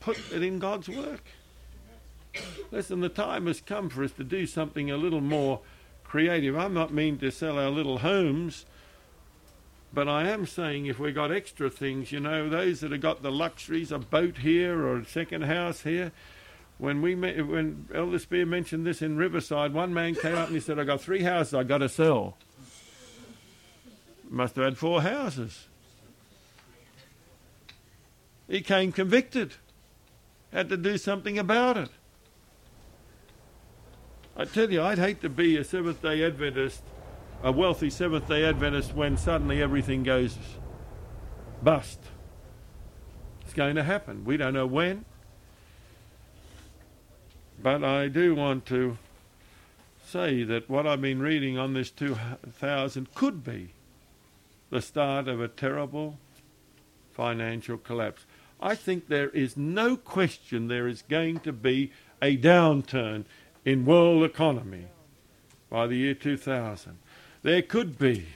put 0.00 0.18
it 0.32 0.42
in 0.42 0.58
God's 0.58 0.88
work. 0.88 1.24
Listen, 2.70 3.00
the 3.00 3.08
time 3.08 3.46
has 3.46 3.60
come 3.60 3.88
for 3.88 4.02
us 4.02 4.12
to 4.12 4.24
do 4.24 4.46
something 4.46 4.90
a 4.90 4.96
little 4.96 5.20
more 5.20 5.60
creative. 6.02 6.56
I'm 6.56 6.74
not 6.74 6.92
mean 6.92 7.18
to 7.18 7.30
sell 7.30 7.58
our 7.58 7.70
little 7.70 7.98
homes 7.98 8.64
but 9.94 10.08
I 10.08 10.28
am 10.28 10.44
saying 10.44 10.86
if 10.86 10.98
we 10.98 11.12
got 11.12 11.30
extra 11.30 11.70
things, 11.70 12.10
you 12.10 12.18
know, 12.18 12.48
those 12.48 12.80
that 12.80 12.90
have 12.90 13.00
got 13.00 13.22
the 13.22 13.30
luxuries, 13.30 13.92
a 13.92 13.98
boat 13.98 14.38
here 14.38 14.84
or 14.84 14.98
a 14.98 15.06
second 15.06 15.42
house 15.42 15.82
here. 15.82 16.10
When 16.78 17.00
we 17.00 17.14
when 17.14 17.88
Elder 17.94 18.18
Spear 18.18 18.46
mentioned 18.46 18.84
this 18.84 19.00
in 19.00 19.16
Riverside, 19.16 19.72
one 19.72 19.94
man 19.94 20.16
came 20.16 20.34
up 20.34 20.48
and 20.48 20.56
he 20.56 20.60
said, 20.60 20.80
"I 20.80 20.84
got 20.84 21.00
three 21.00 21.22
houses 21.22 21.54
I 21.54 21.62
got 21.62 21.78
to 21.78 21.88
sell." 21.88 22.36
Must 24.28 24.56
have 24.56 24.64
had 24.64 24.78
four 24.78 25.02
houses. 25.02 25.68
He 28.48 28.60
came 28.60 28.90
convicted. 28.90 29.54
Had 30.52 30.68
to 30.70 30.76
do 30.76 30.98
something 30.98 31.38
about 31.38 31.76
it. 31.76 31.90
I 34.36 34.44
tell 34.44 34.70
you, 34.70 34.82
I'd 34.82 34.98
hate 34.98 35.20
to 35.22 35.28
be 35.28 35.56
a 35.56 35.64
Seventh 35.64 36.02
day 36.02 36.24
Adventist 36.24 36.82
a 37.44 37.52
wealthy 37.52 37.90
Seventh 37.90 38.26
day 38.26 38.42
Adventist 38.42 38.94
when 38.94 39.18
suddenly 39.18 39.60
everything 39.60 40.02
goes 40.02 40.38
bust. 41.62 42.00
It's 43.42 43.52
going 43.52 43.76
to 43.76 43.82
happen. 43.82 44.24
We 44.24 44.38
don't 44.38 44.54
know 44.54 44.66
when. 44.66 45.04
But 47.62 47.84
I 47.84 48.08
do 48.08 48.34
want 48.34 48.64
to 48.66 48.96
say 50.06 50.42
that 50.42 50.70
what 50.70 50.86
I've 50.86 51.02
been 51.02 51.20
reading 51.20 51.58
on 51.58 51.74
this 51.74 51.90
2000 51.90 53.14
could 53.14 53.44
be 53.44 53.74
the 54.70 54.80
start 54.80 55.28
of 55.28 55.38
a 55.38 55.48
terrible 55.48 56.18
financial 57.12 57.76
collapse. 57.76 58.24
I 58.58 58.74
think 58.74 59.08
there 59.08 59.28
is 59.28 59.54
no 59.54 59.96
question 59.98 60.68
there 60.68 60.88
is 60.88 61.02
going 61.02 61.40
to 61.40 61.52
be 61.52 61.92
a 62.22 62.38
downturn 62.38 63.26
in 63.64 63.84
world 63.84 64.22
economy 64.24 64.86
by 65.70 65.86
the 65.86 65.96
year 65.96 66.14
2000 66.14 66.98
there 67.42 67.62
could 67.62 67.98
be 67.98 68.26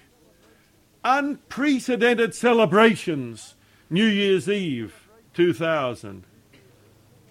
unprecedented 1.05 2.35
celebrations 2.35 3.55
New 3.91 4.07
Year's 4.07 4.49
Eve 4.49 5.09
2000. 5.33 6.25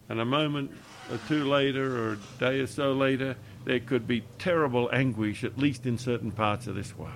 And 0.10 0.20
a 0.20 0.26
moment 0.26 0.72
or 1.12 1.20
two 1.28 1.44
later, 1.44 1.98
or 1.98 2.14
a 2.14 2.40
day 2.40 2.60
or 2.60 2.68
so 2.68 2.94
later, 2.94 3.36
there 3.66 3.80
could 3.80 4.08
be 4.08 4.24
terrible 4.40 4.90
anguish, 4.94 5.44
at 5.44 5.58
least 5.58 5.86
in 5.86 5.98
certain 5.98 6.32
parts 6.32 6.68
of 6.68 6.76
this 6.76 6.98
world. 6.98 7.12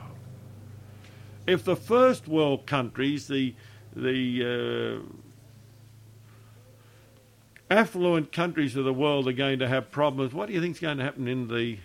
If 1.47 1.63
the 1.63 1.75
first 1.75 2.27
world 2.27 2.67
countries, 2.67 3.27
the, 3.27 3.55
the 3.95 5.01
uh, 5.01 5.13
affluent 7.71 8.33
countries 8.33 8.75
of 8.75 8.83
the 8.83 8.93
world, 8.93 9.27
are 9.27 9.33
going 9.33 9.59
to 9.59 9.67
have 9.67 9.89
problems, 9.91 10.33
what 10.33 10.47
do 10.47 10.53
you 10.53 10.61
think 10.61 10.75
is 10.75 10.81
going 10.81 10.97
to 10.97 11.03
happen 11.03 11.27
in 11.27 11.47
the 11.47 11.77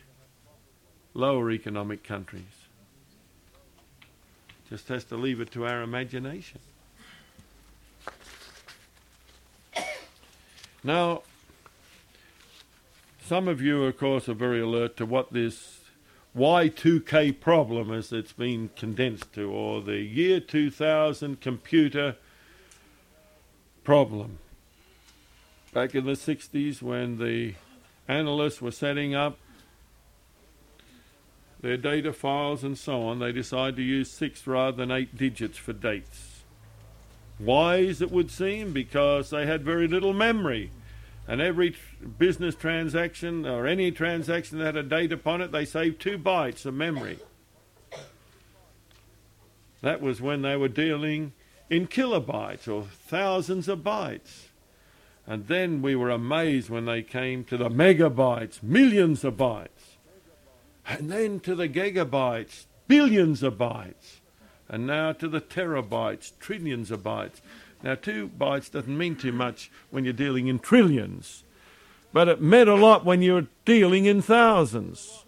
lower 1.14 1.50
economic 1.50 2.02
countries? 2.02 2.42
Just 4.68 4.88
has 4.88 5.04
to 5.04 5.16
leave 5.16 5.40
it 5.40 5.52
to 5.52 5.64
our 5.64 5.82
imagination. 5.82 6.58
Now, 10.82 11.22
some 13.24 13.46
of 13.46 13.62
you, 13.62 13.84
of 13.84 13.96
course, 13.96 14.28
are 14.28 14.34
very 14.34 14.60
alert 14.60 14.96
to 14.96 15.06
what 15.06 15.32
this 15.32 15.80
Y2K 16.36 17.40
problem, 17.40 17.92
as 17.92 18.12
it's 18.12 18.32
been 18.32 18.70
condensed 18.76 19.32
to, 19.34 19.50
or 19.50 19.80
the 19.82 19.98
year 19.98 20.40
2000 20.40 21.40
computer 21.40 22.16
problem. 23.84 24.38
Back 25.76 25.94
in 25.94 26.06
the 26.06 26.12
60s, 26.12 26.80
when 26.80 27.18
the 27.18 27.52
analysts 28.08 28.62
were 28.62 28.70
setting 28.70 29.14
up 29.14 29.36
their 31.60 31.76
data 31.76 32.14
files 32.14 32.64
and 32.64 32.78
so 32.78 33.02
on, 33.02 33.18
they 33.18 33.30
decided 33.30 33.76
to 33.76 33.82
use 33.82 34.10
six 34.10 34.46
rather 34.46 34.74
than 34.74 34.90
eight 34.90 35.18
digits 35.18 35.58
for 35.58 35.74
dates. 35.74 36.44
Wise, 37.38 38.00
it 38.00 38.10
would 38.10 38.30
seem, 38.30 38.72
because 38.72 39.28
they 39.28 39.44
had 39.44 39.66
very 39.66 39.86
little 39.86 40.14
memory. 40.14 40.70
And 41.28 41.42
every 41.42 41.72
tr- 41.72 42.06
business 42.06 42.54
transaction 42.54 43.44
or 43.44 43.66
any 43.66 43.90
transaction 43.90 44.56
that 44.56 44.64
had 44.64 44.76
a 44.76 44.82
date 44.82 45.12
upon 45.12 45.42
it, 45.42 45.52
they 45.52 45.66
saved 45.66 46.00
two 46.00 46.16
bytes 46.16 46.64
of 46.64 46.72
memory. 46.72 47.18
That 49.82 50.00
was 50.00 50.22
when 50.22 50.40
they 50.40 50.56
were 50.56 50.68
dealing 50.68 51.34
in 51.68 51.86
kilobytes 51.86 52.66
or 52.66 52.84
thousands 52.84 53.68
of 53.68 53.80
bytes. 53.80 54.45
And 55.26 55.48
then 55.48 55.82
we 55.82 55.96
were 55.96 56.10
amazed 56.10 56.70
when 56.70 56.84
they 56.84 57.02
came 57.02 57.44
to 57.44 57.56
the 57.56 57.68
megabytes, 57.68 58.62
millions 58.62 59.24
of 59.24 59.36
bytes 59.36 59.96
and 60.88 61.10
then 61.10 61.40
to 61.40 61.54
the 61.54 61.68
gigabytes, 61.68 62.66
billions 62.86 63.42
of 63.42 63.54
bytes, 63.54 64.20
and 64.68 64.86
now 64.86 65.12
to 65.12 65.28
the 65.28 65.40
terabytes, 65.40 66.32
trillions 66.38 66.90
of 66.90 67.02
bytes. 67.02 67.40
Now, 67.82 67.94
two 67.94 68.28
bytes 68.28 68.70
doesn't 68.70 68.96
mean 68.96 69.16
too 69.16 69.32
much 69.32 69.70
when 69.90 70.04
you're 70.04 70.12
dealing 70.12 70.46
in 70.46 70.58
trillions, 70.58 71.44
but 72.12 72.28
it 72.28 72.40
meant 72.40 72.68
a 72.68 72.74
lot 72.74 73.04
when 73.04 73.22
you're 73.22 73.48
dealing 73.64 74.06
in 74.06 74.22
thousands. 74.22 75.24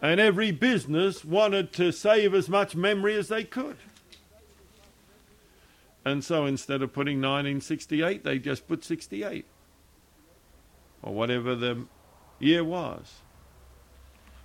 And 0.00 0.20
every 0.20 0.50
business 0.50 1.24
wanted 1.24 1.72
to 1.74 1.92
save 1.92 2.34
as 2.34 2.48
much 2.48 2.76
memory 2.76 3.16
as 3.16 3.28
they 3.28 3.44
could. 3.44 3.76
And 6.04 6.22
so 6.22 6.46
instead 6.46 6.82
of 6.82 6.92
putting 6.92 7.18
1968, 7.18 8.24
they 8.24 8.38
just 8.38 8.68
put 8.68 8.84
68, 8.84 9.46
or 11.02 11.14
whatever 11.14 11.54
the 11.54 11.86
year 12.38 12.62
was 12.62 13.22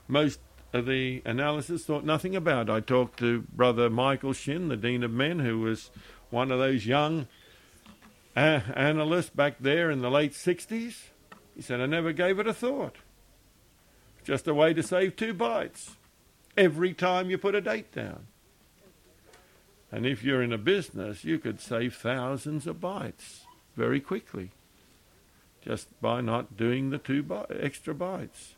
most 0.10 0.40
of 0.74 0.86
the 0.88 1.22
analysis 1.24 1.86
thought 1.86 2.04
nothing 2.04 2.36
about. 2.36 2.68
it. 2.68 2.72
I 2.72 2.80
talked 2.82 3.20
to 3.20 3.42
Brother 3.54 3.90
Michael 3.90 4.34
Shin, 4.34 4.68
the 4.68 4.76
Dean 4.76 5.04
of 5.04 5.12
Men, 5.12 5.40
who 5.40 5.60
was 5.60 5.92
one 6.30 6.52
of 6.52 6.60
those 6.60 6.86
young 6.86 7.28
a- 8.36 8.64
analysts 8.76 9.30
back 9.30 9.58
there 9.60 9.90
in 9.90 10.02
the 10.02 10.12
late 10.12 10.34
60s. 10.34 10.96
He 11.56 11.62
said, 11.62 11.80
I 11.80 11.86
never 11.86 12.12
gave 12.12 12.40
it 12.40 12.48
a 12.48 12.54
thought. 12.54 12.98
Just 14.24 14.48
a 14.48 14.54
way 14.54 14.74
to 14.74 14.84
save 14.84 15.16
two 15.16 15.34
bytes 15.34 15.92
every 16.58 16.94
time 16.94 17.30
you 17.30 17.38
put 17.38 17.56
a 17.56 17.62
date 17.62 17.92
down. 17.92 18.28
And 19.92 20.06
if 20.06 20.24
you're 20.24 20.44
in 20.44 20.54
a 20.54 20.58
business, 20.58 21.24
you 21.24 21.40
could 21.40 21.60
save 21.60 21.96
thousands 21.96 22.68
of 22.68 22.78
bytes 22.78 23.42
very 23.76 24.00
quickly 24.00 24.52
just 25.62 25.88
by 26.02 26.22
not 26.22 26.56
doing 26.56 26.90
the 26.90 26.98
two 26.98 27.24
by- 27.24 27.46
extra 27.50 27.94
bytes 27.94 28.54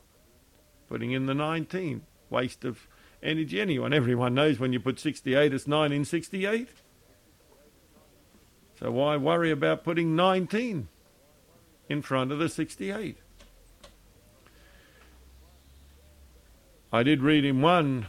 putting 0.92 1.14
in 1.14 1.26
the 1.26 1.34
19. 1.34 2.02
Waste 2.30 2.66
of 2.66 2.86
energy. 3.24 3.62
Anyone, 3.62 3.94
everyone 3.94 4.34
knows 4.34 4.60
when 4.60 4.74
you 4.74 4.80
put 4.80 5.00
68, 5.00 5.54
it's 5.54 5.66
1968. 5.66 6.68
So 8.78 8.92
why 8.92 9.16
worry 9.16 9.52
about 9.52 9.86
putting 9.86 10.18
19 10.18 10.90
in 11.88 12.02
front 12.02 12.34
of 12.34 12.40
the 12.40 12.50
68? 12.50 13.18
I 16.92 17.04
did 17.04 17.22
read 17.22 17.46
in 17.46 17.62
one 17.62 18.08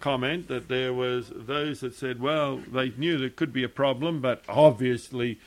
comment 0.00 0.48
that 0.48 0.68
there 0.68 0.92
was 0.92 1.32
those 1.34 1.80
that 1.80 1.94
said, 1.94 2.20
well, 2.20 2.60
they 2.70 2.90
knew 2.90 3.18
there 3.18 3.30
could 3.30 3.52
be 3.52 3.64
a 3.64 3.68
problem, 3.68 4.20
but 4.20 4.42
obviously 4.48 5.38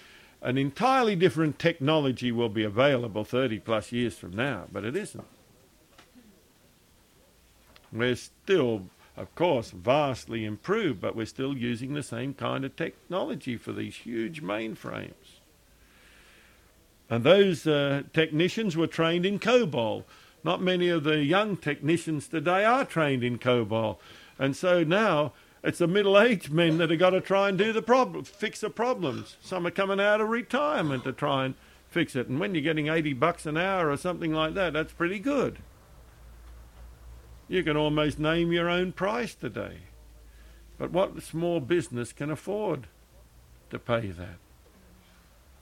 an 0.42 0.58
entirely 0.58 1.16
different 1.16 1.60
technology 1.60 2.32
will 2.32 2.50
be 2.50 2.64
available 2.64 3.24
30 3.24 3.60
plus 3.60 3.92
years 3.92 4.18
from 4.18 4.32
now, 4.32 4.66
but 4.72 4.84
it 4.84 4.96
isn't. 4.96 5.26
We're 7.94 8.16
still, 8.16 8.88
of 9.16 9.34
course, 9.36 9.72
vastly 9.72 10.46
improved, 10.46 11.02
but 11.02 11.16
we're 11.16 11.26
still 11.26 11.56
using 11.56 11.94
the 11.94 12.04
same 12.04 12.34
kind 12.34 12.66
of 12.66 12.76
technology 12.76 13.58
for 13.58 13.72
these 13.72 13.96
huge 13.96 14.42
mainframes. 14.42 15.42
And 17.10 17.24
those 17.24 17.68
uh, 17.68 18.04
technicians 18.14 18.78
were 18.78 18.88
trained 18.88 19.26
in 19.26 19.38
COBOL. 19.38 20.06
Not 20.44 20.62
many 20.62 20.88
of 20.88 21.04
the 21.04 21.24
young 21.24 21.58
technicians 21.58 22.28
today 22.28 22.64
are 22.64 22.86
trained 22.86 23.24
in 23.24 23.38
COBOL. 23.38 23.98
And 24.42 24.56
so 24.56 24.84
now 24.84 25.34
it's 25.64 25.78
the 25.78 25.88
middle-aged 25.88 26.52
men 26.52 26.80
that 26.80 26.90
have 26.90 26.98
got 26.98 27.12
to 27.12 27.22
try 27.22 27.48
and 27.48 27.60
do 27.60 27.72
the 27.72 27.84
problem, 27.84 28.24
fix 28.24 28.62
the 28.62 28.72
problems. 28.72 29.38
Some 29.40 29.68
are 29.68 29.72
coming 29.72 30.00
out 30.00 30.20
of 30.20 30.30
retirement 30.30 31.04
to 31.04 31.14
try 31.14 31.46
and 31.46 31.54
fix 31.90 32.16
it. 32.16 32.28
And 32.28 32.40
when 32.40 32.56
you're 32.56 32.64
getting 32.64 32.88
80 32.88 33.14
bucks 33.14 33.46
an 33.46 33.56
hour 33.56 33.92
or 33.92 33.98
something 33.98 34.34
like 34.34 34.56
that, 34.56 34.74
that's 34.74 34.94
pretty 34.94 35.20
good. 35.20 35.60
You 37.48 37.64
can 37.64 37.78
almost 37.78 38.18
name 38.18 38.52
your 38.52 38.68
own 38.68 38.94
price 38.94 39.36
today. 39.36 39.82
But 40.80 40.90
what 40.90 41.22
small 41.22 41.60
business 41.60 42.12
can 42.12 42.32
afford 42.32 42.88
to 43.70 43.78
pay 43.78 44.08
that? 44.08 44.40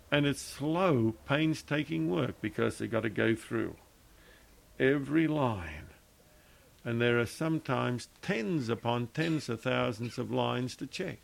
And 0.10 0.26
it's 0.26 0.42
slow, 0.42 1.16
painstaking 1.26 2.10
work 2.10 2.40
because 2.40 2.78
they've 2.78 2.90
got 2.90 3.04
to 3.04 3.10
go 3.10 3.36
through 3.36 3.76
every 4.80 5.28
line 5.28 5.89
and 6.90 7.00
there 7.00 7.20
are 7.20 7.26
sometimes 7.28 8.10
tens 8.24 8.68
upon 8.68 9.06
tens 9.14 9.48
of 9.48 9.62
thousands 9.62 10.18
of 10.18 10.32
lines 10.32 10.76
to 10.76 10.88
check. 10.88 11.20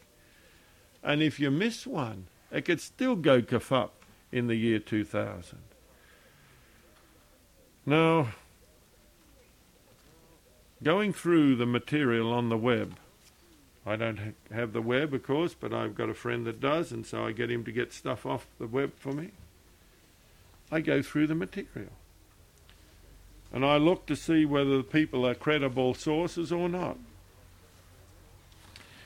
And 1.02 1.24
if 1.24 1.40
you 1.40 1.50
miss 1.50 1.88
one, 1.88 2.28
it 2.52 2.66
could 2.66 2.80
still 2.80 3.16
go 3.16 3.42
kafup 3.42 3.90
in 4.32 4.46
the 4.46 4.58
year 4.58 4.78
2000. 4.78 5.58
Now, 7.84 8.28
going 10.84 11.12
through 11.12 11.56
the 11.56 11.66
material 11.66 12.32
on 12.32 12.50
the 12.50 12.58
web, 12.58 12.98
I 13.88 13.96
don't 13.96 14.36
have 14.52 14.72
the 14.72 14.84
web, 14.84 15.16
of 15.16 15.24
course, 15.24 15.56
but 15.56 15.74
I've 15.74 15.96
got 15.96 16.12
a 16.12 16.14
friend 16.14 16.46
that 16.46 16.62
does, 16.62 16.92
and 16.92 17.08
so 17.08 17.26
I 17.26 17.32
get 17.32 17.50
him 17.50 17.64
to 17.64 17.72
get 17.72 17.92
stuff 17.92 18.24
off 18.24 18.46
the 18.60 18.68
web 18.68 18.92
for 19.00 19.14
me. 19.14 19.32
I 20.72 20.82
go 20.82 21.02
through 21.02 21.26
the 21.26 21.34
material 21.34 21.90
and 23.56 23.66
I 23.66 23.78
look 23.78 24.06
to 24.08 24.18
see 24.18 24.44
whether 24.44 24.76
the 24.76 24.84
people 24.84 25.26
are 25.26 25.34
credible 25.34 25.94
sources 25.94 26.52
or 26.52 26.68
not. 26.68 26.98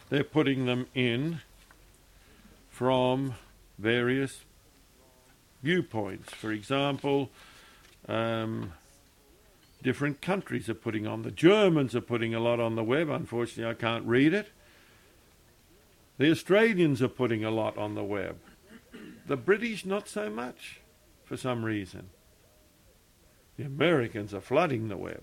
They're 0.09 0.23
putting 0.23 0.65
them 0.65 0.87
in 0.95 1.41
from 2.71 3.35
various 3.77 4.41
viewpoints. 5.61 6.33
For 6.33 6.51
example, 6.51 7.29
um, 8.07 8.73
different 9.83 10.19
countries 10.19 10.67
are 10.67 10.73
putting 10.73 11.05
on. 11.05 11.21
The 11.21 11.29
Germans 11.29 11.95
are 11.95 12.01
putting 12.01 12.33
a 12.33 12.39
lot 12.39 12.59
on 12.59 12.73
the 12.75 12.83
web. 12.83 13.07
Unfortunately, 13.07 13.69
I 13.69 13.75
can't 13.75 14.05
read 14.07 14.33
it. 14.33 14.49
The 16.17 16.31
Australians 16.31 17.03
are 17.03 17.07
putting 17.07 17.45
a 17.45 17.51
lot 17.51 17.77
on 17.77 17.93
the 17.93 18.03
web. 18.03 18.39
The 19.27 19.37
British, 19.37 19.85
not 19.85 20.09
so 20.09 20.27
much, 20.27 20.79
for 21.23 21.37
some 21.37 21.63
reason. 21.63 22.09
The 23.59 23.65
Americans 23.65 24.33
are 24.33 24.39
flooding 24.39 24.87
the 24.87 24.95
web 24.95 25.21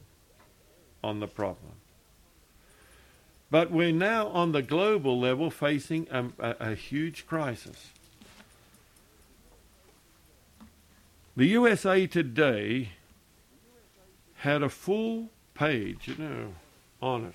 on 1.03 1.21
the 1.21 1.27
problem. 1.27 1.73
But 3.51 3.71
we're 3.71 3.93
now 3.93 4.27
on 4.27 4.53
the 4.53 4.61
global 4.61 5.19
level 5.19 5.51
facing 5.51 6.07
a, 6.11 6.27
a, 6.39 6.57
a 6.73 6.75
huge 6.75 7.27
crisis. 7.27 7.93
The 11.35 11.47
USA 11.47 12.07
Today 12.07 12.91
had 14.35 14.63
a 14.63 14.69
full 14.69 15.31
page, 15.55 16.07
you 16.07 16.17
know, 16.23 16.53
on 17.01 17.25
it. 17.25 17.35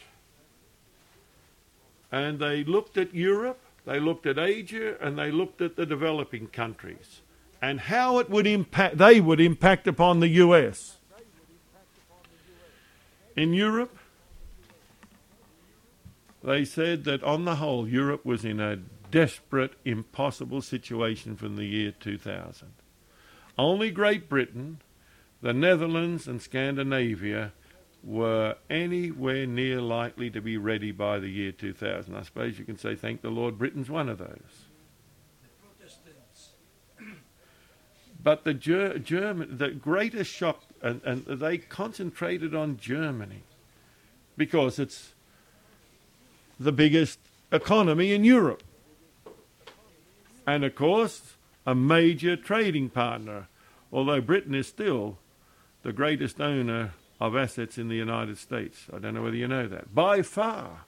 And 2.12 2.38
they 2.38 2.64
looked 2.64 2.96
at 3.00 3.16
Europe, 3.16 3.60
they 3.88 4.00
looked 4.00 4.28
at 4.28 4.38
Asia, 4.38 5.04
and 5.04 5.18
they 5.18 5.32
looked 5.32 5.62
at 5.62 5.76
the 5.78 5.88
developing 5.88 6.46
countries 6.46 7.22
and 7.62 7.80
how 7.80 8.18
it 8.18 8.30
would 8.30 8.48
impact 8.48 8.98
they 8.98 9.22
would 9.22 9.40
impact 9.40 9.88
upon 9.88 10.20
the 10.20 10.30
US. 10.30 10.98
In 13.36 13.54
Europe, 13.54 13.98
they 16.44 16.66
said 16.66 17.04
that 17.06 17.24
on 17.24 17.46
the 17.46 17.56
whole 17.56 17.88
Europe 17.88 18.26
was 18.26 18.44
in 18.44 18.60
a 18.60 18.80
desperate, 19.12 19.74
impossible 19.86 20.62
situation 20.62 21.36
from 21.36 21.56
the 21.56 21.66
year 21.66 21.92
2000. 21.92 22.74
Only 23.58 23.92
Great 23.92 24.28
Britain, 24.28 24.82
the 25.42 25.54
Netherlands, 25.54 26.28
and 26.28 26.42
Scandinavia 26.42 27.52
were 28.04 28.56
anywhere 28.70 29.46
near 29.46 29.80
likely 29.82 30.30
to 30.32 30.42
be 30.42 30.58
ready 30.58 30.92
by 30.92 31.20
the 31.20 31.30
year 31.30 31.52
2000. 31.52 32.16
I 32.16 32.24
suppose 32.24 32.58
you 32.58 32.66
can 32.66 32.78
say, 32.78 32.96
thank 32.96 33.22
the 33.22 33.30
Lord, 33.30 33.60
Britain's 33.60 33.90
one 33.90 34.10
of 34.10 34.18
those. 34.18 34.71
But 38.24 38.44
the 38.44 38.54
Ger- 38.54 39.00
German, 39.00 39.58
the 39.58 39.70
greatest 39.70 40.32
shock, 40.32 40.62
and, 40.82 41.02
and 41.04 41.26
they 41.26 41.58
concentrated 41.58 42.54
on 42.54 42.78
Germany 42.78 43.44
because 44.38 44.78
it's 44.80 45.14
the 46.60 46.72
biggest 46.72 47.20
economy 47.52 48.14
in 48.14 48.24
Europe. 48.24 48.64
And 50.46 50.64
of 50.64 50.76
course, 50.76 51.36
a 51.66 51.74
major 51.74 52.36
trading 52.36 52.90
partner, 52.90 53.48
although 53.92 54.22
Britain 54.22 54.56
is 54.56 54.68
still 54.68 55.18
the 55.84 55.94
greatest 55.94 56.40
owner 56.40 56.94
of 57.20 57.36
assets 57.36 57.78
in 57.78 57.88
the 57.88 57.96
United 57.96 58.38
States. 58.38 58.88
I 58.94 59.00
don't 59.00 59.14
know 59.14 59.24
whether 59.24 59.36
you 59.36 59.48
know 59.48 59.68
that. 59.68 59.94
By 59.94 60.22
far. 60.22 60.86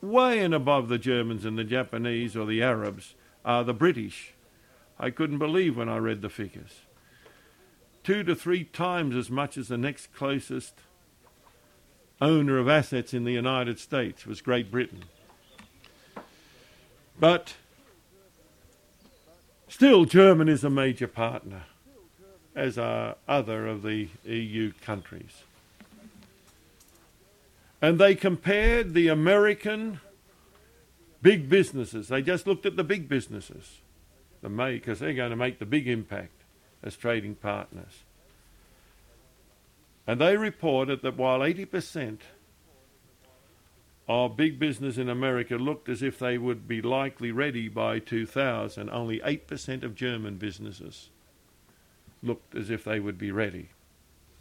Way 0.00 0.40
and 0.40 0.54
above 0.54 0.88
the 0.88 0.98
Germans 0.98 1.44
and 1.44 1.58
the 1.58 1.64
Japanese 1.64 2.36
or 2.36 2.46
the 2.46 2.62
Arabs 2.62 3.14
are 3.44 3.64
the 3.64 3.74
British 3.74 4.34
I 4.98 5.10
couldn't 5.10 5.38
believe 5.38 5.76
when 5.76 5.88
I 5.88 5.98
read 5.98 6.22
the 6.22 6.30
figures. 6.30 6.80
Two 8.02 8.22
to 8.24 8.34
three 8.34 8.64
times 8.64 9.14
as 9.14 9.30
much 9.30 9.58
as 9.58 9.68
the 9.68 9.76
next 9.76 10.14
closest 10.14 10.74
owner 12.20 12.58
of 12.58 12.68
assets 12.68 13.12
in 13.12 13.24
the 13.24 13.32
United 13.32 13.78
States 13.78 14.26
was 14.26 14.40
Great 14.40 14.70
Britain. 14.70 15.04
But 17.18 17.54
still, 19.68 20.04
Germany 20.04 20.52
is 20.52 20.64
a 20.64 20.70
major 20.70 21.08
partner, 21.08 21.64
as 22.54 22.78
are 22.78 23.16
other 23.28 23.66
of 23.66 23.82
the 23.82 24.08
EU 24.24 24.72
countries. 24.80 25.42
And 27.82 27.98
they 27.98 28.14
compared 28.14 28.94
the 28.94 29.08
American 29.08 30.00
big 31.20 31.50
businesses. 31.50 32.08
They 32.08 32.22
just 32.22 32.46
looked 32.46 32.64
at 32.64 32.76
the 32.76 32.84
big 32.84 33.08
businesses 33.08 33.80
the 34.46 34.78
because 34.78 35.00
they're 35.00 35.12
going 35.12 35.30
to 35.30 35.36
make 35.36 35.58
the 35.58 35.66
big 35.66 35.88
impact 35.88 36.44
as 36.82 36.96
trading 36.96 37.34
partners. 37.34 38.04
And 40.06 40.20
they 40.20 40.36
reported 40.36 41.02
that 41.02 41.16
while 41.16 41.40
80% 41.40 42.18
of 44.08 44.36
big 44.36 44.58
business 44.58 44.98
in 44.98 45.08
America 45.08 45.56
looked 45.56 45.88
as 45.88 46.00
if 46.00 46.18
they 46.18 46.38
would 46.38 46.68
be 46.68 46.80
likely 46.80 47.32
ready 47.32 47.68
by 47.68 47.98
2000, 47.98 48.88
only 48.88 49.18
8% 49.18 49.82
of 49.82 49.96
German 49.96 50.36
businesses 50.36 51.10
looked 52.22 52.54
as 52.54 52.70
if 52.70 52.84
they 52.84 53.00
would 53.00 53.18
be 53.18 53.32
ready, 53.32 53.70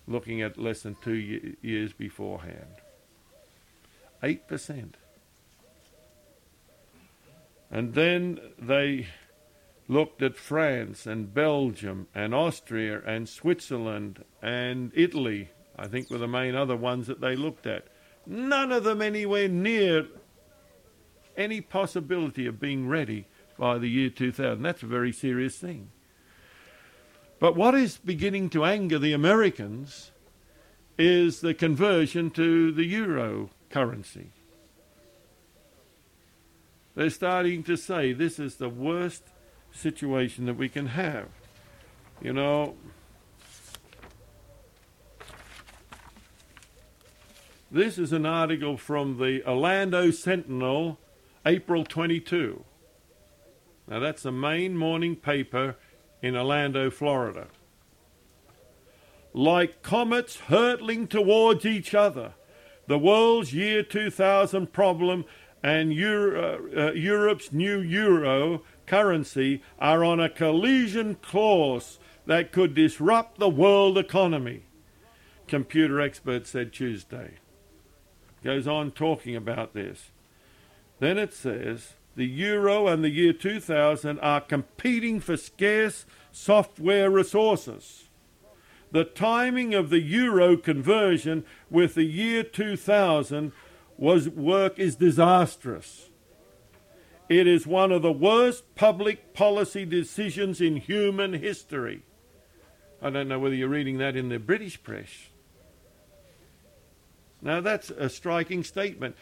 looking 0.07 0.41
at 0.41 0.59
less 0.59 0.81
than 0.81 0.95
two 1.03 1.15
years 1.61 1.93
beforehand. 1.93 2.75
8%. 4.21 4.93
And 7.71 7.95
then 7.95 8.39
they 8.59 9.07
looked 9.87 10.21
at 10.21 10.35
France 10.35 11.05
and 11.05 11.33
Belgium 11.33 12.07
and 12.15 12.33
Austria 12.33 13.01
and 13.05 13.29
Switzerland 13.29 14.23
and 14.41 14.91
Italy, 14.95 15.49
I 15.77 15.87
think 15.87 16.09
were 16.09 16.17
the 16.17 16.27
main 16.27 16.55
other 16.55 16.75
ones 16.75 17.07
that 17.07 17.21
they 17.21 17.35
looked 17.35 17.67
at. 17.67 17.87
None 18.25 18.71
of 18.71 18.83
them 18.83 19.01
anywhere 19.01 19.47
near 19.47 20.07
any 21.37 21.61
possibility 21.61 22.47
of 22.47 22.59
being 22.59 22.87
ready 22.87 23.27
by 23.57 23.77
the 23.77 23.89
year 23.89 24.09
2000. 24.09 24.61
That's 24.63 24.83
a 24.83 24.87
very 24.87 25.11
serious 25.11 25.57
thing. 25.57 25.89
But 27.39 27.55
what 27.55 27.75
is 27.75 27.97
beginning 27.97 28.49
to 28.51 28.65
anger 28.65 28.97
the 28.97 29.13
Americans 29.13 30.11
is 30.97 31.41
the 31.41 31.53
conversion 31.53 32.31
to 32.31 32.71
the 32.71 32.85
euro 32.85 33.49
currency. 33.69 34.31
They're 36.95 37.09
starting 37.09 37.63
to 37.63 37.75
say 37.75 38.13
this 38.13 38.39
is 38.39 38.55
the 38.55 38.69
worst 38.69 39.23
situation 39.75 40.45
that 40.45 40.55
we 40.55 40.69
can 40.69 40.87
have. 40.87 41.27
You 42.21 42.33
know, 42.33 42.75
This 47.75 47.97
is 47.97 48.13
an 48.13 48.25
article 48.25 48.77
from 48.77 49.17
the 49.17 49.45
Orlando 49.45 50.09
Sentinel, 50.09 50.97
April 51.45 51.83
22. 51.83 52.63
Now, 53.89 53.99
that's 53.99 54.23
the 54.23 54.31
main 54.31 54.77
morning 54.77 55.17
paper 55.17 55.75
in 56.21 56.37
Orlando, 56.37 56.89
Florida. 56.89 57.47
Like 59.33 59.81
comets 59.81 60.37
hurtling 60.37 61.07
towards 61.07 61.65
each 61.65 61.93
other, 61.93 62.35
the 62.87 62.97
world's 62.97 63.53
year 63.53 63.83
2000 63.83 64.71
problem 64.71 65.25
and 65.61 65.91
Euro, 65.91 66.69
uh, 66.77 66.91
Europe's 66.93 67.51
new 67.51 67.81
euro 67.81 68.61
currency 68.85 69.61
are 69.79 70.03
on 70.03 70.19
a 70.19 70.29
collision 70.29 71.15
course 71.15 71.99
that 72.25 72.51
could 72.51 72.73
disrupt 72.73 73.39
the 73.39 73.49
world 73.49 73.97
economy, 73.97 74.63
computer 75.47 76.01
experts 76.01 76.51
said 76.51 76.73
Tuesday. 76.73 77.35
Goes 78.43 78.67
on 78.67 78.91
talking 78.91 79.35
about 79.35 79.73
this. 79.73 80.11
Then 80.99 81.17
it 81.17 81.33
says 81.33 81.93
the 82.15 82.25
euro 82.25 82.87
and 82.87 83.03
the 83.03 83.09
year 83.09 83.33
2000 83.33 84.19
are 84.19 84.41
competing 84.41 85.19
for 85.19 85.35
scarce 85.35 86.05
software 86.31 87.09
resources. 87.09 88.05
The 88.91 89.03
timing 89.03 89.73
of 89.73 89.89
the 89.89 89.99
euro 89.99 90.55
conversion 90.55 91.43
with 91.69 91.95
the 91.95 92.03
year 92.03 92.43
2000 92.43 93.51
was 93.97 94.29
work 94.29 94.79
is 94.79 94.95
disastrous. 94.95 96.09
It 97.27 97.47
is 97.47 97.65
one 97.65 97.91
of 97.91 98.01
the 98.01 98.11
worst 98.11 98.75
public 98.75 99.33
policy 99.33 99.85
decisions 99.85 100.61
in 100.61 100.77
human 100.77 101.33
history. 101.33 102.03
I 103.01 103.09
don't 103.09 103.27
know 103.27 103.39
whether 103.39 103.55
you're 103.55 103.67
reading 103.67 103.97
that 103.97 104.15
in 104.15 104.29
the 104.29 104.37
British 104.37 104.81
press. 104.81 105.09
Now, 107.41 107.61
that's 107.61 107.89
a 107.89 108.09
striking 108.09 108.63
statement. 108.63 109.15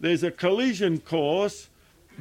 There's 0.00 0.22
a 0.22 0.30
collision 0.30 1.00
course 1.00 1.68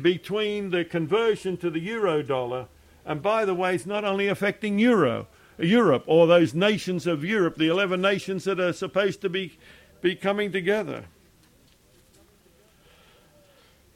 between 0.02 0.72
the 0.72 0.84
conversion 0.84 1.58
to 1.58 1.70
the 1.70 1.80
euro 1.80 2.22
dollar, 2.22 2.68
and 3.06 3.22
by 3.22 3.46
the 3.46 3.54
way, 3.54 3.76
it's 3.76 3.86
not 3.86 4.04
only 4.04 4.28
affecting 4.28 4.80
euro, 4.80 5.28
Europe 5.58 6.04
or 6.08 6.28
those 6.28 6.54
nations 6.54 7.08
of 7.08 7.24
Europe, 7.24 7.56
the 7.56 7.68
11 7.68 8.02
nations 8.02 8.44
that 8.46 8.60
are 8.60 8.74
supposed 8.74 9.22
to 9.22 9.30
be, 9.30 9.58
be 10.02 10.16
coming 10.16 10.52
together. 10.52 11.06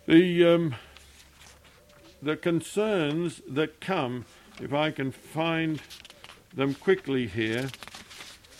The, 0.07 0.45
um, 0.45 0.75
the 2.21 2.35
concerns 2.35 3.41
that 3.47 3.79
come, 3.79 4.25
if 4.61 4.73
I 4.73 4.91
can 4.91 5.11
find 5.11 5.81
them 6.53 6.73
quickly 6.73 7.27
here, 7.27 7.69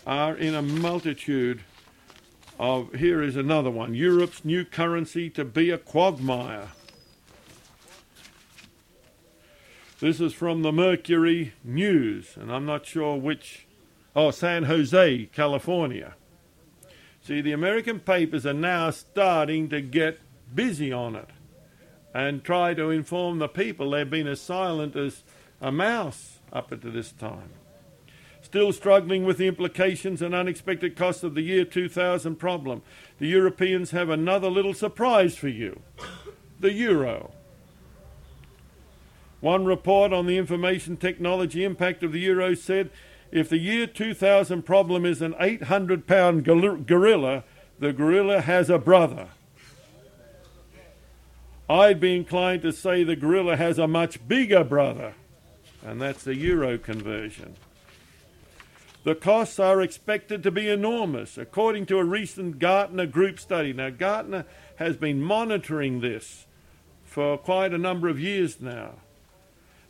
are 0.08 0.36
in 0.36 0.56
a 0.56 0.62
multitude 0.62 1.62
of. 2.60 2.94
Here 2.94 3.22
is 3.22 3.36
another 3.36 3.70
one 3.70 3.94
Europe's 3.94 4.46
new 4.46 4.66
currency 4.66 5.30
to 5.32 5.44
be 5.44 5.70
a 5.70 5.78
quagmire. 5.78 6.70
This 10.00 10.22
is 10.22 10.34
from 10.34 10.62
the 10.62 10.72
Mercury 10.72 11.54
News, 11.64 12.38
and 12.38 12.52
I'm 12.52 12.66
not 12.66 12.86
sure 12.86 13.18
which. 13.18 13.66
Oh, 14.16 14.32
San 14.32 14.64
Jose, 14.64 15.30
California. 15.34 16.16
See, 17.22 17.42
the 17.42 17.52
American 17.52 18.00
papers 18.00 18.46
are 18.46 18.54
now 18.54 18.90
starting 18.90 19.70
to 19.70 19.82
get 19.82 20.20
busy 20.56 20.92
on 20.92 21.16
it 21.16 21.30
and 22.14 22.44
try 22.44 22.74
to 22.74 22.90
inform 22.90 23.40
the 23.40 23.48
people. 23.48 23.92
They've 23.92 24.10
been 24.10 24.28
as 24.28 24.42
silent 24.42 24.96
as 24.96 25.24
a 25.62 25.72
mouse 25.72 26.40
up 26.52 26.70
to 26.70 26.90
this 26.90 27.12
time. 27.12 27.52
Still 28.42 28.72
struggling 28.72 29.26
with 29.26 29.38
the 29.38 29.48
implications 29.48 30.22
and 30.22 30.34
unexpected 30.34 30.96
costs 30.96 31.24
of 31.24 31.36
the 31.36 31.42
year 31.42 31.66
2000 31.66 32.38
problem, 32.38 32.82
the 33.20 33.28
Europeans 33.28 33.92
have 33.92 34.10
another 34.10 34.50
little 34.50 34.74
surprise 34.74 35.36
for 35.36 35.50
you 35.50 35.82
the 36.60 36.74
euro. 36.74 37.32
One 39.40 39.66
report 39.66 40.12
on 40.12 40.26
the 40.26 40.38
information 40.38 40.98
technology 40.98 41.64
impact 41.64 42.04
of 42.04 42.12
the 42.12 42.20
euro 42.20 42.54
said 42.54 42.90
if 43.32 43.48
the 43.48 43.58
year 43.58 43.88
2000 43.88 44.64
problem 44.64 45.06
is 45.06 45.22
an 45.22 45.36
800 45.40 46.08
pound 46.08 46.44
gorilla, 46.44 47.44
the 47.80 47.94
gorilla 47.94 48.42
has 48.42 48.70
a 48.70 48.78
brother. 48.78 49.30
I'd 51.70 52.00
be 52.00 52.16
inclined 52.16 52.64
to 52.64 52.72
say 52.72 53.04
the 53.04 53.16
gorilla 53.16 53.56
has 53.56 53.78
a 53.78 53.88
much 53.88 54.28
bigger 54.28 54.64
brother, 54.64 55.14
and 55.86 56.02
that's 56.02 56.24
the 56.24 56.36
euro 56.36 56.80
conversion. 56.80 57.56
The 59.04 59.14
costs 59.14 59.60
are 59.60 59.80
expected 59.80 60.42
to 60.44 60.52
be 60.52 60.68
enormous, 60.68 61.38
according 61.38 61.86
to 61.88 62.00
a 62.00 62.04
recent 62.04 62.58
Gartner 62.58 63.06
Group 63.06 63.40
study. 63.40 63.72
Now, 63.72 63.92
Gartner 63.92 64.46
has 64.78 64.98
been 64.98 65.22
monitoring 65.22 66.02
this 66.02 66.48
for 67.06 67.38
quite 67.38 67.72
a 67.72 67.78
number 67.78 68.10
of 68.10 68.20
years 68.20 68.60
now. 68.60 68.96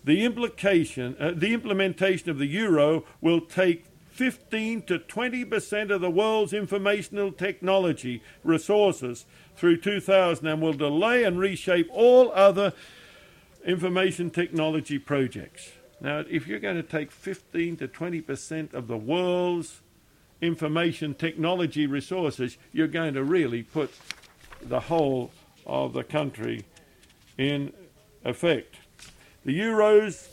The 0.04 0.26
implication, 0.26 1.16
uh, 1.20 1.32
the 1.36 1.54
implementation 1.54 2.30
of 2.30 2.40
the 2.40 2.46
euro 2.46 3.06
will 3.22 3.42
take 3.42 3.86
15 4.12 4.82
to 4.84 5.00
20 5.00 5.46
percent 5.46 5.92
of 5.92 6.02
the 6.02 6.12
world's 6.12 6.52
informational 6.52 7.32
technology 7.32 8.22
resources 8.44 9.26
through 9.60 9.78
2000 9.78 10.48
and 10.48 10.62
will 10.62 10.74
delay 10.74 11.24
and 11.24 11.38
reshape 11.38 11.90
all 11.92 12.32
other 12.32 12.74
information 13.66 14.30
technology 14.30 14.98
projects. 14.98 15.74
Now, 16.00 16.24
if 16.30 16.48
you're 16.48 16.60
going 16.60 16.78
to 16.78 16.84
take 16.84 17.12
15 17.12 17.76
to 17.78 17.88
20 17.88 18.22
percent 18.22 18.74
of 18.74 18.88
the 18.88 18.98
world's 18.98 19.82
information 20.42 21.14
technology 21.14 21.86
resources, 21.86 22.58
you're 22.72 22.88
going 22.88 23.14
to 23.16 23.24
really 23.24 23.64
put 23.64 23.94
the 24.62 24.80
whole 24.80 25.32
of 25.66 25.92
the 25.92 26.04
country 26.04 26.64
in 27.38 27.74
effect. 28.24 28.76
The 29.44 29.54
Euro's 29.54 30.30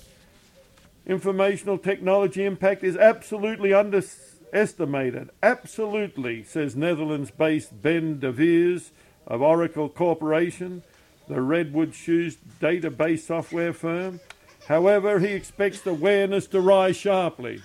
informational 1.05 1.79
technology 1.79 2.45
impact 2.45 2.85
is 2.85 2.97
absolutely 2.97 3.72
underestimated. 3.72 5.31
Absolutely, 5.43 6.45
says 6.45 6.77
Netherlands 6.77 7.33
based 7.33 7.83
Ben 7.83 8.20
de 8.20 8.31
Vries 8.31 8.93
of 9.27 9.43
Oracle 9.43 9.89
Corporation, 9.89 10.83
the 11.29 11.41
Redwood 11.41 11.95
Shores 11.95 12.37
database 12.61 13.20
software 13.20 13.72
firm. 13.72 14.20
However, 14.68 15.18
he 15.18 15.33
expects 15.33 15.87
awareness 15.87 16.47
to 16.49 16.61
rise 16.61 16.97
sharply. 16.97 17.62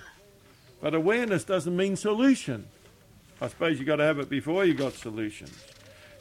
But 0.81 0.95
awareness 0.95 1.43
doesn't 1.43 1.75
mean 1.75 1.95
solution. 1.95 2.67
I 3.39 3.47
suppose 3.47 3.77
you've 3.77 3.87
got 3.87 3.97
to 3.97 4.03
have 4.03 4.19
it 4.19 4.29
before 4.29 4.65
you've 4.65 4.77
got 4.77 4.93
solutions. 4.93 5.63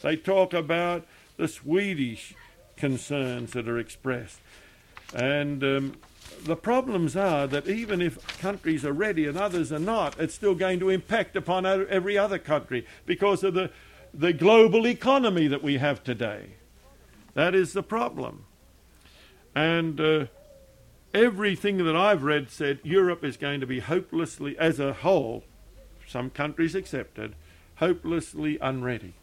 They 0.03 0.17
talk 0.17 0.55
about 0.55 1.07
the 1.37 1.49
Swedish 1.49 2.35
concerns 2.77 3.53
that 3.53 3.69
are 3.69 3.79
expressed. 3.79 4.41
And 5.15 5.63
um, 5.65 5.95
the 6.45 6.57
problems 6.57 7.17
are 7.17 7.47
that 7.47 7.69
even 7.69 8.01
if 8.01 8.39
countries 8.39 8.85
are 8.85 8.93
ready 8.93 9.27
and 9.27 9.37
others 9.37 9.73
are 9.73 9.79
not, 9.79 10.19
it's 10.19 10.35
still 10.35 10.55
going 10.55 10.81
to 10.81 10.89
impact 10.89 11.37
upon 11.37 11.67
every 11.67 12.17
other 12.17 12.39
country 12.39 12.87
because 13.07 13.45
of 13.45 13.55
the 13.55 13.71
the 14.13 14.33
global 14.33 14.87
economy 14.87 15.47
that 15.47 15.63
we 15.63 15.79
have 15.79 16.03
today. 16.03 16.55
That 17.35 17.55
is 17.55 17.73
the 17.73 17.83
problem. 17.83 18.45
And 19.55 20.01
uh, 20.01 20.27
everything 21.15 21.85
that 21.85 21.97
I've 21.97 22.23
read 22.23 22.51
said 22.51 22.81
Europe 22.83 23.25
is 23.25 23.37
going 23.37 23.61
to 23.61 23.67
be 23.67 23.81
hopelessly, 23.81 24.57
as 24.59 24.79
a 24.81 24.93
whole, 24.93 25.45
some 26.07 26.31
countries 26.31 26.75
accepted, 26.75 27.35
hopelessly 27.77 28.59
unready. 28.61 29.15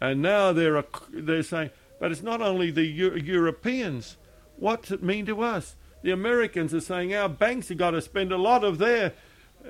And 0.00 0.22
now 0.22 0.52
they're, 0.52 0.84
they're 1.12 1.42
saying, 1.42 1.70
but 2.00 2.12
it's 2.12 2.22
not 2.22 2.40
only 2.40 2.70
the 2.70 2.84
Euro- 2.84 3.16
Europeans. 3.16 4.16
What's 4.56 4.90
it 4.90 5.02
mean 5.02 5.26
to 5.26 5.42
us? 5.42 5.76
The 6.02 6.12
Americans 6.12 6.72
are 6.72 6.80
saying 6.80 7.14
our 7.14 7.28
banks 7.28 7.68
have 7.68 7.78
got 7.78 7.90
to 7.90 8.00
spend 8.00 8.30
a 8.30 8.36
lot 8.36 8.62
of 8.62 8.78
their 8.78 9.14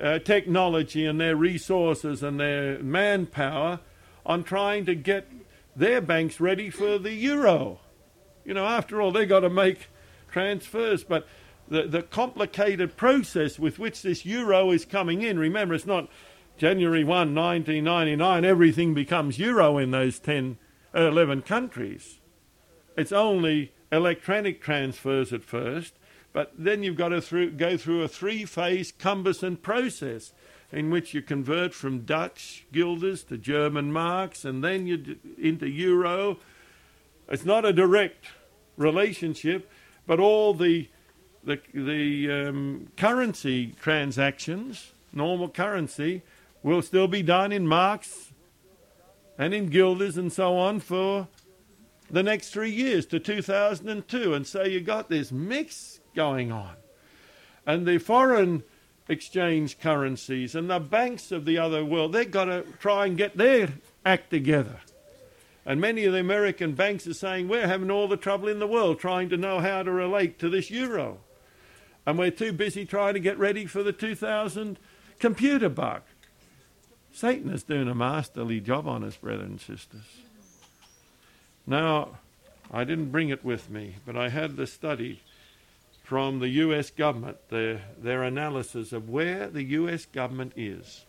uh, 0.01 0.19
technology 0.19 1.05
and 1.05 1.19
their 1.19 1.35
resources 1.35 2.23
and 2.23 2.39
their 2.39 2.79
manpower 2.79 3.79
on 4.25 4.43
trying 4.43 4.85
to 4.85 4.95
get 4.95 5.29
their 5.75 6.01
banks 6.01 6.39
ready 6.39 6.69
for 6.69 6.97
the 6.97 7.13
euro. 7.13 7.79
You 8.45 8.53
know, 8.53 8.65
after 8.65 9.01
all, 9.01 9.11
they've 9.11 9.27
got 9.27 9.41
to 9.41 9.49
make 9.49 9.87
transfers, 10.31 11.03
but 11.03 11.27
the, 11.67 11.83
the 11.83 12.01
complicated 12.01 12.97
process 12.97 13.59
with 13.59 13.79
which 13.79 14.01
this 14.01 14.25
euro 14.25 14.71
is 14.71 14.85
coming 14.85 15.21
in, 15.21 15.37
remember, 15.37 15.73
it's 15.73 15.85
not 15.85 16.09
January 16.57 17.03
1, 17.03 17.33
1999, 17.33 18.45
everything 18.45 18.93
becomes 18.93 19.39
euro 19.39 19.77
in 19.77 19.91
those 19.91 20.19
10, 20.19 20.57
uh, 20.93 21.07
11 21.07 21.43
countries. 21.43 22.19
It's 22.97 23.11
only 23.11 23.71
electronic 23.91 24.61
transfers 24.61 25.31
at 25.31 25.43
first, 25.43 25.93
but 26.33 26.51
then 26.57 26.83
you've 26.83 26.97
got 26.97 27.09
to 27.09 27.21
through, 27.21 27.51
go 27.51 27.77
through 27.77 28.03
a 28.03 28.07
three 28.07 28.45
phase 28.45 28.91
cumbersome 28.91 29.57
process 29.57 30.31
in 30.71 30.89
which 30.89 31.13
you 31.13 31.21
convert 31.21 31.73
from 31.73 32.01
Dutch 32.01 32.65
guilders 32.71 33.23
to 33.23 33.37
German 33.37 33.91
marks 33.91 34.45
and 34.45 34.63
then 34.63 34.85
you 34.85 35.17
into 35.37 35.67
euro. 35.67 36.37
It's 37.27 37.45
not 37.45 37.65
a 37.65 37.73
direct 37.73 38.25
relationship, 38.77 39.69
but 40.05 40.19
all 40.19 40.53
the 40.53 40.87
the, 41.43 41.59
the 41.73 42.49
um, 42.49 42.91
currency 42.97 43.67
transactions, 43.79 44.91
normal 45.13 45.49
currency, 45.49 46.21
will 46.63 46.81
still 46.81 47.07
be 47.07 47.23
done 47.23 47.51
in 47.51 47.65
marks 47.65 48.31
and 49.37 49.53
in 49.53 49.67
guilders 49.67 50.17
and 50.17 50.31
so 50.33 50.57
on 50.57 50.81
for 50.81 51.27
the 52.11 52.21
next 52.21 52.49
three 52.49 52.71
years 52.71 53.05
to 53.07 53.19
2002. 53.19 54.33
And 54.33 54.45
so 54.45 54.63
you 54.63 54.81
got 54.81 55.09
this 55.09 55.31
mix 55.31 55.98
going 56.19 56.51
on. 56.51 56.73
And 57.65 57.87
the 57.87 57.97
foreign 57.97 58.63
exchange 59.07 59.79
currencies 59.79 60.53
and 60.53 60.69
the 60.69 60.77
banks 60.77 61.31
of 61.31 61.45
the 61.45 61.57
other 61.57 61.85
world, 61.85 62.11
they've 62.11 62.29
got 62.29 62.45
to 62.45 62.65
try 62.77 63.05
and 63.05 63.15
get 63.15 63.37
their 63.37 63.69
act 64.05 64.29
together. 64.29 64.81
And 65.65 65.79
many 65.79 66.03
of 66.03 66.11
the 66.11 66.19
American 66.19 66.73
banks 66.73 67.07
are 67.07 67.13
saying 67.13 67.47
we're 67.47 67.69
having 67.69 67.89
all 67.89 68.09
the 68.09 68.17
trouble 68.17 68.49
in 68.49 68.59
the 68.59 68.67
world 68.67 68.99
trying 68.99 69.29
to 69.29 69.37
know 69.37 69.61
how 69.61 69.81
to 69.81 69.89
relate 69.89 70.39
to 70.39 70.49
this 70.49 70.69
euro. 70.69 71.19
And 72.05 72.19
we're 72.19 72.31
too 72.31 72.51
busy 72.51 72.85
trying 72.85 73.13
to 73.13 73.21
get 73.21 73.39
ready 73.39 73.65
for 73.65 73.81
the 73.81 73.93
2000 73.93 74.77
computer 75.19 75.69
bug. 75.69 76.01
Satan 77.13 77.49
is 77.49 77.63
doing 77.63 77.87
a 77.87 77.95
masterly 77.95 78.59
job 78.59 78.89
on 78.89 79.05
us, 79.05 79.15
brothers 79.15 79.47
and 79.47 79.61
sisters. 79.61 80.03
Now, 81.65 82.17
I 82.69 82.83
didn't 82.83 83.11
bring 83.11 83.29
it 83.29 83.45
with 83.45 83.69
me, 83.69 83.95
but 84.05 84.17
I 84.17 84.27
had 84.27 84.57
the 84.57 84.67
study 84.67 85.21
from 86.09 86.39
the 86.39 86.49
US 86.49 86.89
government, 86.89 87.37
their, 87.49 87.83
their 87.95 88.23
analysis 88.23 88.91
of 88.91 89.09
where 89.09 89.47
the 89.47 89.61
US 89.61 90.07
government 90.07 90.53
is 90.55 91.05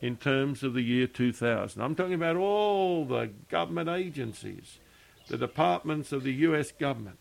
in 0.00 0.16
terms 0.16 0.62
of 0.62 0.74
the 0.74 0.80
year 0.80 1.08
2000. 1.08 1.82
I'm 1.82 1.96
talking 1.96 2.14
about 2.14 2.36
all 2.36 3.04
the 3.04 3.30
government 3.48 3.88
agencies, 3.88 4.78
the 5.26 5.38
departments 5.38 6.12
of 6.12 6.22
the 6.22 6.32
US 6.34 6.70
government. 6.70 7.18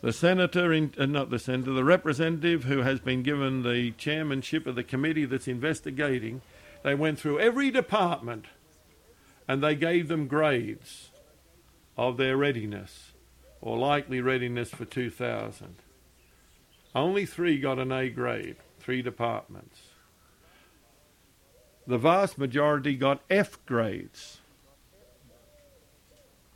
The 0.00 0.12
senator, 0.12 0.72
in, 0.72 0.92
uh, 0.98 1.06
not 1.06 1.30
the 1.30 1.38
senator, 1.38 1.74
the 1.74 1.84
representative 1.84 2.64
who 2.64 2.82
has 2.82 2.98
been 2.98 3.22
given 3.22 3.62
the 3.62 3.92
chairmanship 3.92 4.66
of 4.66 4.74
the 4.74 4.82
committee 4.82 5.26
that's 5.26 5.46
investigating, 5.46 6.40
they 6.82 6.96
went 6.96 7.20
through 7.20 7.38
every 7.38 7.70
department 7.70 8.46
and 9.46 9.62
they 9.62 9.76
gave 9.76 10.08
them 10.08 10.26
grades 10.26 11.10
of 11.96 12.16
their 12.16 12.36
readiness 12.36 13.11
or 13.62 13.78
likely 13.78 14.20
readiness 14.20 14.70
for 14.70 14.84
2000. 14.84 15.76
Only 16.94 17.24
three 17.24 17.58
got 17.58 17.78
an 17.78 17.92
A 17.92 18.10
grade, 18.10 18.56
three 18.80 19.00
departments. 19.00 19.80
The 21.86 21.96
vast 21.96 22.36
majority 22.36 22.96
got 22.96 23.22
F 23.30 23.64
grades. 23.64 24.38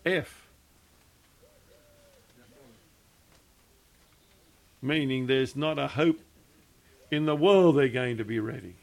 F. 0.05 0.47
Meaning 4.83 5.27
there's 5.27 5.57
not 5.57 5.79
a 5.79 5.89
hope 5.89 6.21
in 7.11 7.25
the 7.25 7.35
world 7.35 7.77
they're 7.77 7.89
going 7.89 8.19
to 8.19 8.25
be 8.25 8.39
ready. 8.39 8.75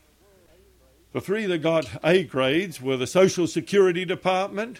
The 1.11 1.21
three 1.21 1.45
that 1.45 1.59
got 1.59 1.87
A 2.03 2.23
grades 2.23 2.81
were 2.81 2.97
the 2.97 3.05
Social 3.05 3.47
Security 3.47 4.03
Department, 4.03 4.79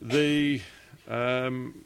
the 0.00 0.60
um, 1.08 1.84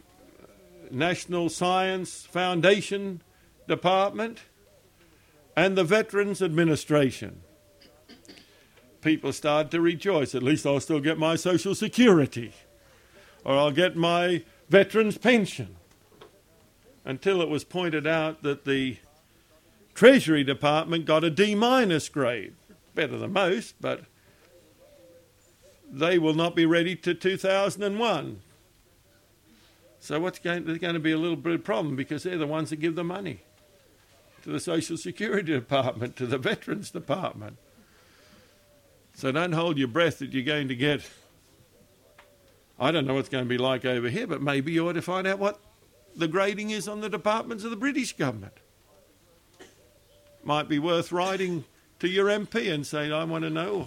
National 0.93 1.49
Science 1.49 2.27
Foundation 2.27 3.23
Department, 3.67 4.41
and 5.57 5.77
the 5.77 5.85
Veterans 5.85 6.43
Administration. 6.43 7.43
People 9.01 9.33
started 9.33 9.71
to 9.71 9.81
rejoice. 9.81 10.35
At 10.35 10.43
least 10.43 10.67
I'll 10.67 10.81
still 10.81 11.01
get 11.01 11.19
my 11.19 11.35
Social 11.35 11.75
Security, 11.75 12.53
or 13.45 13.57
I'll 13.57 13.71
get 13.71 13.97
my 13.97 14.45
veterans 14.69 15.19
pension. 15.19 15.77
Until 17.05 17.43
it 17.43 17.49
was 17.49 17.65
pointed 17.65 18.07
out 18.07 18.43
that 18.43 18.65
the 18.65 18.99
Treasury 19.95 20.45
Department 20.45 21.05
got 21.05 21.25
a 21.25 21.31
D 21.31 21.55
minus 21.55 22.09
grade. 22.09 22.55
Better 22.95 23.19
than 23.19 23.33
most, 23.33 23.75
but 23.81 24.05
they 25.91 26.19
will 26.19 26.35
not 26.35 26.55
be 26.55 26.67
ready 26.67 26.95
to 26.97 27.15
2001. 27.15 28.41
So 30.03 30.19
what's 30.19 30.41
going, 30.41 30.65
there's 30.65 30.79
going 30.79 30.95
to 30.95 31.01
be 31.01 31.13
a 31.13 31.17
little 31.17 31.37
bit 31.37 31.55
of 31.55 31.63
problem 31.63 31.95
because 31.95 32.25
they're 32.25 32.37
the 32.37 32.45
ones 32.45 32.71
that 32.71 32.81
give 32.81 32.97
the 32.97 33.05
money 33.05 33.43
to 34.43 34.51
the 34.51 34.59
Social 34.59 34.97
Security 34.97 35.53
Department, 35.61 36.17
to 36.17 36.27
the 36.27 36.39
Veterans 36.39 36.91
Department. 36.91 37.57
So 39.15 39.31
don't 39.31 39.53
hold 39.53 39.79
your 39.79 39.87
breath 39.87 40.19
that 40.19 40.33
you're 40.33 40.43
going 40.43 40.67
to 40.67 40.75
get. 40.75 41.09
I 42.81 42.91
don't 42.91 43.07
know 43.07 43.15
what's 43.15 43.29
going 43.29 43.45
to 43.45 43.49
be 43.49 43.59
like 43.59 43.85
over 43.85 44.09
here, 44.09 44.27
but 44.27 44.43
maybe 44.43 44.73
you 44.73 44.89
ought 44.89 44.95
to 44.95 45.03
find 45.03 45.25
out 45.25 45.39
what 45.39 45.61
the 46.17 46.27
grading 46.27 46.71
is 46.71 46.89
on 46.89 47.01
the 47.01 47.09
departments 47.09 47.63
of 47.63 47.71
the 47.71 47.77
British 47.77 48.17
government. 48.17 48.55
Might 50.43 50.69
be 50.69 50.81
worth 50.81 51.13
writing 51.13 51.65
to 52.01 52.09
your 52.09 52.27
MP 52.27 52.75
and 52.75 52.85
saying, 52.85 53.13
I 53.13 53.23
want 53.23 53.45
to 53.45 53.51
know 53.51 53.87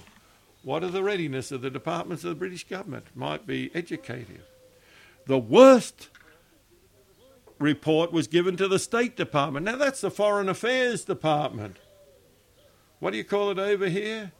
what 0.64 0.82
are 0.82 0.92
the 0.92 1.04
readiness 1.04 1.52
of 1.52 1.62
the 1.62 1.70
departments 1.70 2.24
of 2.24 2.30
the 2.30 2.36
British 2.36 2.66
government. 2.66 3.08
Might 3.14 3.46
be 3.46 3.70
educative. 3.76 4.46
The 5.26 5.40
worst 5.40 6.10
report 7.60 8.12
was 8.12 8.28
given 8.28 8.58
to 8.58 8.68
the 8.68 8.80
State 8.80 9.16
Department. 9.16 9.66
Now, 9.66 9.76
that's 9.76 10.02
the 10.02 10.12
Foreign 10.12 10.50
Affairs 10.50 11.04
Department. 11.04 11.78
What 13.00 13.12
do 13.12 13.18
you 13.18 13.24
call 13.24 13.52
it 13.52 13.60
over 13.60 13.88
here? 13.88 14.32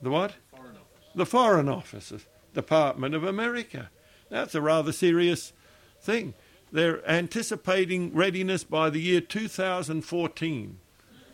The 0.00 0.10
what? 0.10 0.34
Foreign. 0.50 0.76
The 1.14 1.26
Foreign 1.26 1.68
Office 1.68 2.12
Department 2.54 3.14
of 3.14 3.24
America. 3.24 3.90
That's 4.28 4.54
a 4.54 4.60
rather 4.60 4.92
serious 4.92 5.52
thing. 6.00 6.34
They're 6.70 7.08
anticipating 7.08 8.14
readiness 8.14 8.64
by 8.64 8.90
the 8.90 9.00
year 9.00 9.20
2014 9.20 10.78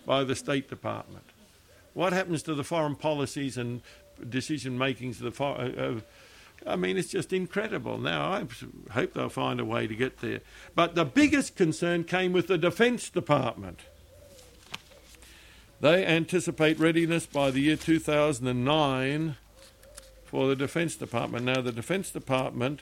by 0.05 0.25
the 0.25 0.35
State 0.35 0.69
Department. 0.69 1.25
What 1.95 2.13
happens 2.13 2.43
to 2.45 2.55
the 2.55 2.65
foreign 2.65 2.97
policies 2.97 3.57
and 3.57 3.83
decision 4.29 4.77
makings 4.77 5.19
of 5.19 5.25
the 5.25 5.31
foreign? 5.31 5.79
Uh, 5.79 5.83
uh, 5.83 6.01
I 6.67 6.77
mean, 6.77 6.97
it's 6.97 7.11
just 7.11 7.33
incredible. 7.33 7.99
Now, 7.99 8.33
I 8.33 8.45
hope 8.93 9.15
they'll 9.15 9.29
find 9.29 9.61
a 9.61 9.65
way 9.65 9.87
to 9.87 9.95
get 9.95 10.21
there. 10.21 10.41
But 10.75 10.95
the 10.95 11.05
biggest 11.05 11.57
concern 11.57 12.05
came 12.05 12.33
with 12.33 12.47
the 12.49 12.59
Defence 12.59 13.11
Department. 13.11 13.81
They 15.81 16.05
anticipate 16.05 16.79
readiness 16.79 17.27
by 17.27 17.51
the 17.51 17.61
year 17.61 17.77
2009 17.77 19.37
for 20.25 20.49
the 20.49 20.57
Defence 20.57 20.97
Department. 20.97 21.45
Now, 21.45 21.61
the 21.61 21.73
Defence 21.73 22.11
Department 22.11 22.81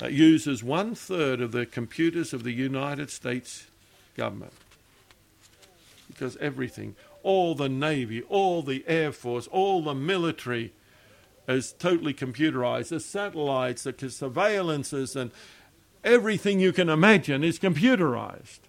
uh, 0.00 0.06
uses 0.06 0.62
one 0.62 0.94
third 0.94 1.40
of 1.40 1.52
the 1.52 1.66
computers 1.66 2.32
of 2.32 2.44
the 2.44 2.52
United 2.52 3.10
States 3.10 3.66
government. 4.16 4.52
Because 6.08 6.36
everything, 6.36 6.94
all 7.22 7.54
the 7.54 7.68
Navy, 7.68 8.22
all 8.22 8.62
the 8.62 8.84
Air 8.86 9.10
Force, 9.10 9.48
all 9.48 9.82
the 9.82 9.94
military, 9.94 10.72
is 11.46 11.72
totally 11.72 12.14
computerized. 12.14 12.88
The 12.88 13.00
satellites, 13.00 13.84
the 13.84 13.92
surveillances, 13.92 15.16
and 15.16 15.30
everything 16.02 16.60
you 16.60 16.72
can 16.72 16.88
imagine 16.88 17.44
is 17.44 17.58
computerized. 17.58 18.60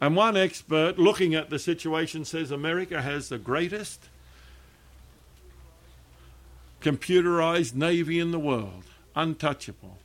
And 0.00 0.14
one 0.14 0.36
expert 0.36 0.98
looking 0.98 1.34
at 1.34 1.50
the 1.50 1.58
situation 1.58 2.24
says 2.24 2.50
America 2.50 3.00
has 3.00 3.28
the 3.28 3.38
greatest 3.38 4.08
computerized 6.82 7.74
navy 7.74 8.20
in 8.20 8.30
the 8.30 8.38
world, 8.38 8.84
untouchable. 9.14 9.98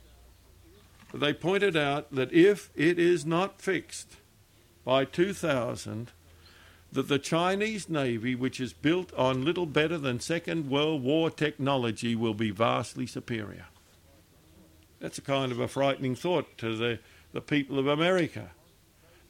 They 1.12 1.34
pointed 1.34 1.76
out 1.76 2.10
that 2.14 2.32
if 2.32 2.70
it 2.74 2.98
is 2.98 3.26
not 3.26 3.60
fixed 3.60 4.16
by 4.84 5.04
2000, 5.04 6.10
that 6.92 7.08
the 7.08 7.18
Chinese 7.18 7.88
Navy, 7.88 8.34
which 8.34 8.60
is 8.60 8.74
built 8.74 9.12
on 9.14 9.44
little 9.44 9.66
better 9.66 9.96
than 9.96 10.20
Second 10.20 10.68
World 10.68 11.02
War 11.02 11.30
technology, 11.30 12.14
will 12.14 12.34
be 12.34 12.50
vastly 12.50 13.06
superior. 13.06 13.66
That's 15.00 15.18
a 15.18 15.22
kind 15.22 15.50
of 15.50 15.58
a 15.58 15.68
frightening 15.68 16.14
thought 16.14 16.58
to 16.58 16.76
the, 16.76 16.98
the 17.32 17.40
people 17.40 17.78
of 17.78 17.86
America. 17.86 18.50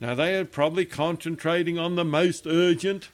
Now, 0.00 0.14
they 0.16 0.34
are 0.34 0.44
probably 0.44 0.84
concentrating 0.84 1.78
on 1.78 1.94
the 1.94 2.04
most 2.04 2.46
urgent 2.48 3.10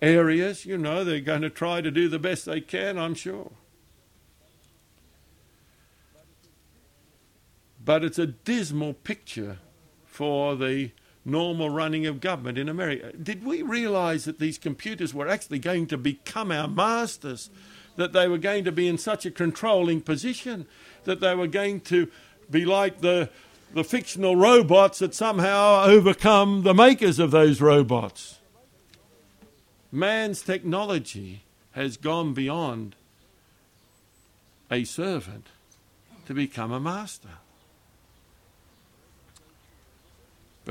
areas. 0.00 0.64
You 0.64 0.78
know, 0.78 1.04
they're 1.04 1.20
going 1.20 1.42
to 1.42 1.50
try 1.50 1.82
to 1.82 1.90
do 1.90 2.08
the 2.08 2.18
best 2.18 2.46
they 2.46 2.62
can, 2.62 2.98
I'm 2.98 3.14
sure. 3.14 3.52
But 7.84 8.02
it's 8.02 8.18
a 8.18 8.26
dismal 8.26 8.94
picture 8.94 9.58
for 10.06 10.56
the 10.56 10.92
normal 11.24 11.70
running 11.70 12.06
of 12.06 12.20
government 12.20 12.58
in 12.58 12.68
America. 12.68 13.12
Did 13.16 13.44
we 13.44 13.62
realize 13.62 14.24
that 14.24 14.38
these 14.38 14.58
computers 14.58 15.14
were 15.14 15.28
actually 15.28 15.58
going 15.58 15.86
to 15.88 15.96
become 15.96 16.50
our 16.50 16.68
masters? 16.68 17.50
That 17.96 18.12
they 18.12 18.26
were 18.26 18.38
going 18.38 18.64
to 18.64 18.72
be 18.72 18.88
in 18.88 18.98
such 18.98 19.26
a 19.26 19.30
controlling 19.30 20.00
position? 20.00 20.66
That 21.04 21.20
they 21.20 21.34
were 21.34 21.46
going 21.46 21.80
to 21.82 22.10
be 22.50 22.64
like 22.64 23.00
the, 23.00 23.30
the 23.72 23.84
fictional 23.84 24.36
robots 24.36 24.98
that 24.98 25.14
somehow 25.14 25.84
overcome 25.84 26.62
the 26.62 26.74
makers 26.74 27.18
of 27.18 27.30
those 27.30 27.60
robots? 27.60 28.38
Man's 29.90 30.42
technology 30.42 31.42
has 31.72 31.96
gone 31.96 32.32
beyond 32.32 32.96
a 34.70 34.84
servant 34.84 35.48
to 36.26 36.34
become 36.34 36.72
a 36.72 36.80
master. 36.80 37.28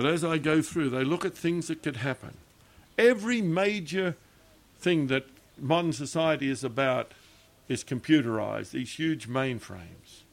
But 0.01 0.13
as 0.13 0.23
I 0.23 0.39
go 0.39 0.63
through, 0.63 0.89
they 0.89 1.03
look 1.03 1.25
at 1.25 1.37
things 1.37 1.67
that 1.67 1.83
could 1.83 1.97
happen. 1.97 2.35
Every 2.97 3.39
major 3.39 4.15
thing 4.79 5.07
that 5.07 5.27
modern 5.59 5.93
society 5.93 6.49
is 6.49 6.63
about 6.63 7.11
is 7.69 7.83
computerized, 7.83 8.71
these 8.71 8.95
huge 8.95 9.29
mainframes. 9.29 10.23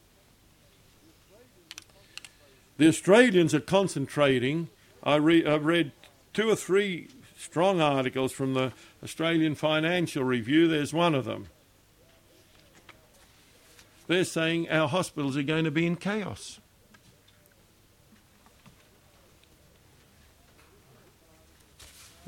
The 2.78 2.88
Australians 2.88 3.52
are 3.52 3.60
concentrating. 3.60 4.70
I 5.02 5.16
re- 5.16 5.44
I've 5.44 5.66
read 5.66 5.92
two 6.32 6.48
or 6.48 6.56
three 6.56 7.08
strong 7.36 7.82
articles 7.82 8.32
from 8.32 8.54
the 8.54 8.72
Australian 9.04 9.54
Financial 9.54 10.24
Review. 10.24 10.66
There's 10.66 10.94
one 10.94 11.14
of 11.14 11.26
them. 11.26 11.48
They're 14.06 14.24
saying 14.24 14.70
our 14.70 14.88
hospitals 14.88 15.36
are 15.36 15.42
going 15.42 15.64
to 15.64 15.70
be 15.70 15.84
in 15.84 15.96
chaos. 15.96 16.58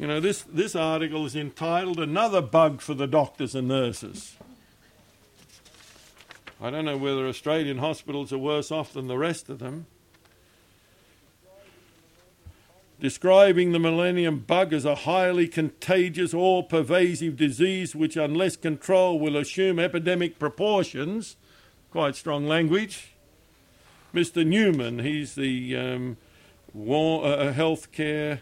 You 0.01 0.07
know, 0.07 0.19
this, 0.19 0.47
this 0.51 0.75
article 0.75 1.27
is 1.27 1.37
entitled 1.37 2.01
Another 2.01 2.41
Bug 2.41 2.81
for 2.81 2.95
the 2.95 3.07
Doctors 3.07 3.55
and 3.55 3.69
Nurses. 3.69 4.35
I 6.59 6.71
don't 6.71 6.87
know 6.87 6.97
whether 6.97 7.29
Australian 7.29 7.77
hospitals 7.77 8.33
are 8.33 8.39
worse 8.39 8.73
off 8.73 8.95
than 8.95 9.09
the 9.09 9.19
rest 9.19 9.51
of 9.51 9.59
them. 9.59 9.85
Describing 12.99 13.73
the 13.73 13.79
millennium 13.79 14.39
bug 14.39 14.73
as 14.73 14.87
a 14.87 14.95
highly 14.95 15.47
contagious, 15.47 16.33
all 16.33 16.63
pervasive 16.63 17.37
disease 17.37 17.95
which, 17.95 18.17
unless 18.17 18.57
controlled, 18.57 19.21
will 19.21 19.37
assume 19.37 19.79
epidemic 19.79 20.39
proportions. 20.39 21.37
Quite 21.91 22.17
strong 22.17 22.47
language. 22.47 23.13
Mr. 24.15 24.47
Newman, 24.47 25.01
he's 25.01 25.35
the 25.35 25.77
um, 25.77 26.17
war, 26.73 27.27
uh, 27.27 27.53
healthcare 27.53 28.41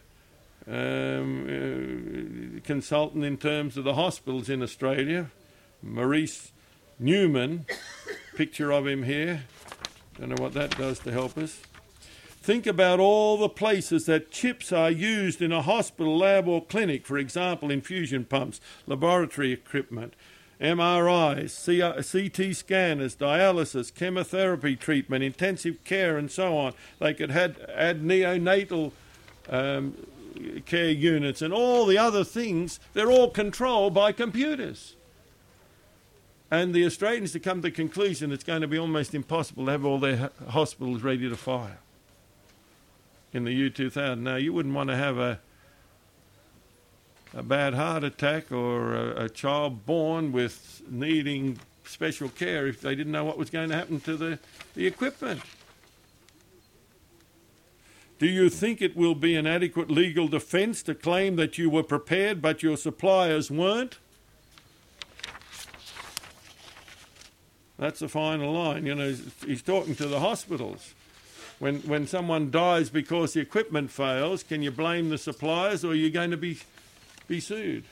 um, 0.69 2.59
uh, 2.59 2.61
consultant 2.67 3.25
in 3.25 3.39
terms 3.39 3.77
of 3.77 3.85
the 3.85 3.95
hospitals 3.95 4.49
in 4.49 4.63
Australia, 4.63 5.31
Maurice 5.83 6.53
Newman, 6.99 7.67
picture 8.37 8.71
of 8.71 8.87
him 8.87 9.05
here. 9.05 9.45
Don't 10.19 10.31
know 10.31 10.43
what 10.43 10.53
that 10.55 10.77
does 10.77 10.99
to 11.01 11.13
help 11.13 11.39
us. 11.39 11.61
Think 12.41 12.67
about 12.67 12.99
all 12.99 13.37
the 13.37 13.49
places 13.49 14.07
that 14.07 14.31
chips 14.31 14.73
are 14.73 14.91
used 14.91 15.43
in 15.43 15.53
a 15.53 15.63
hospital, 15.63 16.17
lab, 16.17 16.49
or 16.49 16.65
clinic, 16.65 17.07
for 17.07 17.19
example, 17.19 17.71
infusion 17.71 18.25
pumps, 18.25 18.61
laboratory 18.87 19.53
equipment, 19.53 20.15
MRIs, 20.61 21.53
CT 22.11 22.57
scanners, 22.57 23.17
dialysis, 23.17 23.95
chemotherapy 23.95 24.77
treatment, 24.77 25.23
intensive 25.23 25.85
care, 25.85 26.17
and 26.17 26.31
so 26.31 26.57
on. 26.57 26.73
They 26.99 27.15
could 27.15 27.31
add, 27.31 27.57
add 27.75 28.03
neonatal 28.03 28.93
um, 29.49 29.95
care 30.67 30.91
units 30.91 31.43
and 31.43 31.53
all 31.53 31.87
the 31.87 31.99
other 31.99 32.25
things, 32.25 32.81
they're 32.93 33.11
all 33.11 33.31
controlled 33.31 33.95
by 33.95 34.13
computers. 34.13 34.97
And 36.51 36.75
the 36.75 36.87
Australians 36.87 37.35
have 37.35 37.43
come 37.43 37.59
to 37.59 37.69
the 37.69 37.71
conclusion 37.71 38.33
it's 38.33 38.45
going 38.45 38.63
to 38.63 38.69
be 38.69 38.79
almost 38.79 39.15
impossible 39.15 39.67
to 39.67 39.73
have 39.73 39.85
all 39.85 39.99
their 39.99 40.31
hospitals 40.49 41.03
ready 41.03 41.29
to 41.29 41.37
fire 41.37 41.79
in 43.33 43.45
the 43.45 43.53
year 43.53 43.69
2000. 43.69 44.23
Now, 44.23 44.37
you 44.37 44.53
wouldn't 44.53 44.75
want 44.75 44.89
to 44.89 44.97
have 44.97 45.19
a 45.19 45.41
a 47.35 47.43
bad 47.43 47.75
heart 47.75 48.05
attack 48.05 48.51
or 48.51 48.95
a, 48.95 49.25
a 49.25 49.29
child 49.29 49.85
born 49.85 50.33
with 50.33 50.83
needing 50.89 51.59
special 51.85 52.29
care 52.29 52.67
if 52.67 52.81
they 52.81 52.95
didn't 52.95 53.13
know 53.13 53.25
what 53.25 53.39
was 53.39 53.51
going 53.51 53.69
to 53.69 53.75
happen 53.75 54.01
to 54.01 54.17
the, 54.17 54.39
the 54.75 54.87
equipment. 54.87 55.41
Do 58.19 58.27
you 58.27 58.51
think 58.51 58.83
it 58.83 58.97
will 58.97 59.15
be 59.15 59.37
an 59.37 59.47
adequate 59.47 59.91
legal 59.91 60.27
defence 60.27 60.83
to 60.85 60.95
claim 60.95 61.37
that 61.37 61.57
you 61.57 61.71
were 61.71 61.85
prepared 61.85 62.43
but 62.43 62.63
your 62.63 62.77
suppliers 62.77 63.51
weren't? 63.51 63.99
That's 67.79 68.01
the 68.01 68.09
final 68.09 68.53
line. 68.53 68.87
You 68.87 68.97
know, 68.97 69.15
he's 69.47 69.63
talking 69.63 69.95
to 69.97 70.07
the 70.07 70.19
hospitals. 70.19 70.95
When, 71.61 71.77
when 71.81 72.09
someone 72.09 72.51
dies 72.51 72.91
because 72.91 73.35
the 73.35 73.41
equipment 73.41 73.91
fails, 73.91 74.43
can 74.43 74.63
you 74.63 74.73
blame 74.73 75.11
the 75.11 75.19
suppliers 75.19 75.85
or 75.85 75.93
are 75.93 75.95
you 75.95 76.11
going 76.11 76.33
to 76.33 76.37
be, 76.37 76.59
be 77.29 77.39
sued? 77.39 77.85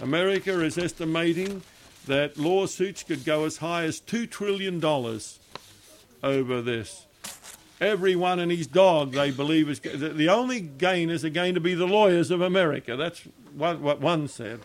America 0.00 0.62
is 0.62 0.78
estimating 0.78 1.62
that 2.06 2.38
lawsuits 2.38 3.02
could 3.02 3.24
go 3.24 3.44
as 3.44 3.58
high 3.58 3.84
as 3.84 4.00
$2 4.00 4.30
trillion 4.30 4.82
over 6.22 6.62
this. 6.62 7.04
Everyone 7.80 8.40
and 8.40 8.50
his 8.50 8.66
dog, 8.66 9.12
they 9.12 9.30
believe, 9.30 9.68
is 9.68 9.78
the 9.80 10.28
only 10.28 10.60
gainers 10.60 11.24
are 11.24 11.30
going 11.30 11.54
to 11.54 11.60
be 11.60 11.74
the 11.74 11.86
lawyers 11.86 12.30
of 12.30 12.40
America. 12.40 12.96
That's 12.96 13.22
what, 13.54 13.78
what 13.80 14.00
one 14.00 14.26
said. 14.26 14.60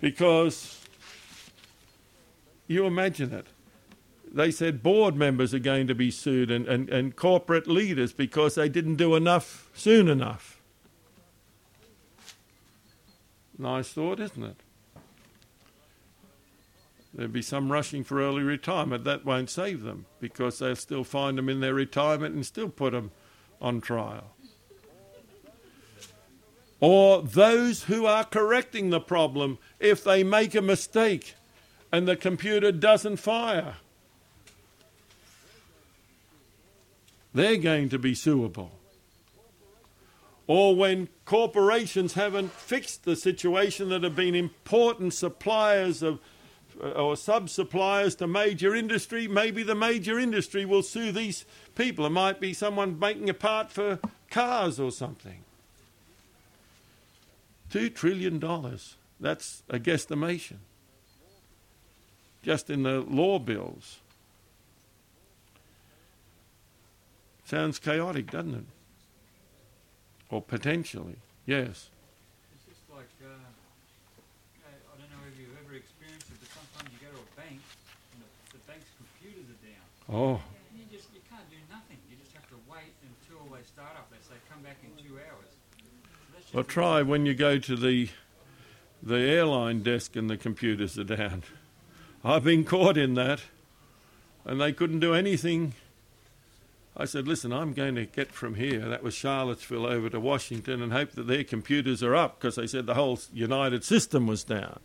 Because 0.00 0.84
you 2.66 2.86
imagine 2.86 3.32
it. 3.32 3.46
They 4.32 4.50
said 4.50 4.82
board 4.82 5.14
members 5.14 5.54
are 5.54 5.60
going 5.60 5.86
to 5.86 5.94
be 5.94 6.10
sued 6.10 6.50
and, 6.50 6.66
and, 6.66 6.88
and 6.88 7.14
corporate 7.14 7.68
leaders 7.68 8.12
because 8.12 8.56
they 8.56 8.68
didn't 8.68 8.96
do 8.96 9.14
enough 9.14 9.70
soon 9.74 10.08
enough. 10.08 10.60
Nice 13.56 13.90
thought, 13.90 14.18
isn't 14.18 14.42
it? 14.42 14.63
There'd 17.14 17.32
be 17.32 17.42
some 17.42 17.70
rushing 17.70 18.02
for 18.02 18.20
early 18.20 18.42
retirement. 18.42 19.04
That 19.04 19.24
won't 19.24 19.48
save 19.48 19.82
them 19.82 20.06
because 20.18 20.58
they'll 20.58 20.74
still 20.74 21.04
find 21.04 21.38
them 21.38 21.48
in 21.48 21.60
their 21.60 21.74
retirement 21.74 22.34
and 22.34 22.44
still 22.44 22.68
put 22.68 22.92
them 22.92 23.12
on 23.60 23.80
trial. 23.80 24.32
Or 26.80 27.22
those 27.22 27.84
who 27.84 28.04
are 28.04 28.24
correcting 28.24 28.90
the 28.90 29.00
problem 29.00 29.58
if 29.78 30.02
they 30.02 30.24
make 30.24 30.54
a 30.54 30.60
mistake 30.60 31.34
and 31.92 32.08
the 32.08 32.16
computer 32.16 32.72
doesn't 32.72 33.18
fire. 33.18 33.76
They're 37.32 37.56
going 37.56 37.88
to 37.90 37.98
be 37.98 38.14
suable. 38.14 38.72
Or 40.46 40.74
when 40.74 41.08
corporations 41.24 42.14
haven't 42.14 42.52
fixed 42.52 43.04
the 43.04 43.16
situation 43.16 43.88
that 43.88 44.02
have 44.02 44.16
been 44.16 44.34
important 44.34 45.14
suppliers 45.14 46.02
of 46.02 46.18
Uh, 46.82 46.88
or 46.90 47.16
sub 47.16 47.48
suppliers 47.48 48.14
to 48.16 48.26
major 48.26 48.74
industry, 48.74 49.28
maybe 49.28 49.62
the 49.62 49.74
major 49.74 50.18
industry 50.18 50.64
will 50.64 50.82
sue 50.82 51.12
these 51.12 51.44
people. 51.74 52.04
It 52.06 52.10
might 52.10 52.40
be 52.40 52.52
someone 52.52 52.98
making 52.98 53.30
a 53.30 53.34
part 53.34 53.70
for 53.70 54.00
cars 54.30 54.80
or 54.80 54.90
something. 54.90 55.44
Two 57.70 57.90
trillion 57.90 58.38
dollars. 58.38 58.96
That's 59.20 59.62
a 59.68 59.78
guesstimation. 59.78 60.56
Just 62.42 62.68
in 62.68 62.82
the 62.82 63.00
law 63.00 63.38
bills. 63.38 63.98
Sounds 67.44 67.78
chaotic, 67.78 68.30
doesn't 68.30 68.54
it? 68.54 68.64
Or 70.30 70.42
potentially, 70.42 71.16
yes. 71.46 71.88
Oh. 80.14 80.40
You 80.72 80.84
just 80.92 81.08
you 81.12 81.20
can't 81.28 81.50
do 81.50 81.56
nothing. 81.68 81.96
You 82.08 82.16
just 82.22 82.32
have 82.34 82.48
to 82.50 82.54
wait 82.70 82.94
until 83.02 83.52
they 83.52 83.64
start 83.64 83.96
up. 83.96 84.08
They 84.12 84.18
say 84.22 84.38
come 84.48 84.62
back 84.62 84.76
in 84.84 85.04
two 85.04 85.14
hours. 85.14 85.48
So 86.30 86.50
well, 86.52 86.62
try 86.62 87.02
when 87.02 87.26
you 87.26 87.34
go 87.34 87.58
to 87.58 87.74
the 87.74 88.10
the 89.02 89.16
airline 89.16 89.82
desk 89.82 90.14
and 90.14 90.30
the 90.30 90.36
computers 90.36 90.96
are 91.00 91.04
down. 91.04 91.42
I've 92.24 92.44
been 92.44 92.62
caught 92.62 92.96
in 92.96 93.14
that, 93.14 93.40
and 94.44 94.60
they 94.60 94.72
couldn't 94.72 95.00
do 95.00 95.14
anything. 95.14 95.74
I 96.96 97.06
said, 97.06 97.26
"Listen, 97.26 97.52
I'm 97.52 97.72
going 97.72 97.96
to 97.96 98.06
get 98.06 98.30
from 98.30 98.54
here. 98.54 98.88
That 98.88 99.02
was 99.02 99.14
Charlottesville 99.14 99.84
over 99.84 100.08
to 100.10 100.20
Washington, 100.20 100.80
and 100.80 100.92
hope 100.92 101.10
that 101.12 101.26
their 101.26 101.42
computers 101.42 102.04
are 102.04 102.14
up 102.14 102.38
because 102.38 102.54
they 102.54 102.68
said 102.68 102.86
the 102.86 102.94
whole 102.94 103.18
United 103.32 103.82
system 103.82 104.28
was 104.28 104.44
down." 104.44 104.78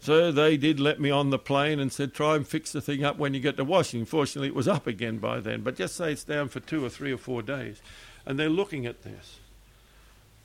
So 0.00 0.30
they 0.30 0.56
did 0.56 0.78
let 0.78 1.00
me 1.00 1.10
on 1.10 1.30
the 1.30 1.38
plane 1.38 1.80
and 1.80 1.92
said, 1.92 2.14
try 2.14 2.36
and 2.36 2.46
fix 2.46 2.72
the 2.72 2.80
thing 2.80 3.04
up 3.04 3.18
when 3.18 3.34
you 3.34 3.40
get 3.40 3.56
to 3.56 3.64
Washington. 3.64 4.06
Fortunately, 4.06 4.48
it 4.48 4.54
was 4.54 4.68
up 4.68 4.86
again 4.86 5.18
by 5.18 5.40
then. 5.40 5.62
But 5.62 5.76
just 5.76 5.96
say 5.96 6.12
it's 6.12 6.24
down 6.24 6.48
for 6.48 6.60
two 6.60 6.84
or 6.84 6.88
three 6.88 7.12
or 7.12 7.18
four 7.18 7.42
days. 7.42 7.82
And 8.24 8.38
they're 8.38 8.48
looking 8.48 8.86
at 8.86 9.02
this. 9.02 9.38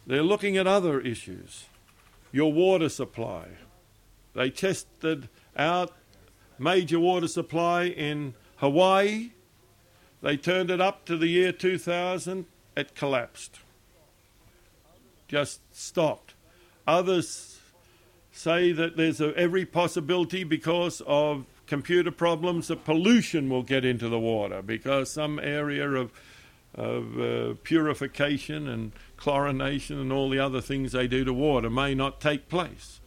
They're 0.08 0.24
looking 0.24 0.58
at 0.58 0.68
other 0.68 1.00
issues. 1.00 1.66
Your 2.32 2.52
water 2.52 2.90
supply. 2.90 3.50
They 4.34 4.50
tested 4.50 5.30
out 5.56 5.94
major 6.58 7.00
water 7.00 7.28
supply 7.28 7.86
in 7.86 8.34
Hawaii. 8.58 9.32
They 10.22 10.36
turned 10.36 10.72
it 10.72 10.82
up 10.82 11.06
to 11.06 11.16
the 11.16 11.28
year 11.28 11.52
2000. 11.52 12.46
It 12.76 12.96
collapsed. 12.96 13.60
Just 15.28 15.62
stopped. 15.72 16.34
Others 16.88 17.53
say 18.34 18.72
that 18.74 18.98
there's 18.98 19.22
a, 19.22 19.34
every 19.38 19.66
possibility 19.66 20.44
because 20.44 21.02
of 21.06 21.46
computer 21.68 22.12
problems 22.12 22.68
that 22.68 22.84
pollution 22.84 23.50
will 23.50 23.64
get 23.64 23.86
into 23.86 24.10
the 24.10 24.20
water 24.20 24.62
because 24.62 25.10
some 25.10 25.40
area 25.40 25.90
of 25.90 26.12
of 26.76 27.20
uh, 27.20 27.54
purification 27.62 28.68
and 28.68 28.92
chlorination 29.16 30.02
and 30.02 30.12
all 30.12 30.28
the 30.28 30.40
other 30.40 30.60
things 30.60 30.92
they 30.92 31.08
do 31.08 31.24
to 31.24 31.32
water 31.32 31.70
may 31.70 31.94
not 31.94 32.20
take 32.20 32.50
place. 32.50 33.00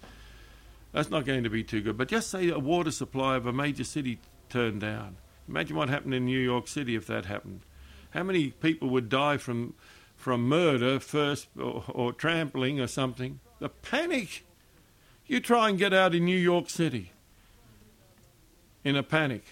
That's 0.93 1.11
not 1.11 1.27
going 1.27 1.43
to 1.43 1.51
be 1.51 1.65
too 1.65 1.83
good. 1.83 1.99
But 1.99 2.07
just 2.07 2.31
say 2.31 2.49
a 2.49 2.61
water 2.61 2.93
supply 2.93 3.35
of 3.35 3.45
a 3.45 3.53
major 3.53 3.83
city 3.83 4.21
turned 4.49 4.81
down. 4.81 5.17
Imagine 5.49 5.77
what 5.77 5.89
happened 5.89 6.15
in 6.15 6.25
New 6.25 6.39
York 6.39 6.69
City 6.69 6.95
if 6.95 7.09
that 7.09 7.25
happened. 7.25 7.63
How 8.11 8.23
many 8.23 8.51
people 8.51 8.89
would 8.91 9.09
die 9.09 9.37
from 9.37 9.75
from 10.15 10.49
murder 10.49 10.99
first 10.99 11.49
or, 11.61 11.85
or 11.89 12.13
trampling 12.13 12.79
or 12.81 12.87
something? 12.87 13.41
The 13.59 13.69
panic. 13.69 14.46
You 15.27 15.41
try 15.41 15.69
and 15.69 15.79
get 15.79 15.93
out 15.93 16.15
in 16.15 16.25
New 16.25 16.39
York 16.39 16.71
City 16.71 17.13
in 18.85 18.97
a 18.97 19.03
panic. 19.03 19.45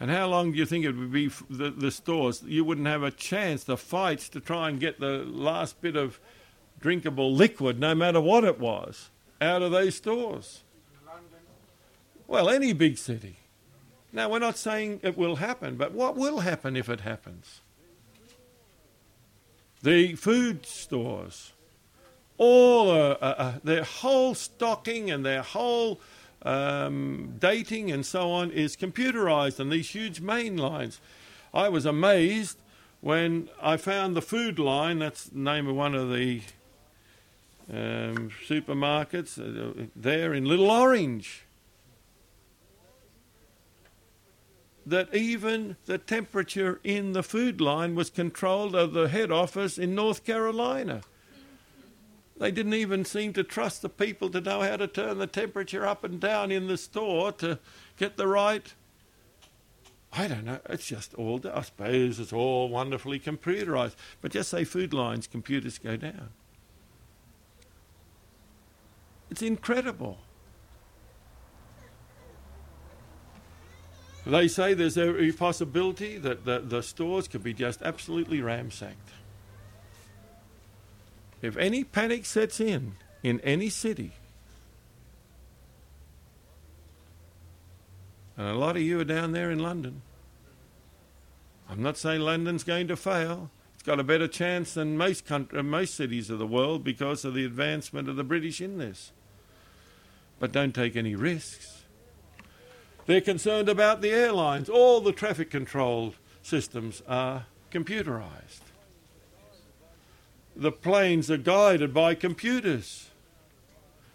And 0.00 0.10
how 0.10 0.26
long 0.26 0.50
do 0.50 0.58
you 0.58 0.66
think 0.66 0.84
it 0.84 0.96
would 0.96 1.12
be 1.12 1.30
the, 1.48 1.70
the 1.70 1.92
stores? 1.92 2.42
You 2.44 2.64
wouldn't 2.64 2.88
have 2.88 3.04
a 3.04 3.12
chance, 3.12 3.62
the 3.62 3.76
fights 3.76 4.28
to 4.30 4.40
try 4.40 4.68
and 4.68 4.80
get 4.80 4.98
the 4.98 5.18
last 5.24 5.80
bit 5.80 5.94
of 5.94 6.18
drinkable 6.80 7.32
liquid, 7.32 7.78
no 7.78 7.94
matter 7.94 8.20
what 8.20 8.42
it 8.42 8.58
was, 8.58 9.10
out 9.40 9.62
of 9.62 9.70
those 9.70 9.94
stores. 9.94 10.64
Well, 12.26 12.48
any 12.48 12.72
big 12.72 12.98
city. 12.98 13.36
Now, 14.12 14.28
we're 14.28 14.40
not 14.40 14.58
saying 14.58 15.00
it 15.04 15.16
will 15.16 15.36
happen, 15.36 15.76
but 15.76 15.92
what 15.92 16.16
will 16.16 16.40
happen 16.40 16.76
if 16.76 16.88
it 16.88 17.02
happens? 17.02 17.60
The 19.82 20.16
food 20.16 20.66
stores, 20.66 21.52
all 22.42 22.90
uh, 22.90 23.16
uh, 23.20 23.34
uh 23.38 23.52
their 23.62 23.84
whole 23.84 24.34
stocking 24.34 25.12
and 25.12 25.24
their 25.24 25.42
whole 25.42 26.00
um, 26.42 27.36
dating 27.38 27.92
and 27.92 28.04
so 28.04 28.32
on 28.32 28.50
is 28.50 28.76
computerized 28.76 29.60
and 29.60 29.70
these 29.70 29.90
huge 29.90 30.20
main 30.20 30.56
lines. 30.56 31.00
I 31.54 31.68
was 31.68 31.86
amazed 31.86 32.58
when 33.00 33.48
I 33.60 33.76
found 33.76 34.16
the 34.16 34.22
Food 34.22 34.58
Lion, 34.58 34.98
that's 34.98 35.24
the 35.24 35.38
name 35.38 35.68
of 35.68 35.76
one 35.76 35.94
of 35.94 36.10
the 36.10 36.42
um, 37.70 38.30
supermarkets 38.48 39.38
uh, 39.38 39.86
there 39.94 40.34
in 40.34 40.44
Little 40.44 40.70
Orange. 40.70 41.44
That 44.84 45.14
even 45.14 45.76
the 45.86 45.98
temperature 45.98 46.80
in 46.82 47.12
the 47.12 47.22
Food 47.22 47.60
Lion 47.60 47.94
was 47.94 48.10
controlled 48.10 48.74
of 48.74 48.94
the 48.94 49.08
head 49.08 49.30
office 49.30 49.78
in 49.78 49.94
North 49.94 50.24
Carolina. 50.24 51.02
They 52.42 52.50
didn't 52.50 52.74
even 52.74 53.04
seem 53.04 53.34
to 53.34 53.44
trust 53.44 53.82
the 53.82 53.88
people 53.88 54.28
to 54.30 54.40
know 54.40 54.62
how 54.62 54.76
to 54.76 54.88
turn 54.88 55.18
the 55.18 55.28
temperature 55.28 55.86
up 55.86 56.02
and 56.02 56.18
down 56.18 56.50
in 56.50 56.66
the 56.66 56.76
store 56.76 57.30
to 57.34 57.60
get 57.96 58.16
the 58.16 58.26
right. 58.26 58.74
I 60.12 60.26
don't 60.26 60.46
know. 60.46 60.58
It's 60.68 60.88
just 60.88 61.14
all. 61.14 61.40
I 61.54 61.62
suppose 61.62 62.18
it's 62.18 62.32
all 62.32 62.68
wonderfully 62.68 63.20
computerized. 63.20 63.94
But 64.20 64.32
just 64.32 64.50
say 64.50 64.64
Food 64.64 64.92
Lion's, 64.92 65.28
computers 65.28 65.78
go 65.78 65.96
down. 65.96 66.30
It's 69.30 69.42
incredible. 69.42 70.18
They 74.26 74.48
say 74.48 74.74
there's 74.74 74.98
every 74.98 75.30
possibility 75.30 76.18
that 76.18 76.44
the, 76.44 76.58
the 76.58 76.82
stores 76.82 77.28
could 77.28 77.44
be 77.44 77.54
just 77.54 77.82
absolutely 77.82 78.40
ramsacked. 78.40 79.21
If 81.42 81.56
any 81.56 81.82
panic 81.82 82.24
sets 82.24 82.60
in 82.60 82.92
in 83.24 83.40
any 83.40 83.68
city, 83.68 84.12
and 88.36 88.46
a 88.46 88.54
lot 88.54 88.76
of 88.76 88.82
you 88.82 89.00
are 89.00 89.04
down 89.04 89.32
there 89.32 89.50
in 89.50 89.58
London, 89.58 90.02
I'm 91.68 91.82
not 91.82 91.98
saying 91.98 92.20
London's 92.20 92.62
going 92.62 92.86
to 92.88 92.96
fail. 92.96 93.50
It's 93.74 93.82
got 93.82 93.98
a 93.98 94.04
better 94.04 94.28
chance 94.28 94.74
than 94.74 94.96
most 94.96 95.26
country, 95.26 95.60
most 95.64 95.94
cities 95.94 96.30
of 96.30 96.38
the 96.38 96.46
world 96.46 96.84
because 96.84 97.24
of 97.24 97.34
the 97.34 97.44
advancement 97.44 98.08
of 98.08 98.14
the 98.14 98.24
British 98.24 98.60
in 98.60 98.78
this. 98.78 99.10
But 100.38 100.52
don't 100.52 100.74
take 100.74 100.94
any 100.94 101.16
risks. 101.16 101.82
They're 103.06 103.20
concerned 103.20 103.68
about 103.68 104.00
the 104.00 104.10
airlines. 104.10 104.68
All 104.68 105.00
the 105.00 105.12
traffic 105.12 105.50
control 105.50 106.14
systems 106.42 107.02
are 107.08 107.46
computerized 107.72 108.71
the 110.54 110.72
planes 110.72 111.30
are 111.30 111.36
guided 111.36 111.94
by 111.94 112.14
computers. 112.14 113.10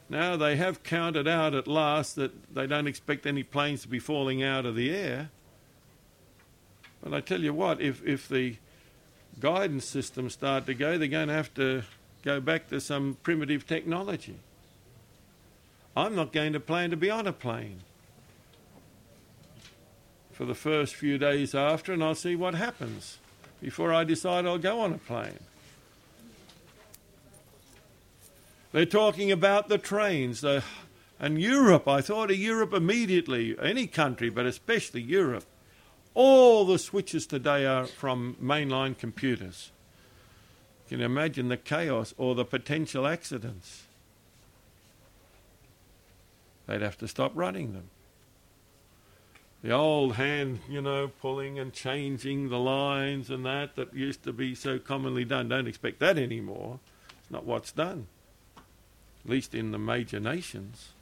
Now 0.10 0.38
they 0.38 0.56
have 0.56 0.84
counted 0.84 1.28
out 1.28 1.54
at 1.54 1.68
last 1.68 2.16
that 2.16 2.54
they 2.54 2.68
don't 2.68 2.88
expect 2.88 3.26
any 3.26 3.44
planes 3.44 3.82
to 3.82 3.88
be 3.88 4.00
falling 4.00 4.42
out 4.42 4.66
of 4.66 4.76
the 4.76 4.96
air. 4.96 5.30
But 7.04 7.14
I 7.14 7.20
tell 7.20 7.42
you 7.42 7.54
what, 7.54 7.82
if, 7.82 8.06
if 8.06 8.28
the 8.28 8.56
guidance 9.40 9.86
systems 9.86 10.34
start 10.34 10.66
to 10.66 10.74
go, 10.74 10.98
they're 10.98 11.08
going 11.08 11.28
to 11.28 11.34
have 11.34 11.54
to 11.56 11.84
go 12.24 12.40
back 12.40 12.70
to 12.70 12.80
some 12.80 13.18
primitive 13.24 13.68
technology. 13.68 14.40
I'm 15.96 16.16
not 16.16 16.32
going 16.32 16.54
to 16.54 16.60
plan 16.60 16.92
to 16.92 16.98
be 16.98 17.10
on 17.10 17.28
a 17.28 17.34
plane 17.34 17.82
for 20.32 20.46
the 20.46 20.56
first 20.56 20.94
few 20.94 21.18
days 21.18 21.56
after, 21.56 21.92
and 21.92 22.04
I'll 22.04 22.16
see 22.16 22.36
what 22.36 22.54
happens 22.54 23.18
before 23.60 23.92
I 23.92 24.04
decide 24.04 24.46
I'll 24.46 24.60
go 24.60 24.80
on 24.82 24.94
a 24.94 25.00
plane. 25.00 25.40
They're 28.72 28.86
talking 28.86 29.32
about 29.32 29.70
the 29.70 29.78
trains. 29.78 30.42
The, 30.42 30.64
and 31.20 31.42
Europe, 31.42 31.88
I 31.88 32.02
thought 32.02 32.32
of 32.32 32.38
Europe 32.38 32.74
immediately, 32.74 33.56
any 33.62 33.88
country, 33.88 34.30
but 34.30 34.46
especially 34.46 35.02
Europe. 35.02 35.46
All 36.14 36.66
the 36.66 36.80
switches 36.80 37.26
today 37.26 37.66
are 37.66 37.86
from 37.86 38.36
mainline 38.42 38.98
computers. 38.98 39.72
You 40.88 40.98
Can 40.98 41.06
imagine 41.06 41.48
the 41.48 41.58
chaos 41.58 42.14
or 42.18 42.36
the 42.36 42.46
potential 42.46 43.08
accidents? 43.08 43.84
They'd 46.66 46.82
have 46.82 46.98
to 46.98 47.08
stop 47.08 47.32
running 47.36 47.74
them. 47.74 47.90
The 49.64 49.72
old 49.72 50.16
hand, 50.16 50.60
you 50.70 50.82
know, 50.82 51.10
pulling 51.20 51.58
and 51.58 51.74
changing 51.74 52.50
the 52.50 52.60
lines 52.60 53.30
and 53.30 53.46
that 53.46 53.76
that 53.76 53.94
used 53.94 54.24
to 54.24 54.34
be 54.34 54.54
so 54.54 54.78
commonly 54.78 55.26
done. 55.26 55.50
Don't 55.50 55.68
expect 55.68 56.00
that 56.00 56.18
anymore. 56.18 56.80
It's 57.20 57.32
not 57.32 57.46
what's 57.46 57.72
done 57.72 58.08
at 59.28 59.32
least 59.32 59.54
in 59.54 59.72
the 59.72 59.78
major 59.78 60.22
nations. 60.22 60.94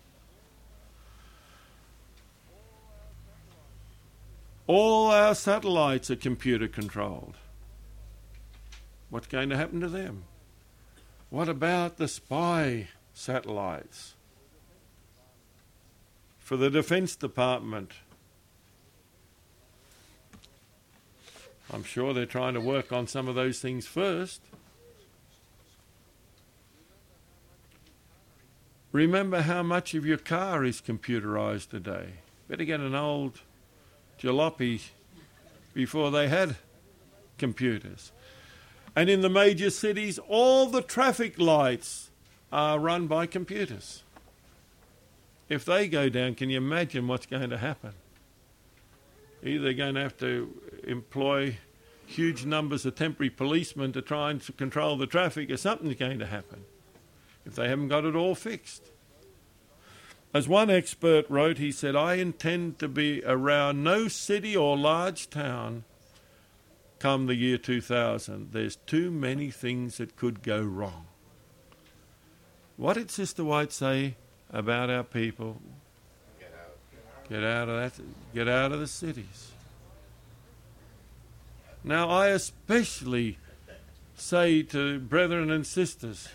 All 4.65 5.11
our 5.11 5.36
satellites 5.36 6.09
are 6.09 6.15
computer 6.15 6.67
controlled. 6.67 7.36
What's 9.11 9.28
going 9.28 9.49
to 9.49 9.57
happen 9.57 9.80
to 9.82 9.88
them? 9.88 10.23
What 11.30 11.47
about 11.47 11.97
the 11.97 12.07
spy 12.07 12.88
satellites? 13.13 14.15
For 16.39 16.57
the 16.57 16.71
Defense 16.71 17.15
Department, 17.15 17.91
I'm 21.71 21.84
sure 21.84 22.11
they're 22.11 22.26
trying 22.26 22.55
to 22.55 22.59
work 22.59 22.91
on 22.91 23.05
some 23.05 23.28
of 23.28 23.36
those 23.36 23.59
things 23.59 23.86
first. 23.86 24.41
Remember 28.95 29.41
how 29.41 29.61
much 29.61 29.93
of 29.93 30.05
your 30.05 30.17
car 30.17 30.63
is 30.63 30.79
computerized 30.79 31.69
today. 31.69 32.13
Better 32.47 32.63
get 32.63 32.79
an 32.79 32.95
old 32.95 33.41
jalopy 34.17 34.83
before 35.73 36.11
they 36.11 36.29
had 36.29 36.55
computers. 37.37 38.13
And 38.95 39.09
in 39.09 39.19
the 39.19 39.27
major 39.27 39.69
cities, 39.69 40.17
all 40.29 40.67
the 40.67 40.81
traffic 40.81 41.37
lights 41.37 42.09
are 42.53 42.79
run 42.79 43.07
by 43.07 43.25
computers. 43.25 44.03
If 45.49 45.65
they 45.65 45.89
go 45.89 46.07
down, 46.07 46.35
can 46.35 46.49
you 46.49 46.55
imagine 46.55 47.05
what's 47.09 47.25
going 47.25 47.49
to 47.49 47.57
happen? 47.57 47.95
Either 49.43 49.61
they're 49.61 49.73
going 49.73 49.95
to 49.95 50.03
have 50.03 50.17
to 50.19 50.49
employ 50.87 51.57
huge 52.05 52.45
numbers 52.45 52.85
of 52.85 52.95
temporary 52.95 53.29
policemen 53.29 53.91
to 53.91 54.01
try 54.01 54.31
and 54.31 54.55
control 54.55 54.95
the 54.95 55.05
traffic, 55.05 55.51
or 55.51 55.57
something's 55.57 55.95
going 55.95 56.19
to 56.19 56.27
happen 56.27 56.63
if 57.45 57.55
they 57.55 57.69
haven't 57.69 57.89
got 57.89 58.05
it 58.05 58.15
all 58.15 58.35
fixed. 58.35 58.91
As 60.33 60.47
one 60.49 60.69
expert 60.69 61.29
wrote, 61.29 61.59
he 61.59 61.71
said, 61.71 61.95
I 61.95 62.15
intend 62.15 62.79
to 62.79 62.89
be 62.89 63.23
around 63.25 63.83
no 63.83 64.09
city 64.09 64.55
or 64.55 64.75
large 64.75 65.29
town 65.29 65.85
come 66.99 67.27
the 67.27 67.35
year 67.35 67.57
2000. 67.57 68.51
There's 68.51 68.75
too 68.75 69.11
many 69.11 69.51
things 69.51 69.97
that 69.97 70.15
could 70.15 70.43
go 70.43 70.61
wrong. 70.61 71.05
What 72.77 72.95
did 72.95 73.09
Sister 73.09 73.45
White 73.45 73.71
say 73.71 74.15
about 74.51 74.89
our 74.89 75.03
people? 75.03 75.61
Get 76.39 76.53
out. 76.53 77.29
Get 77.29 77.43
out 77.43 77.69
of 77.69 77.75
that. 77.75 78.03
Get 78.33 78.47
out 78.49 78.71
of 78.71 78.79
the 78.79 78.87
cities. 78.87 79.51
Now, 81.83 82.09
I 82.09 82.29
especially 82.29 83.37
say 84.15 84.63
to 84.63 84.99
brethren 84.99 85.51
and 85.51 85.65
sisters, 85.65 86.27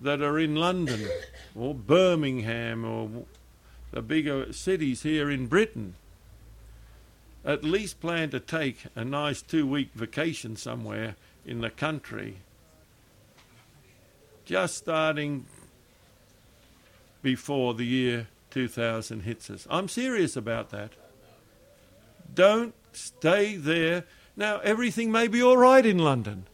that 0.00 0.20
are 0.20 0.38
in 0.38 0.56
London 0.56 1.08
or 1.54 1.74
Birmingham 1.74 2.84
or 2.84 3.08
the 3.90 4.02
bigger 4.02 4.52
cities 4.52 5.02
here 5.02 5.30
in 5.30 5.46
Britain. 5.46 5.94
at 7.44 7.62
least 7.62 8.00
plan 8.00 8.30
to 8.30 8.40
take 8.40 8.86
a 8.96 9.04
nice 9.04 9.42
two 9.42 9.66
week 9.66 9.90
vacation 9.94 10.56
somewhere 10.56 11.14
in 11.44 11.60
the 11.60 11.70
country, 11.70 12.38
just 14.44 14.76
starting 14.76 15.44
before 17.22 17.74
the 17.74 17.84
year 17.84 18.28
2000 18.50 19.20
hits 19.20 19.50
us. 19.50 19.66
I'm 19.68 19.88
serious 19.88 20.36
about 20.36 20.70
that. 20.70 20.92
Don't 22.34 22.74
stay 22.92 23.56
there. 23.56 24.04
Now, 24.36 24.58
everything 24.60 25.12
may 25.12 25.28
be 25.28 25.42
all 25.42 25.56
right 25.56 25.84
in 25.84 25.98
London. 25.98 26.46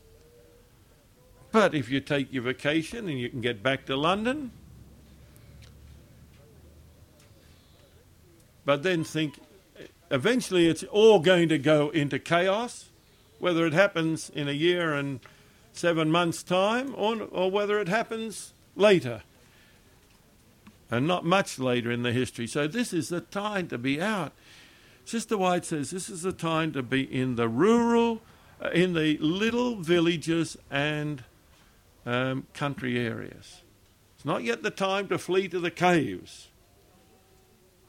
But 1.53 1.75
if 1.75 1.91
you 1.91 2.01
take 2.01 2.33
your 2.33 2.45
vacation 2.45 3.09
and 3.09 3.19
you 3.19 3.29
can 3.29 3.41
get 3.41 3.63
back 3.63 3.87
to 3.87 3.97
London, 3.97 4.53
but 8.65 8.83
then 8.83 9.03
think 9.03 9.41
eventually 10.11 10.69
it's 10.69 10.85
all 10.85 11.19
going 11.19 11.49
to 11.49 11.59
go 11.59 11.91
into 11.91 12.19
chaos, 12.19 12.91
whether 13.39 13.67
it 13.67 13.73
happens 13.73 14.31
in 14.31 14.49
a 14.49 14.53
year 14.53 14.95
and 14.95 15.21
seven 15.73 16.11
months' 16.11 16.43
time 16.43 16.95
or, 16.97 17.23
or 17.23 17.51
whether 17.51 17.81
it 17.81 17.89
happens 17.89 18.53
later. 18.77 19.23
And 20.91 21.07
not 21.07 21.25
much 21.25 21.59
later 21.59 21.91
in 21.91 22.03
the 22.03 22.13
history. 22.13 22.47
So, 22.49 22.67
this 22.67 22.93
is 22.93 23.09
the 23.09 23.21
time 23.21 23.69
to 23.69 23.79
be 23.79 24.01
out. 24.01 24.33
Sister 25.05 25.39
White 25.39 25.65
says 25.65 25.91
this 25.91 26.09
is 26.09 26.23
the 26.23 26.33
time 26.33 26.73
to 26.73 26.83
be 26.83 27.03
in 27.03 27.37
the 27.37 27.49
rural, 27.49 28.21
uh, 28.61 28.71
in 28.71 28.93
the 28.93 29.17
little 29.19 29.77
villages 29.77 30.57
and 30.71 31.23
um, 32.07 32.47
country 32.55 32.99
areas. 32.99 33.63
It's 34.17 34.25
not 34.25 34.45
yet 34.45 34.63
the 34.63 34.71
time 34.71 35.09
to 35.09 35.19
flee 35.19 35.49
to 35.49 35.61
the 35.61 35.71
caves. 35.71 36.49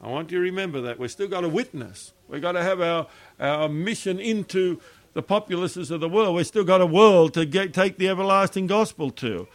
I 0.00 0.08
want 0.08 0.32
you 0.32 0.38
to 0.38 0.42
remember 0.42 0.80
that. 0.80 0.98
We've 0.98 1.10
still 1.10 1.28
got 1.28 1.42
to 1.42 1.48
witness. 1.48 2.12
We've 2.28 2.42
got 2.42 2.52
to 2.52 2.62
have 2.62 2.80
our, 2.80 3.06
our 3.38 3.68
mission 3.68 4.18
into 4.18 4.80
the 5.12 5.22
populaces 5.22 5.90
of 5.90 6.00
the 6.00 6.08
world. 6.08 6.34
We've 6.34 6.46
still 6.46 6.64
got 6.64 6.80
a 6.80 6.86
world 6.86 7.34
to 7.34 7.44
get, 7.44 7.72
take 7.74 7.98
the 7.98 8.08
everlasting 8.08 8.66
gospel 8.66 9.10
to. 9.10 9.46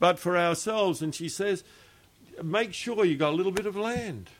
But 0.00 0.18
for 0.18 0.36
ourselves, 0.36 1.02
and 1.02 1.14
she 1.14 1.28
says, 1.28 1.62
make 2.42 2.72
sure 2.72 3.04
you've 3.04 3.18
got 3.18 3.32
a 3.32 3.36
little 3.36 3.52
bit 3.52 3.66
of 3.66 3.76
land. 3.76 4.30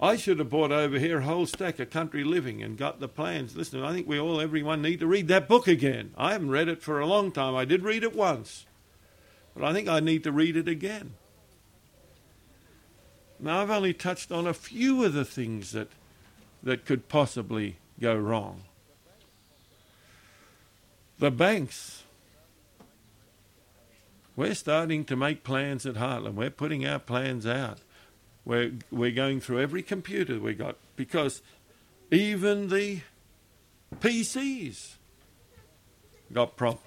I 0.00 0.16
should 0.16 0.38
have 0.38 0.50
brought 0.50 0.72
over 0.72 0.98
here 0.98 1.18
a 1.18 1.24
whole 1.24 1.46
stack 1.46 1.78
of 1.78 1.88
country 1.88 2.22
living 2.22 2.62
and 2.62 2.76
got 2.76 3.00
the 3.00 3.08
plans. 3.08 3.56
Listen, 3.56 3.82
I 3.82 3.94
think 3.94 4.06
we 4.06 4.20
all, 4.20 4.40
everyone, 4.40 4.82
need 4.82 5.00
to 5.00 5.06
read 5.06 5.28
that 5.28 5.48
book 5.48 5.66
again. 5.66 6.12
I 6.18 6.32
haven't 6.32 6.50
read 6.50 6.68
it 6.68 6.82
for 6.82 7.00
a 7.00 7.06
long 7.06 7.32
time. 7.32 7.54
I 7.54 7.64
did 7.64 7.82
read 7.82 8.02
it 8.02 8.14
once, 8.14 8.66
but 9.54 9.64
I 9.64 9.72
think 9.72 9.88
I 9.88 10.00
need 10.00 10.22
to 10.24 10.32
read 10.32 10.56
it 10.56 10.68
again. 10.68 11.14
Now, 13.40 13.62
I've 13.62 13.70
only 13.70 13.94
touched 13.94 14.30
on 14.30 14.46
a 14.46 14.54
few 14.54 15.04
of 15.04 15.14
the 15.14 15.24
things 15.24 15.72
that, 15.72 15.88
that 16.62 16.84
could 16.84 17.08
possibly 17.08 17.76
go 17.98 18.14
wrong. 18.14 18.64
The 21.18 21.30
banks. 21.30 22.02
We're 24.34 24.54
starting 24.54 25.06
to 25.06 25.16
make 25.16 25.44
plans 25.44 25.86
at 25.86 25.94
Hartland. 25.94 26.34
We're 26.34 26.50
putting 26.50 26.86
our 26.86 26.98
plans 26.98 27.46
out. 27.46 27.78
We're, 28.46 28.72
we're 28.92 29.10
going 29.10 29.40
through 29.40 29.60
every 29.60 29.82
computer 29.82 30.38
we 30.38 30.54
got 30.54 30.76
because 30.94 31.42
even 32.10 32.68
the 32.68 33.00
PCs 33.96 34.94
got 36.32 36.56
problems. 36.56 36.82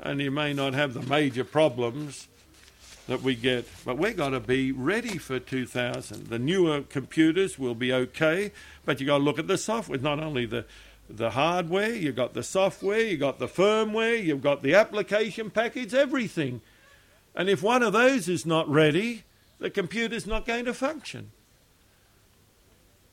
And 0.00 0.20
you 0.20 0.30
may 0.30 0.52
not 0.52 0.74
have 0.74 0.94
the 0.94 1.02
major 1.02 1.42
problems 1.42 2.28
that 3.08 3.22
we 3.22 3.34
get, 3.34 3.66
but 3.84 3.98
we've 3.98 4.16
got 4.16 4.30
to 4.30 4.40
be 4.40 4.70
ready 4.70 5.18
for 5.18 5.40
2000. 5.40 6.26
The 6.26 6.38
newer 6.38 6.82
computers 6.82 7.58
will 7.58 7.74
be 7.74 7.92
okay, 7.92 8.52
but 8.84 9.00
you've 9.00 9.08
got 9.08 9.18
to 9.18 9.24
look 9.24 9.38
at 9.38 9.48
the 9.48 9.58
software, 9.58 9.98
not 9.98 10.20
only 10.20 10.46
the 10.46 10.64
the 11.08 11.30
hardware, 11.30 11.94
you've 11.94 12.16
got 12.16 12.34
the 12.34 12.42
software, 12.42 13.00
you've 13.00 13.20
got 13.20 13.38
the 13.38 13.46
firmware, 13.46 14.22
you've 14.22 14.42
got 14.42 14.64
the 14.64 14.74
application 14.74 15.50
package, 15.50 15.94
everything. 15.94 16.60
And 17.34 17.48
if 17.48 17.62
one 17.62 17.84
of 17.84 17.92
those 17.92 18.28
is 18.28 18.44
not 18.44 18.68
ready, 18.68 19.22
the 19.58 19.70
computer's 19.70 20.26
not 20.26 20.46
going 20.46 20.64
to 20.66 20.74
function. 20.74 21.30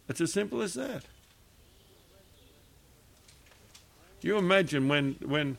It's 0.10 0.22
as 0.22 0.34
simple 0.34 0.62
as 0.62 0.74
that. 0.74 1.04
You 4.22 4.38
imagine 4.38 4.88
when 4.88 5.16
when 5.26 5.58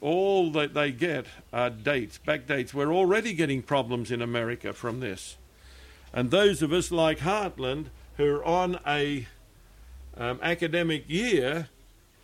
all 0.00 0.50
that 0.52 0.74
they 0.74 0.92
get 0.92 1.26
are 1.52 1.70
dates, 1.70 2.18
back 2.18 2.46
dates. 2.46 2.74
We're 2.74 2.92
already 2.92 3.32
getting 3.32 3.62
problems 3.62 4.10
in 4.10 4.20
America 4.20 4.72
from 4.72 5.00
this. 5.00 5.36
And 6.12 6.30
those 6.30 6.60
of 6.60 6.72
us 6.72 6.92
like 6.92 7.20
Hartland 7.20 7.86
who 8.16 8.36
are 8.36 8.44
on 8.44 8.78
a 8.86 9.26
um, 10.16 10.38
academic 10.42 11.04
year, 11.08 11.68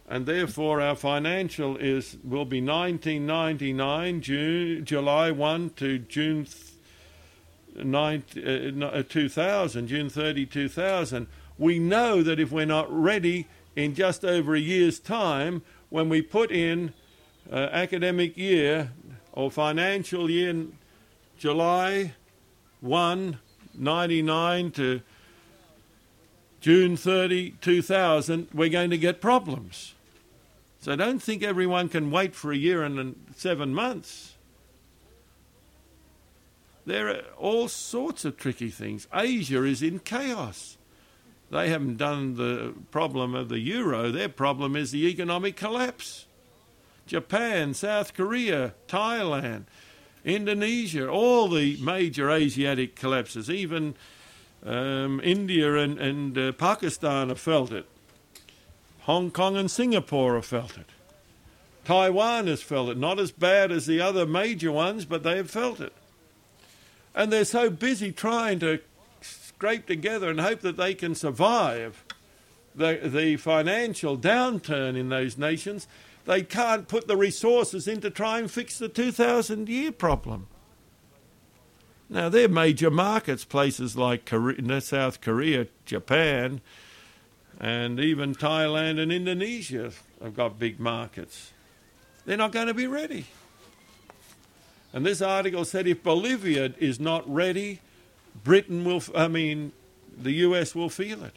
and 0.09 0.27
therefore 0.27 0.81
our 0.81 0.95
financial 0.95 1.77
is 1.77 2.17
will 2.23 2.45
be 2.45 2.61
1999 2.61 4.21
June, 4.21 4.85
July 4.85 5.31
1 5.31 5.71
to 5.71 5.99
June 5.99 6.45
30. 6.45 6.70
19, 7.85 8.83
uh, 8.83 8.87
uh, 8.87 9.03
2000, 9.03 9.87
June 9.87 10.09
30, 10.09 10.47
2000, 10.47 11.27
we 11.59 11.79
know 11.79 12.23
that 12.23 12.41
if 12.41 12.51
we're 12.51 12.67
not 12.67 12.91
ready 12.91 13.47
in 13.77 13.95
just 13.95 14.25
over 14.25 14.55
a 14.55 14.61
year's 14.61 14.99
time, 14.99 15.63
when 15.89 16.09
we 16.09 16.23
put 16.23 16.51
in 16.51 16.93
uh, 17.51 17.57
academic 17.73 18.37
year 18.37 18.93
or 19.33 19.51
financial 19.51 20.31
year 20.31 20.67
July 21.39 22.15
1, 22.81 23.39
99 23.75 24.71
to 24.73 25.01
June 26.61 26.97
30, 26.97 27.53
2000, 27.61 28.49
we're 28.53 28.69
going 28.69 28.91
to 28.91 28.99
get 28.99 29.21
problems. 29.21 29.95
So 30.81 30.97
don't 30.97 31.23
think 31.23 31.43
everyone 31.43 31.89
can 31.89 32.11
wait 32.11 32.35
for 32.35 32.53
a 32.53 32.57
year 32.57 32.83
and 32.83 33.17
seven 33.37 33.75
months. 33.75 34.30
There 36.87 37.09
are 37.09 37.23
all 37.37 37.69
sorts 37.69 38.25
of 38.25 38.37
tricky 38.37 38.71
things. 38.71 39.07
Asia 39.13 39.65
is 39.65 39.83
in 39.83 39.99
chaos. 40.01 40.79
They 41.51 41.69
haven't 41.69 41.97
done 41.97 42.37
the 42.37 42.75
problem 42.91 43.35
of 43.35 43.49
the 43.49 43.59
euro, 43.59 44.11
their 44.11 44.29
problem 44.29 44.77
is 44.77 44.93
the 44.93 45.09
economic 45.09 45.57
collapse. 45.57 46.27
Japan, 47.07 47.75
South 47.75 48.15
Korea, 48.15 48.75
Thailand, 48.87 49.65
Indonesia, 50.25 51.09
all 51.09 51.49
the 51.49 51.77
major 51.83 52.31
Asiatic 52.31 52.95
collapses, 52.95 53.51
even 53.51 53.97
um, 54.65 55.21
India 55.25 55.75
and, 55.77 55.99
and 55.99 56.39
uh, 56.39 56.53
Pakistan 56.53 57.31
have 57.31 57.41
felt 57.41 57.73
it. 57.73 57.87
Hong 59.01 59.33
Kong 59.33 59.57
and 59.57 59.69
Singapore 59.69 60.37
have 60.37 60.45
felt 60.45 60.79
it. 60.79 60.87
Taiwan 61.85 62.47
has 62.47 62.63
felt 62.63 62.91
it. 62.91 62.99
Not 62.99 63.19
as 63.19 63.33
bad 63.33 63.73
as 63.73 63.87
the 63.87 64.01
other 64.01 64.25
major 64.25 64.71
ones, 64.71 65.05
but 65.05 65.25
they 65.25 65.37
have 65.37 65.51
felt 65.51 65.81
it. 65.81 65.93
And 67.15 67.33
they're 67.33 67.45
so 67.45 67.71
busy 67.71 68.13
trying 68.13 68.61
to 68.61 68.81
scrape 69.21 69.87
together 69.87 70.31
and 70.31 70.41
hope 70.41 70.61
that 70.61 70.77
they 70.77 70.95
can 70.95 71.15
survive 71.15 72.05
the, 72.75 73.01
the 73.05 73.37
financial 73.37 74.17
downturn 74.17 74.97
in 74.97 75.09
those 75.09 75.37
nations, 75.37 75.87
they 76.25 76.43
can't 76.43 76.89
put 76.89 77.09
the 77.09 77.17
resources 77.17 77.89
in 77.89 78.01
to 78.01 78.11
try 78.11 78.39
and 78.39 78.51
fix 78.51 78.79
the 78.79 78.89
2,000 78.89 79.69
year 79.69 79.93
problem. 79.93 80.47
Now, 82.09 82.29
they're 82.29 82.49
major 82.49 82.91
markets, 82.91 83.45
places 83.45 83.97
like 83.97 84.25
Korea, 84.25 84.57
uh, 84.69 84.81
South 84.81 85.21
Korea, 85.21 85.69
Japan, 85.85 86.61
and 87.61 88.01
even 88.01 88.35
Thailand 88.35 89.01
and 89.01 89.13
Indonesia 89.13 89.93
have 90.21 90.35
got 90.35 90.59
big 90.59 90.81
markets. 90.81 91.53
They're 92.25 92.37
not 92.37 92.53
going 92.53 92.67
to 92.67 92.75
be 92.75 92.89
ready. 92.89 93.27
And 94.93 95.07
this 95.07 95.23
article 95.23 95.65
said 95.65 95.87
if 95.87 96.03
Bolivia 96.03 96.75
is 96.79 96.99
not 96.99 97.29
ready, 97.33 97.81
Britain 98.43 98.85
will, 98.85 99.03
I 99.15 99.29
mean, 99.29 99.73
the 100.17 100.33
US 100.33 100.75
will 100.75 100.89
feel 100.89 101.25
it. 101.25 101.35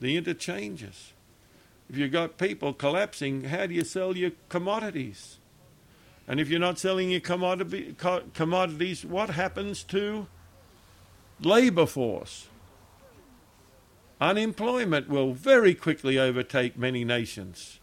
The 0.00 0.16
interchanges. 0.16 1.12
If 1.88 1.96
you've 1.96 2.12
got 2.12 2.38
people 2.38 2.72
collapsing, 2.72 3.44
how 3.44 3.66
do 3.66 3.74
you 3.74 3.84
sell 3.84 4.16
your 4.16 4.32
commodities? 4.48 5.38
And 6.26 6.40
if 6.40 6.48
you're 6.48 6.60
not 6.60 6.78
selling 6.78 7.10
your 7.10 7.20
commodity, 7.20 7.94
commodities, 8.34 9.04
what 9.04 9.30
happens 9.30 9.82
to 9.84 10.26
labour 11.40 11.86
force? 11.86 12.48
Unemployment 14.20 15.08
will 15.08 15.32
very 15.32 15.74
quickly 15.74 16.18
overtake 16.18 16.78
many 16.78 17.04
nations 17.04 17.80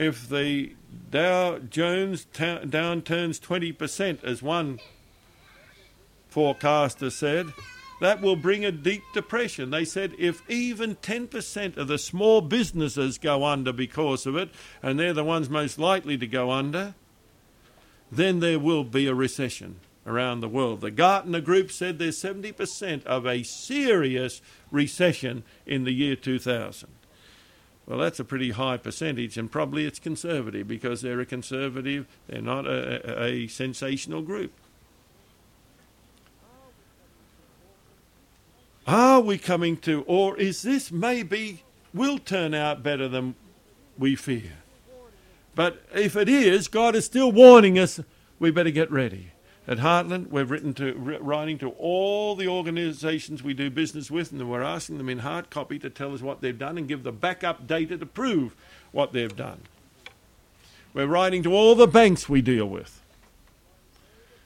if 0.00 0.26
the 0.30 0.72
Dow 1.10 1.58
Jones 1.58 2.26
ta- 2.32 2.60
down 2.60 3.02
turns 3.02 3.38
20%, 3.38 4.24
as 4.24 4.42
one 4.42 4.80
forecaster 6.30 7.10
said, 7.10 7.52
that 8.00 8.22
will 8.22 8.34
bring 8.34 8.64
a 8.64 8.72
deep 8.72 9.02
depression. 9.12 9.68
They 9.70 9.84
said 9.84 10.14
if 10.18 10.42
even 10.48 10.96
10% 10.96 11.76
of 11.76 11.86
the 11.86 11.98
small 11.98 12.40
businesses 12.40 13.18
go 13.18 13.44
under 13.44 13.74
because 13.74 14.24
of 14.24 14.36
it, 14.36 14.48
and 14.82 14.98
they're 14.98 15.12
the 15.12 15.22
ones 15.22 15.50
most 15.50 15.78
likely 15.78 16.16
to 16.16 16.26
go 16.26 16.50
under, 16.50 16.94
then 18.10 18.40
there 18.40 18.58
will 18.58 18.84
be 18.84 19.06
a 19.06 19.14
recession. 19.14 19.80
around 20.06 20.40
the 20.40 20.48
world. 20.48 20.80
The 20.80 20.90
Gartner 20.90 21.42
Group 21.42 21.70
said 21.70 21.98
there's 21.98 22.20
70% 22.20 23.04
of 23.04 23.26
a 23.26 23.42
serious 23.42 24.40
recession 24.70 25.44
in 25.66 25.84
the 25.84 25.92
year 25.92 26.16
2000. 26.16 26.88
Well, 27.86 27.98
that's 27.98 28.20
a 28.20 28.24
pretty 28.24 28.50
high 28.50 28.76
percentage, 28.76 29.36
and 29.36 29.50
probably 29.50 29.84
it's 29.84 29.98
conservative 29.98 30.68
because 30.68 31.02
they're 31.02 31.20
a 31.20 31.26
conservative, 31.26 32.06
they're 32.28 32.40
not 32.40 32.66
a, 32.66 33.24
a, 33.24 33.46
sensational 33.48 34.22
group. 34.22 34.52
Are 38.86 39.20
we 39.20 39.38
coming 39.38 39.76
to, 39.78 40.02
or 40.06 40.38
is 40.38 40.62
this 40.62 40.92
maybe 40.92 41.64
will 41.92 42.18
turn 42.18 42.54
out 42.54 42.82
better 42.82 43.08
than 43.08 43.34
we 43.98 44.14
fear? 44.14 44.52
But 45.54 45.82
if 45.94 46.16
it 46.16 46.28
is, 46.28 46.68
God 46.68 46.94
is 46.94 47.04
still 47.04 47.32
warning 47.32 47.78
us 47.78 48.00
we 48.38 48.50
better 48.50 48.70
get 48.70 48.90
ready. 48.90 49.32
At 49.70 49.78
Hartland, 49.78 50.30
we've 50.30 50.50
written 50.50 50.74
to, 50.74 50.94
writing 51.20 51.56
to 51.58 51.70
all 51.70 52.34
the 52.34 52.48
organisations 52.48 53.44
we 53.44 53.54
do 53.54 53.70
business 53.70 54.10
with, 54.10 54.32
and 54.32 54.50
we're 54.50 54.62
asking 54.62 54.98
them 54.98 55.08
in 55.08 55.20
hard 55.20 55.48
copy 55.48 55.78
to 55.78 55.88
tell 55.88 56.12
us 56.12 56.20
what 56.20 56.40
they've 56.40 56.58
done 56.58 56.76
and 56.76 56.88
give 56.88 57.04
the 57.04 57.12
backup 57.12 57.68
data 57.68 57.96
to 57.96 58.04
prove 58.04 58.56
what 58.90 59.12
they've 59.12 59.36
done. 59.36 59.60
We're 60.92 61.06
writing 61.06 61.44
to 61.44 61.54
all 61.54 61.76
the 61.76 61.86
banks 61.86 62.28
we 62.28 62.42
deal 62.42 62.66
with 62.66 63.00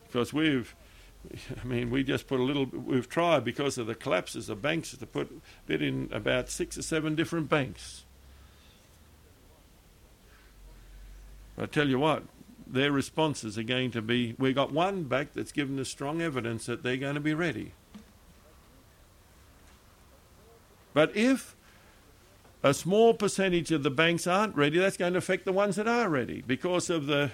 because 0.06 0.34
we've, 0.34 0.74
I 1.62 1.64
mean, 1.64 1.88
we 1.88 2.04
just 2.04 2.26
put 2.26 2.38
a 2.38 2.42
little. 2.42 2.66
We've 2.66 3.08
tried 3.08 3.44
because 3.44 3.78
of 3.78 3.86
the 3.86 3.94
collapses 3.94 4.50
of 4.50 4.60
banks 4.60 4.94
to 4.94 5.06
put 5.06 5.40
bid 5.66 5.80
in 5.80 6.10
about 6.12 6.50
six 6.50 6.76
or 6.76 6.82
seven 6.82 7.14
different 7.14 7.48
banks. 7.48 8.04
I 11.56 11.64
tell 11.64 11.88
you 11.88 11.98
what, 11.98 12.24
their 12.74 12.92
responses 12.92 13.56
are 13.56 13.62
going 13.62 13.90
to 13.92 14.02
be 14.02 14.34
we've 14.38 14.54
got 14.54 14.72
one 14.72 15.04
back 15.04 15.32
that's 15.32 15.52
given 15.52 15.78
us 15.78 15.88
strong 15.88 16.20
evidence 16.20 16.66
that 16.66 16.82
they're 16.82 16.96
going 16.96 17.14
to 17.14 17.20
be 17.20 17.34
ready. 17.34 17.72
But 20.92 21.16
if 21.16 21.56
a 22.62 22.72
small 22.72 23.14
percentage 23.14 23.70
of 23.72 23.82
the 23.82 23.90
banks 23.90 24.26
aren't 24.26 24.56
ready, 24.56 24.78
that's 24.78 24.96
going 24.96 25.12
to 25.12 25.18
affect 25.18 25.44
the 25.44 25.52
ones 25.52 25.76
that 25.76 25.88
are 25.88 26.08
ready 26.08 26.42
because 26.46 26.88
of 26.88 27.06
the 27.06 27.30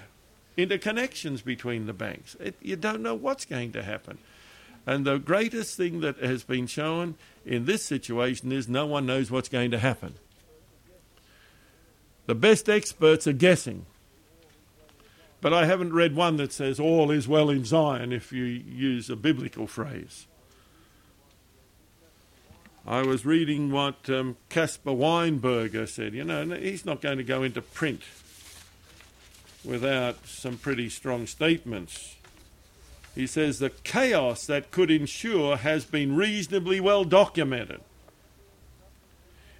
interconnections 0.57 1.43
between 1.43 1.85
the 1.85 1.93
banks. 1.93 2.35
It, 2.39 2.55
you 2.61 2.75
don't 2.75 3.01
know 3.01 3.15
what's 3.15 3.45
going 3.45 3.71
to 3.73 3.83
happen. 3.83 4.17
And 4.85 5.05
the 5.05 5.19
greatest 5.19 5.77
thing 5.77 6.01
that 6.01 6.17
has 6.17 6.43
been 6.43 6.67
shown 6.67 7.15
in 7.45 7.65
this 7.65 7.85
situation 7.85 8.51
is 8.51 8.67
no 8.67 8.85
one 8.85 9.05
knows 9.05 9.29
what's 9.29 9.49
going 9.49 9.71
to 9.71 9.79
happen. 9.79 10.15
The 12.25 12.35
best 12.35 12.67
experts 12.67 13.27
are 13.27 13.33
guessing. 13.33 13.85
But 15.41 15.53
I 15.53 15.65
haven't 15.65 15.93
read 15.93 16.15
one 16.15 16.37
that 16.37 16.53
says 16.53 16.79
all 16.79 17.09
is 17.09 17.27
well 17.27 17.49
in 17.49 17.65
Zion 17.65 18.13
if 18.13 18.31
you 18.31 18.43
use 18.43 19.09
a 19.09 19.15
biblical 19.15 19.65
phrase. 19.65 20.27
I 22.85 23.01
was 23.01 23.25
reading 23.25 23.71
what 23.71 24.09
um, 24.09 24.37
Weinberger 24.49 25.87
said. 25.87 26.13
You 26.13 26.23
know, 26.23 26.45
he's 26.55 26.85
not 26.85 27.01
going 27.01 27.17
to 27.17 27.23
go 27.23 27.43
into 27.43 27.61
print 27.61 28.01
without 29.63 30.27
some 30.27 30.57
pretty 30.57 30.89
strong 30.89 31.27
statements. 31.27 32.15
He 33.13 33.27
says 33.27 33.59
the 33.59 33.69
chaos 33.69 34.45
that 34.45 34.71
could 34.71 34.89
ensue 34.89 35.51
has 35.51 35.85
been 35.85 36.15
reasonably 36.15 36.79
well 36.79 37.03
documented. 37.03 37.81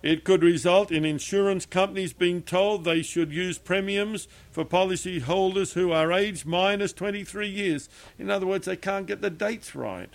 It 0.03 0.23
could 0.23 0.41
result 0.41 0.91
in 0.91 1.05
insurance 1.05 1.65
companies 1.65 2.13
being 2.13 2.41
told 2.41 2.83
they 2.83 3.03
should 3.03 3.31
use 3.31 3.59
premiums 3.59 4.27
for 4.51 4.65
policy 4.65 5.19
holders 5.19 5.73
who 5.73 5.91
are 5.91 6.11
aged 6.11 6.45
minus 6.45 6.91
23 6.93 7.47
years. 7.47 7.87
In 8.17 8.29
other 8.29 8.47
words, 8.47 8.65
they 8.65 8.75
can't 8.75 9.05
get 9.05 9.21
the 9.21 9.29
dates 9.29 9.75
right. 9.75 10.09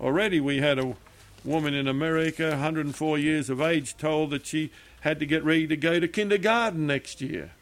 Already, 0.00 0.40
we 0.40 0.58
had 0.58 0.78
a 0.78 0.96
woman 1.44 1.74
in 1.74 1.86
America, 1.86 2.50
104 2.50 3.18
years 3.18 3.48
of 3.48 3.60
age, 3.60 3.96
told 3.96 4.30
that 4.30 4.46
she 4.46 4.70
had 5.02 5.20
to 5.20 5.26
get 5.26 5.44
ready 5.44 5.66
to 5.68 5.76
go 5.76 6.00
to 6.00 6.08
kindergarten 6.08 6.86
next 6.86 7.20
year 7.20 7.52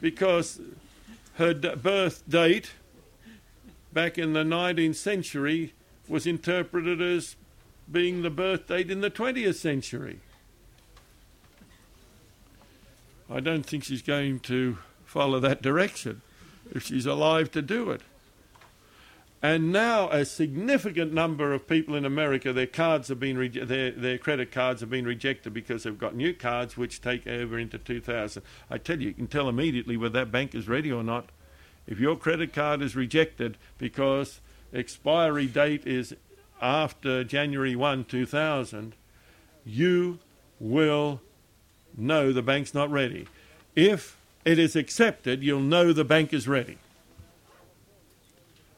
because 0.00 0.60
her 1.34 1.54
birth 1.54 2.22
date 2.28 2.72
back 3.92 4.18
in 4.18 4.32
the 4.32 4.44
19th 4.44 4.94
century 4.94 5.74
was 6.08 6.26
interpreted 6.26 7.00
as 7.00 7.36
being 7.90 8.22
the 8.22 8.30
birth 8.30 8.66
date 8.66 8.90
in 8.90 9.00
the 9.00 9.10
20th 9.10 9.54
century. 9.54 10.20
I 13.30 13.40
don't 13.40 13.64
think 13.64 13.84
she's 13.84 14.02
going 14.02 14.40
to 14.40 14.78
follow 15.04 15.40
that 15.40 15.62
direction 15.62 16.22
if 16.72 16.84
she's 16.84 17.06
alive 17.06 17.50
to 17.52 17.62
do 17.62 17.90
it. 17.90 18.02
And 19.40 19.70
now 19.70 20.08
a 20.08 20.24
significant 20.24 21.12
number 21.12 21.52
of 21.52 21.68
people 21.68 21.94
in 21.94 22.04
America, 22.04 22.52
their 22.52 22.66
cards 22.66 23.08
have 23.08 23.20
been 23.20 23.36
their 23.66 23.92
their 23.92 24.18
credit 24.18 24.50
cards 24.50 24.80
have 24.80 24.90
been 24.90 25.04
rejected 25.04 25.54
because 25.54 25.84
they've 25.84 25.96
got 25.96 26.16
new 26.16 26.34
cards 26.34 26.76
which 26.76 27.00
take 27.00 27.26
over 27.26 27.56
into 27.56 27.78
2000. 27.78 28.42
I 28.68 28.78
tell 28.78 29.00
you, 29.00 29.08
you 29.08 29.14
can 29.14 29.28
tell 29.28 29.48
immediately 29.48 29.96
whether 29.96 30.18
that 30.18 30.32
bank 30.32 30.56
is 30.56 30.66
ready 30.66 30.90
or 30.90 31.04
not. 31.04 31.30
If 31.86 32.00
your 32.00 32.16
credit 32.16 32.52
card 32.52 32.82
is 32.82 32.96
rejected 32.96 33.58
because 33.78 34.40
expiry 34.74 35.46
date 35.46 35.86
is 35.86 36.16
after 36.60 37.24
January 37.24 37.76
1, 37.76 38.04
2000, 38.04 38.94
you 39.64 40.18
will 40.60 41.20
know 41.96 42.32
the 42.32 42.42
bank's 42.42 42.74
not 42.74 42.90
ready. 42.90 43.26
If 43.74 44.16
it 44.44 44.58
is 44.58 44.76
accepted, 44.76 45.42
you'll 45.42 45.60
know 45.60 45.92
the 45.92 46.04
bank 46.04 46.32
is 46.32 46.48
ready. 46.48 46.78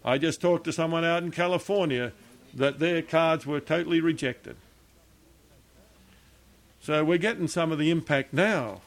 I 0.04 0.18
just 0.18 0.40
talked 0.40 0.64
to 0.64 0.72
someone 0.72 1.04
out 1.04 1.22
in 1.22 1.30
California 1.30 2.12
that 2.54 2.78
their 2.78 3.02
cards 3.02 3.46
were 3.46 3.60
totally 3.60 4.00
rejected. 4.00 4.56
So 6.82 7.04
we're 7.04 7.18
getting 7.18 7.48
some 7.48 7.70
of 7.70 7.78
the 7.78 7.90
impact 7.90 8.32
now. 8.32 8.80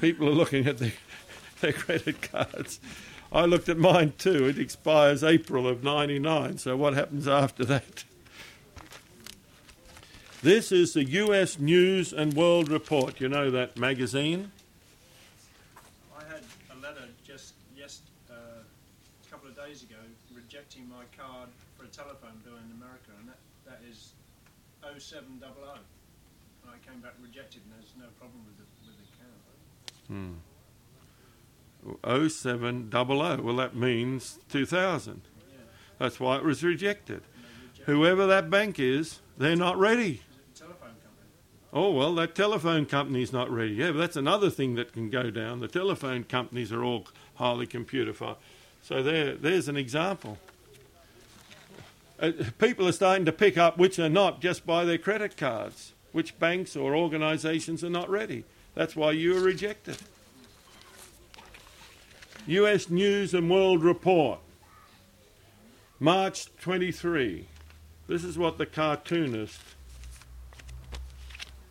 People 0.00 0.28
are 0.28 0.32
looking 0.32 0.66
at 0.66 0.78
the, 0.78 0.92
their 1.60 1.72
credit 1.72 2.20
cards 2.22 2.80
I 3.32 3.46
looked 3.46 3.70
at 3.70 3.78
mine 3.78 4.12
too. 4.18 4.46
It 4.46 4.58
expires 4.58 5.24
April 5.24 5.66
of 5.66 5.82
99. 5.82 6.58
So 6.58 6.76
what 6.76 6.92
happens 6.92 7.26
after 7.26 7.64
that? 7.64 8.04
This 10.42 10.70
is 10.70 10.92
the 10.92 11.04
US 11.04 11.58
News 11.58 12.12
and 12.12 12.34
World 12.34 12.68
Report. 12.68 13.20
You 13.20 13.30
know 13.30 13.50
that 13.50 13.78
magazine? 13.78 14.52
I 16.14 16.24
had 16.24 16.42
a 16.76 16.76
letter 16.82 17.08
just 17.24 17.54
yes, 17.74 18.02
uh, 18.28 18.34
a 18.34 19.30
couple 19.30 19.48
of 19.48 19.56
days 19.56 19.82
ago 19.82 19.96
rejecting 20.34 20.86
my 20.90 21.04
card 21.16 21.48
for 21.78 21.84
a 21.84 21.88
telephone 21.88 22.36
bill 22.44 22.56
in 22.60 22.70
America, 22.76 23.16
and 23.18 23.28
that, 23.28 23.38
that 23.64 23.80
is 23.88 24.12
0700. 24.82 25.40
And 25.40 26.68
I 26.68 26.76
came 26.86 27.00
back 27.00 27.14
rejected, 27.22 27.62
and 27.64 27.80
there's 27.80 27.94
no 27.96 28.12
problem 28.18 28.44
with 28.44 28.58
the, 28.58 28.66
with 28.84 28.98
the 28.98 29.06
account. 29.08 29.40
Hmm. 30.08 30.51
0700. 32.06 33.40
Well, 33.40 33.56
that 33.56 33.74
means 33.74 34.38
2000. 34.50 35.22
That's 35.98 36.18
why 36.18 36.36
it 36.36 36.44
was 36.44 36.62
rejected. 36.64 37.22
Whoever 37.86 38.26
that 38.26 38.50
bank 38.50 38.78
is, 38.78 39.20
they're 39.38 39.56
not 39.56 39.78
ready. 39.78 40.22
Oh, 41.72 41.90
well, 41.90 42.14
that 42.16 42.34
telephone 42.34 42.84
company's 42.84 43.32
not 43.32 43.50
ready. 43.50 43.72
Yeah, 43.72 43.92
but 43.92 43.98
that's 43.98 44.16
another 44.16 44.50
thing 44.50 44.74
that 44.74 44.92
can 44.92 45.08
go 45.08 45.30
down. 45.30 45.60
The 45.60 45.68
telephone 45.68 46.24
companies 46.24 46.70
are 46.70 46.84
all 46.84 47.06
highly 47.36 47.66
computerified. 47.66 48.36
So 48.82 49.02
there, 49.02 49.34
there's 49.34 49.68
an 49.68 49.76
example. 49.78 50.38
Uh, 52.20 52.32
people 52.58 52.86
are 52.86 52.92
starting 52.92 53.24
to 53.24 53.32
pick 53.32 53.56
up 53.56 53.78
which 53.78 53.98
are 53.98 54.10
not 54.10 54.40
just 54.40 54.66
by 54.66 54.84
their 54.84 54.98
credit 54.98 55.36
cards, 55.36 55.94
which 56.12 56.38
banks 56.38 56.76
or 56.76 56.94
organisations 56.94 57.82
are 57.82 57.90
not 57.90 58.10
ready. 58.10 58.44
That's 58.74 58.94
why 58.94 59.12
you 59.12 59.34
were 59.34 59.40
rejected. 59.40 59.96
US 62.48 62.90
News 62.90 63.34
and 63.34 63.48
World 63.48 63.84
Report, 63.84 64.40
March 66.00 66.48
23. 66.56 67.46
This 68.08 68.24
is 68.24 68.36
what 68.36 68.58
the 68.58 68.66
cartoonist 68.66 69.60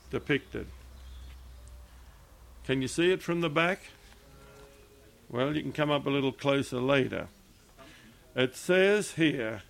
depicted. 0.09 0.67
Can 2.65 2.81
you 2.81 2.87
see 2.87 3.11
it 3.11 3.21
from 3.21 3.41
the 3.41 3.49
back? 3.49 3.89
Well, 5.29 5.53
you 5.53 5.61
can 5.61 5.73
come 5.73 5.91
up 5.91 6.05
a 6.05 6.09
little 6.09 6.31
closer 6.31 6.79
later. 6.79 7.27
It 8.33 8.55
says 8.55 9.15
here 9.15 9.63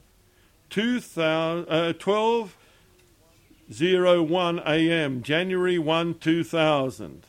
2000, 0.69 1.67
uh, 1.67 1.93
1201 1.93 4.59
a.m., 4.59 5.23
January 5.23 5.79
1, 5.79 6.19
2000. 6.19 7.23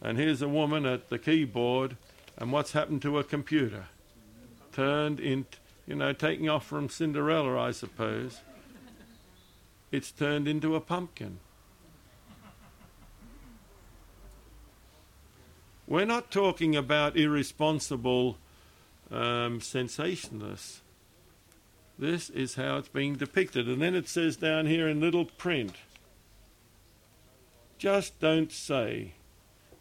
And 0.00 0.16
here's 0.16 0.42
a 0.42 0.48
woman 0.48 0.86
at 0.86 1.08
the 1.08 1.18
keyboard 1.18 1.96
and 2.36 2.52
what's 2.52 2.72
happened 2.72 3.02
to 3.02 3.18
a 3.18 3.24
computer? 3.24 3.86
Turned 4.72 5.20
in, 5.20 5.46
you 5.86 5.94
know, 5.94 6.12
taking 6.12 6.48
off 6.48 6.66
from 6.66 6.88
Cinderella, 6.88 7.58
I 7.58 7.72
suppose. 7.72 8.40
It's 9.90 10.10
turned 10.10 10.48
into 10.48 10.74
a 10.74 10.80
pumpkin. 10.80 11.38
We're 15.86 16.06
not 16.06 16.30
talking 16.30 16.74
about 16.74 17.16
irresponsible 17.16 18.38
um, 19.10 19.60
sensationalists. 19.60 20.80
This 21.98 22.30
is 22.30 22.54
how 22.54 22.78
it's 22.78 22.88
being 22.88 23.16
depicted. 23.16 23.68
And 23.68 23.82
then 23.82 23.94
it 23.94 24.08
says 24.08 24.36
down 24.36 24.66
here 24.66 24.88
in 24.88 25.00
little 25.00 25.26
print 25.26 25.74
just 27.82 28.20
don't 28.20 28.52
say, 28.52 29.12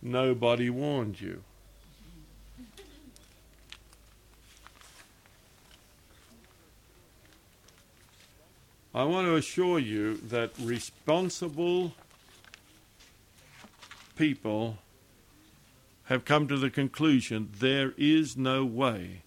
nobody 0.01 0.71
warned 0.71 1.21
you. 1.21 1.43
I 8.93 9.05
want 9.05 9.25
to 9.27 9.35
assure 9.35 9.79
you 9.79 10.17
that 10.17 10.51
responsible 10.59 11.93
people 14.17 14.79
have 16.05 16.25
come 16.25 16.45
to 16.49 16.57
the 16.57 16.69
conclusion 16.69 17.49
there 17.57 17.93
is 17.97 18.35
no 18.35 18.65
way 18.65 19.21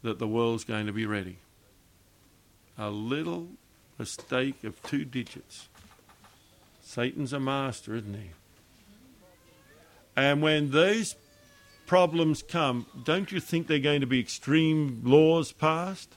that 0.00 0.18
the 0.18 0.26
world's 0.26 0.64
going 0.64 0.86
to 0.86 0.92
be 0.92 1.04
ready. 1.04 1.36
A 2.78 2.88
little 2.88 3.48
mistake 3.98 4.64
of 4.64 4.82
two 4.82 5.04
digits. 5.04 5.68
Satan's 6.80 7.34
a 7.34 7.40
master, 7.40 7.94
isn't 7.94 8.14
he? 8.14 8.30
And 10.16 10.40
when 10.40 10.70
those 10.70 11.14
problems 11.86 12.42
come, 12.42 12.86
don't 13.04 13.30
you 13.30 13.38
think 13.38 13.66
they're 13.66 13.78
going 13.78 14.00
to 14.00 14.06
be 14.06 14.18
extreme 14.18 15.02
laws 15.04 15.52
passed? 15.52 16.14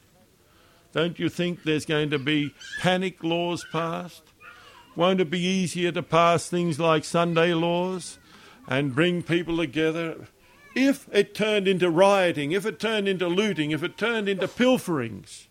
Don't 0.96 1.20
you 1.20 1.28
think 1.28 1.64
there's 1.64 1.86
going 1.86 2.10
to 2.12 2.18
be 2.18 2.56
panic 2.80 3.22
laws 3.22 3.66
passed? 3.70 4.24
Won't 4.96 5.20
it 5.20 5.30
be 5.30 5.42
easier 5.42 5.92
to 5.92 6.02
pass 6.02 6.48
things 6.48 6.80
like 6.80 7.04
Sunday 7.04 7.54
laws 7.54 8.18
and 8.66 8.96
bring 8.96 9.22
people 9.22 9.58
together? 9.58 10.28
If 10.74 11.10
it 11.12 11.36
turned 11.36 11.68
into 11.68 11.90
rioting, 11.90 12.54
if 12.54 12.66
it 12.66 12.80
turned 12.80 13.10
into 13.10 13.28
looting, 13.28 13.72
if 13.72 13.84
it 13.84 13.98
turned 13.98 14.30
into 14.30 14.48
pilferings, 14.48 15.48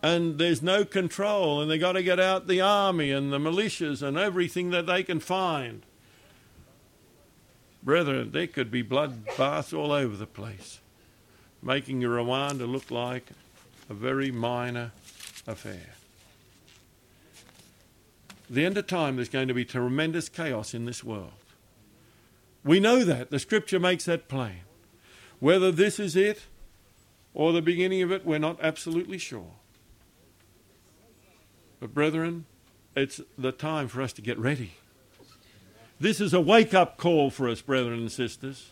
and 0.00 0.38
there's 0.38 0.62
no 0.62 0.84
control, 0.84 1.60
and 1.60 1.68
they've 1.68 1.80
got 1.80 1.92
to 1.92 2.04
get 2.04 2.20
out 2.20 2.46
the 2.46 2.60
army 2.60 3.10
and 3.10 3.32
the 3.32 3.38
militias 3.38 4.00
and 4.00 4.16
everything 4.16 4.70
that 4.70 4.86
they 4.86 5.02
can 5.02 5.18
find. 5.18 5.84
Brethren, 7.88 8.32
there 8.32 8.46
could 8.46 8.70
be 8.70 8.84
bloodbaths 8.84 9.72
all 9.72 9.92
over 9.92 10.14
the 10.14 10.26
place, 10.26 10.80
making 11.62 12.02
Rwanda 12.02 12.70
look 12.70 12.90
like 12.90 13.30
a 13.88 13.94
very 13.94 14.30
minor 14.30 14.92
affair. 15.46 15.94
The 18.50 18.66
end 18.66 18.76
of 18.76 18.86
time, 18.88 19.16
there's 19.16 19.30
going 19.30 19.48
to 19.48 19.54
be 19.54 19.64
tremendous 19.64 20.28
chaos 20.28 20.74
in 20.74 20.84
this 20.84 21.02
world. 21.02 21.32
We 22.62 22.78
know 22.78 23.04
that. 23.04 23.30
The 23.30 23.38
scripture 23.38 23.80
makes 23.80 24.04
that 24.04 24.28
plain. 24.28 24.64
Whether 25.40 25.72
this 25.72 25.98
is 25.98 26.14
it 26.14 26.42
or 27.32 27.54
the 27.54 27.62
beginning 27.62 28.02
of 28.02 28.12
it, 28.12 28.26
we're 28.26 28.38
not 28.38 28.58
absolutely 28.62 29.16
sure. 29.16 29.52
But, 31.80 31.94
brethren, 31.94 32.44
it's 32.94 33.22
the 33.38 33.52
time 33.52 33.88
for 33.88 34.02
us 34.02 34.12
to 34.12 34.20
get 34.20 34.38
ready. 34.38 34.72
This 36.00 36.20
is 36.20 36.32
a 36.32 36.40
wake 36.40 36.74
up 36.74 36.96
call 36.96 37.28
for 37.30 37.48
us, 37.48 37.60
brethren 37.60 37.98
and 37.98 38.12
sisters. 38.12 38.70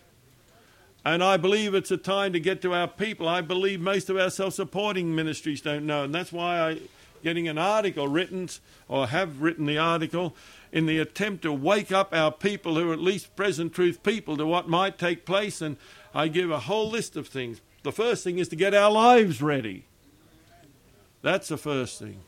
And 1.05 1.24
I 1.24 1.36
believe 1.36 1.74
it's 1.74 1.90
a 1.90 1.97
time 1.97 2.32
to 2.32 2.40
get 2.40 2.62
to 2.62 2.73
our 2.73 2.86
people. 2.86 3.28
I 3.28 3.40
believe 3.40 3.81
most 3.81 4.09
of 4.09 4.16
our 4.16 4.31
self 4.31 4.55
supporting 4.55 5.15
ministries 5.15 5.61
don't 5.61 5.86
know. 5.86 6.05
And 6.05 6.15
that's 6.15 6.32
why 6.32 6.61
I'm 6.61 6.89
getting 7.24 7.48
an 7.48 7.59
article 7.59 8.07
written 8.07 8.48
or 8.89 9.09
have 9.09 9.43
written 9.43 9.66
the 9.66 9.78
article 9.78 10.36
in 10.70 10.86
the 10.86 10.98
attempt 10.98 11.43
to 11.43 11.53
wake 11.53 11.90
up 11.90 12.15
our 12.15 12.31
people 12.31 12.77
who 12.77 12.90
are 12.90 12.93
at 12.93 13.01
least 13.01 13.35
present 13.35 13.73
truth 13.73 14.05
people 14.05 14.36
to 14.36 14.47
what 14.47 14.69
might 14.69 14.97
take 14.97 15.27
place. 15.27 15.61
And 15.61 15.77
I 16.15 16.28
give 16.28 16.53
a 16.53 16.61
whole 16.61 16.89
list 16.89 17.16
of 17.16 17.27
things. 17.27 17.61
The 17.82 17.93
first 17.93 18.23
thing 18.23 18.39
is 18.39 18.48
to 18.48 18.57
get 18.57 18.73
our 18.74 18.90
lives 18.90 19.43
ready. 19.43 19.85
That's 21.23 21.48
the 21.48 21.57
first 21.57 21.98
thing 21.98 22.20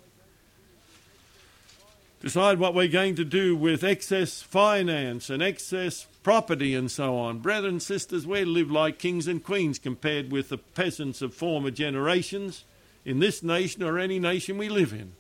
decide 2.21 2.59
what 2.59 2.75
we're 2.75 2.89
going 2.89 3.15
to 3.15 3.25
do 3.25 3.57
with 3.57 3.85
excess 3.85 4.43
finance 4.43 5.31
and 5.31 5.43
excess 5.43 6.07
property 6.23 6.75
and 6.75 6.91
so 6.91 7.17
on. 7.17 7.39
Brethren 7.39 7.75
and 7.75 7.83
sisters, 7.83 8.27
we 8.27 8.45
live 8.45 8.71
like 8.71 8.99
kings 8.99 9.29
and 9.29 9.43
queens 9.43 9.79
compared 9.79 10.33
with 10.33 10.49
the 10.49 10.59
peasants 10.59 11.23
of 11.23 11.35
former 11.35 11.71
generations 11.71 12.65
in 13.05 13.21
this 13.21 13.43
nation 13.43 13.83
or 13.83 13.99
any 13.99 14.19
nation 14.19 14.59
we 14.59 14.69
live 14.69 14.93
in. 14.93 15.13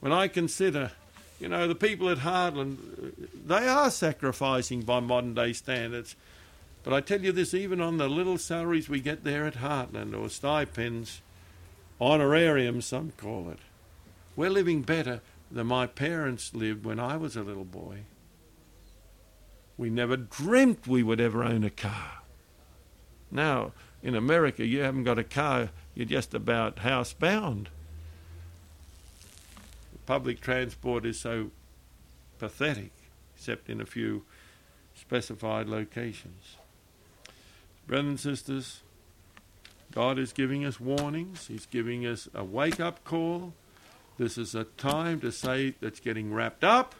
When 0.00 0.12
I 0.12 0.26
consider, 0.26 0.90
you 1.38 1.48
know, 1.48 1.68
the 1.68 1.74
people 1.74 2.08
at 2.08 2.18
Hartland, 2.18 2.78
they 3.46 3.68
are 3.68 3.90
sacrificing 3.90 4.82
by 4.82 5.00
modern 5.00 5.34
day 5.34 5.52
standards. 5.52 6.16
But 6.82 6.92
I 6.92 7.00
tell 7.00 7.20
you 7.20 7.30
this, 7.30 7.54
even 7.54 7.80
on 7.80 7.98
the 7.98 8.08
little 8.08 8.38
salaries 8.38 8.88
we 8.88 9.00
get 9.00 9.22
there 9.22 9.46
at 9.46 9.54
Hartland, 9.54 10.18
or 10.18 10.28
stipends, 10.28 11.20
honorariums, 12.00 12.86
some 12.86 13.12
call 13.16 13.50
it, 13.50 13.60
we're 14.34 14.50
living 14.50 14.82
better 14.82 15.20
than 15.52 15.66
my 15.66 15.86
parents 15.86 16.54
lived 16.54 16.84
when 16.84 16.98
I 16.98 17.16
was 17.16 17.36
a 17.36 17.42
little 17.42 17.64
boy. 17.64 18.04
We 19.76 19.90
never 19.90 20.16
dreamt 20.16 20.86
we 20.86 21.02
would 21.02 21.20
ever 21.20 21.44
own 21.44 21.62
a 21.62 21.70
car. 21.70 22.22
Now, 23.30 23.72
in 24.02 24.14
America, 24.14 24.66
you 24.66 24.80
haven't 24.80 25.04
got 25.04 25.18
a 25.18 25.24
car, 25.24 25.70
you're 25.94 26.06
just 26.06 26.34
about 26.34 26.76
housebound. 26.76 27.66
Public 30.06 30.40
transport 30.40 31.06
is 31.06 31.20
so 31.20 31.50
pathetic, 32.38 32.90
except 33.36 33.70
in 33.70 33.80
a 33.80 33.86
few 33.86 34.24
specified 34.94 35.68
locations. 35.68 36.56
Brothers 37.86 38.08
and 38.08 38.20
sisters, 38.20 38.80
God 39.92 40.18
is 40.18 40.32
giving 40.32 40.64
us 40.64 40.80
warnings, 40.80 41.46
He's 41.46 41.66
giving 41.66 42.06
us 42.06 42.28
a 42.34 42.42
wake 42.42 42.80
up 42.80 43.04
call. 43.04 43.54
This 44.18 44.36
is 44.36 44.54
a 44.54 44.64
time 44.64 45.20
to 45.20 45.32
say 45.32 45.74
that's 45.80 46.00
getting 46.00 46.32
wrapped 46.32 46.64
up. 46.64 46.94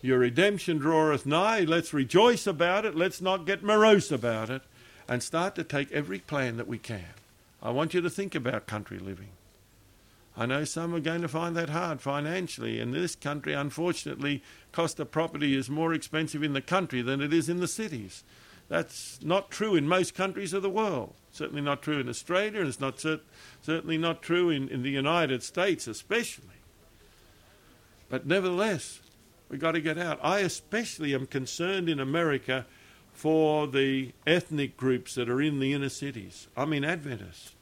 Your 0.00 0.18
redemption 0.18 0.78
draweth 0.78 1.26
nigh. 1.26 1.60
Let's 1.60 1.94
rejoice 1.94 2.46
about 2.46 2.84
it. 2.84 2.94
Let's 2.94 3.20
not 3.20 3.46
get 3.46 3.62
morose 3.62 4.10
about 4.10 4.50
it. 4.50 4.62
And 5.08 5.22
start 5.22 5.54
to 5.56 5.64
take 5.64 5.92
every 5.92 6.18
plan 6.18 6.56
that 6.56 6.68
we 6.68 6.78
can. 6.78 7.14
I 7.62 7.70
want 7.70 7.94
you 7.94 8.00
to 8.00 8.10
think 8.10 8.34
about 8.34 8.66
country 8.66 8.98
living. 8.98 9.30
I 10.36 10.46
know 10.46 10.64
some 10.64 10.94
are 10.94 11.00
going 11.00 11.22
to 11.22 11.28
find 11.28 11.56
that 11.56 11.70
hard 11.70 12.00
financially. 12.00 12.80
In 12.80 12.90
this 12.90 13.14
country, 13.14 13.52
unfortunately, 13.52 14.42
cost 14.72 14.98
of 14.98 15.10
property 15.10 15.56
is 15.56 15.70
more 15.70 15.94
expensive 15.94 16.42
in 16.42 16.54
the 16.54 16.60
country 16.60 17.02
than 17.02 17.20
it 17.20 17.32
is 17.32 17.48
in 17.48 17.60
the 17.60 17.68
cities. 17.68 18.24
That's 18.68 19.20
not 19.22 19.50
true 19.50 19.76
in 19.76 19.86
most 19.86 20.14
countries 20.14 20.52
of 20.52 20.62
the 20.62 20.70
world. 20.70 21.14
Certainly 21.34 21.62
not 21.62 21.82
true 21.82 21.98
in 21.98 22.08
Australia, 22.08 22.60
and 22.60 22.68
it's 22.68 22.78
not 22.78 22.98
cert- 22.98 23.22
certainly 23.60 23.98
not 23.98 24.22
true 24.22 24.50
in, 24.50 24.68
in 24.68 24.84
the 24.84 24.90
United 24.90 25.42
States, 25.42 25.88
especially. 25.88 26.46
But 28.08 28.24
nevertheless, 28.24 29.00
we've 29.48 29.58
got 29.58 29.72
to 29.72 29.80
get 29.80 29.98
out. 29.98 30.20
I 30.22 30.38
especially 30.38 31.12
am 31.12 31.26
concerned 31.26 31.88
in 31.88 31.98
America 31.98 32.66
for 33.12 33.66
the 33.66 34.12
ethnic 34.24 34.76
groups 34.76 35.16
that 35.16 35.28
are 35.28 35.42
in 35.42 35.58
the 35.58 35.72
inner 35.72 35.88
cities. 35.88 36.46
I 36.56 36.66
mean, 36.66 36.84
Adventists. 36.84 37.56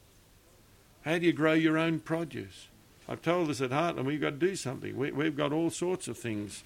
How 1.06 1.16
do 1.16 1.24
you 1.24 1.32
grow 1.32 1.54
your 1.54 1.78
own 1.78 2.00
produce? 2.00 2.68
I've 3.08 3.22
told 3.22 3.48
us 3.48 3.62
at 3.62 3.70
Hartland 3.70 4.04
we've 4.04 4.20
got 4.20 4.38
to 4.38 4.46
do 4.46 4.54
something. 4.54 4.94
We, 4.94 5.12
we've 5.12 5.36
got 5.36 5.50
all 5.50 5.70
sorts 5.70 6.08
of 6.08 6.18
things 6.18 6.62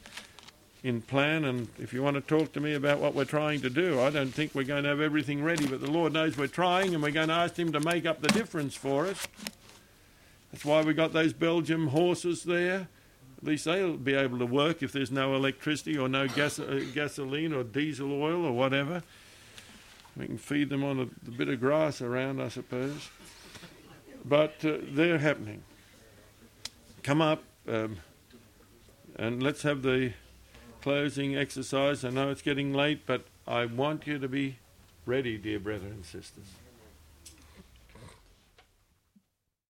in 0.86 1.02
plan. 1.02 1.44
And 1.44 1.66
if 1.80 1.92
you 1.92 2.00
want 2.00 2.14
to 2.14 2.20
talk 2.20 2.52
to 2.52 2.60
me 2.60 2.74
about 2.74 3.00
what 3.00 3.12
we're 3.12 3.24
trying 3.24 3.60
to 3.62 3.70
do, 3.70 4.00
I 4.00 4.10
don't 4.10 4.32
think 4.32 4.54
we're 4.54 4.62
going 4.62 4.84
to 4.84 4.90
have 4.90 5.00
everything 5.00 5.42
ready, 5.42 5.66
but 5.66 5.80
the 5.80 5.90
Lord 5.90 6.12
knows 6.12 6.38
we're 6.38 6.46
trying, 6.46 6.94
and 6.94 7.02
we're 7.02 7.10
going 7.10 7.26
to 7.26 7.34
ask 7.34 7.56
Him 7.56 7.72
to 7.72 7.80
make 7.80 8.06
up 8.06 8.20
the 8.20 8.28
difference 8.28 8.76
for 8.76 9.06
us. 9.06 9.26
That's 10.52 10.64
why 10.64 10.82
we 10.82 10.94
got 10.94 11.12
those 11.12 11.32
Belgium 11.32 11.88
horses 11.88 12.44
there. 12.44 12.86
At 13.38 13.44
least 13.44 13.64
they'll 13.64 13.96
be 13.96 14.14
able 14.14 14.38
to 14.38 14.46
work 14.46 14.80
if 14.80 14.92
there's 14.92 15.10
no 15.10 15.34
electricity 15.34 15.98
or 15.98 16.08
no 16.08 16.28
gas, 16.28 16.60
uh, 16.60 16.84
gasoline 16.94 17.52
or 17.52 17.64
diesel 17.64 18.12
oil 18.22 18.44
or 18.44 18.52
whatever. 18.52 19.02
We 20.16 20.26
can 20.26 20.38
feed 20.38 20.68
them 20.68 20.84
on 20.84 21.00
a, 21.00 21.02
a 21.02 21.30
bit 21.32 21.48
of 21.48 21.58
grass 21.58 22.00
around, 22.00 22.40
I 22.40 22.48
suppose. 22.48 23.10
But 24.24 24.64
uh, 24.64 24.78
they're 24.82 25.18
happening. 25.18 25.64
Come 27.02 27.20
up 27.20 27.42
um, 27.68 27.98
and 29.16 29.42
let's 29.42 29.62
have 29.62 29.82
the 29.82 30.12
closing 30.82 31.36
exercise. 31.36 32.04
I 32.04 32.10
know 32.10 32.30
it's 32.30 32.42
getting 32.42 32.72
late, 32.72 33.06
but 33.06 33.26
I 33.46 33.66
want 33.66 34.06
you 34.06 34.18
to 34.18 34.28
be 34.28 34.58
ready, 35.04 35.38
dear 35.38 35.58
brethren 35.58 35.92
and 35.92 36.04
sisters. 36.04 36.46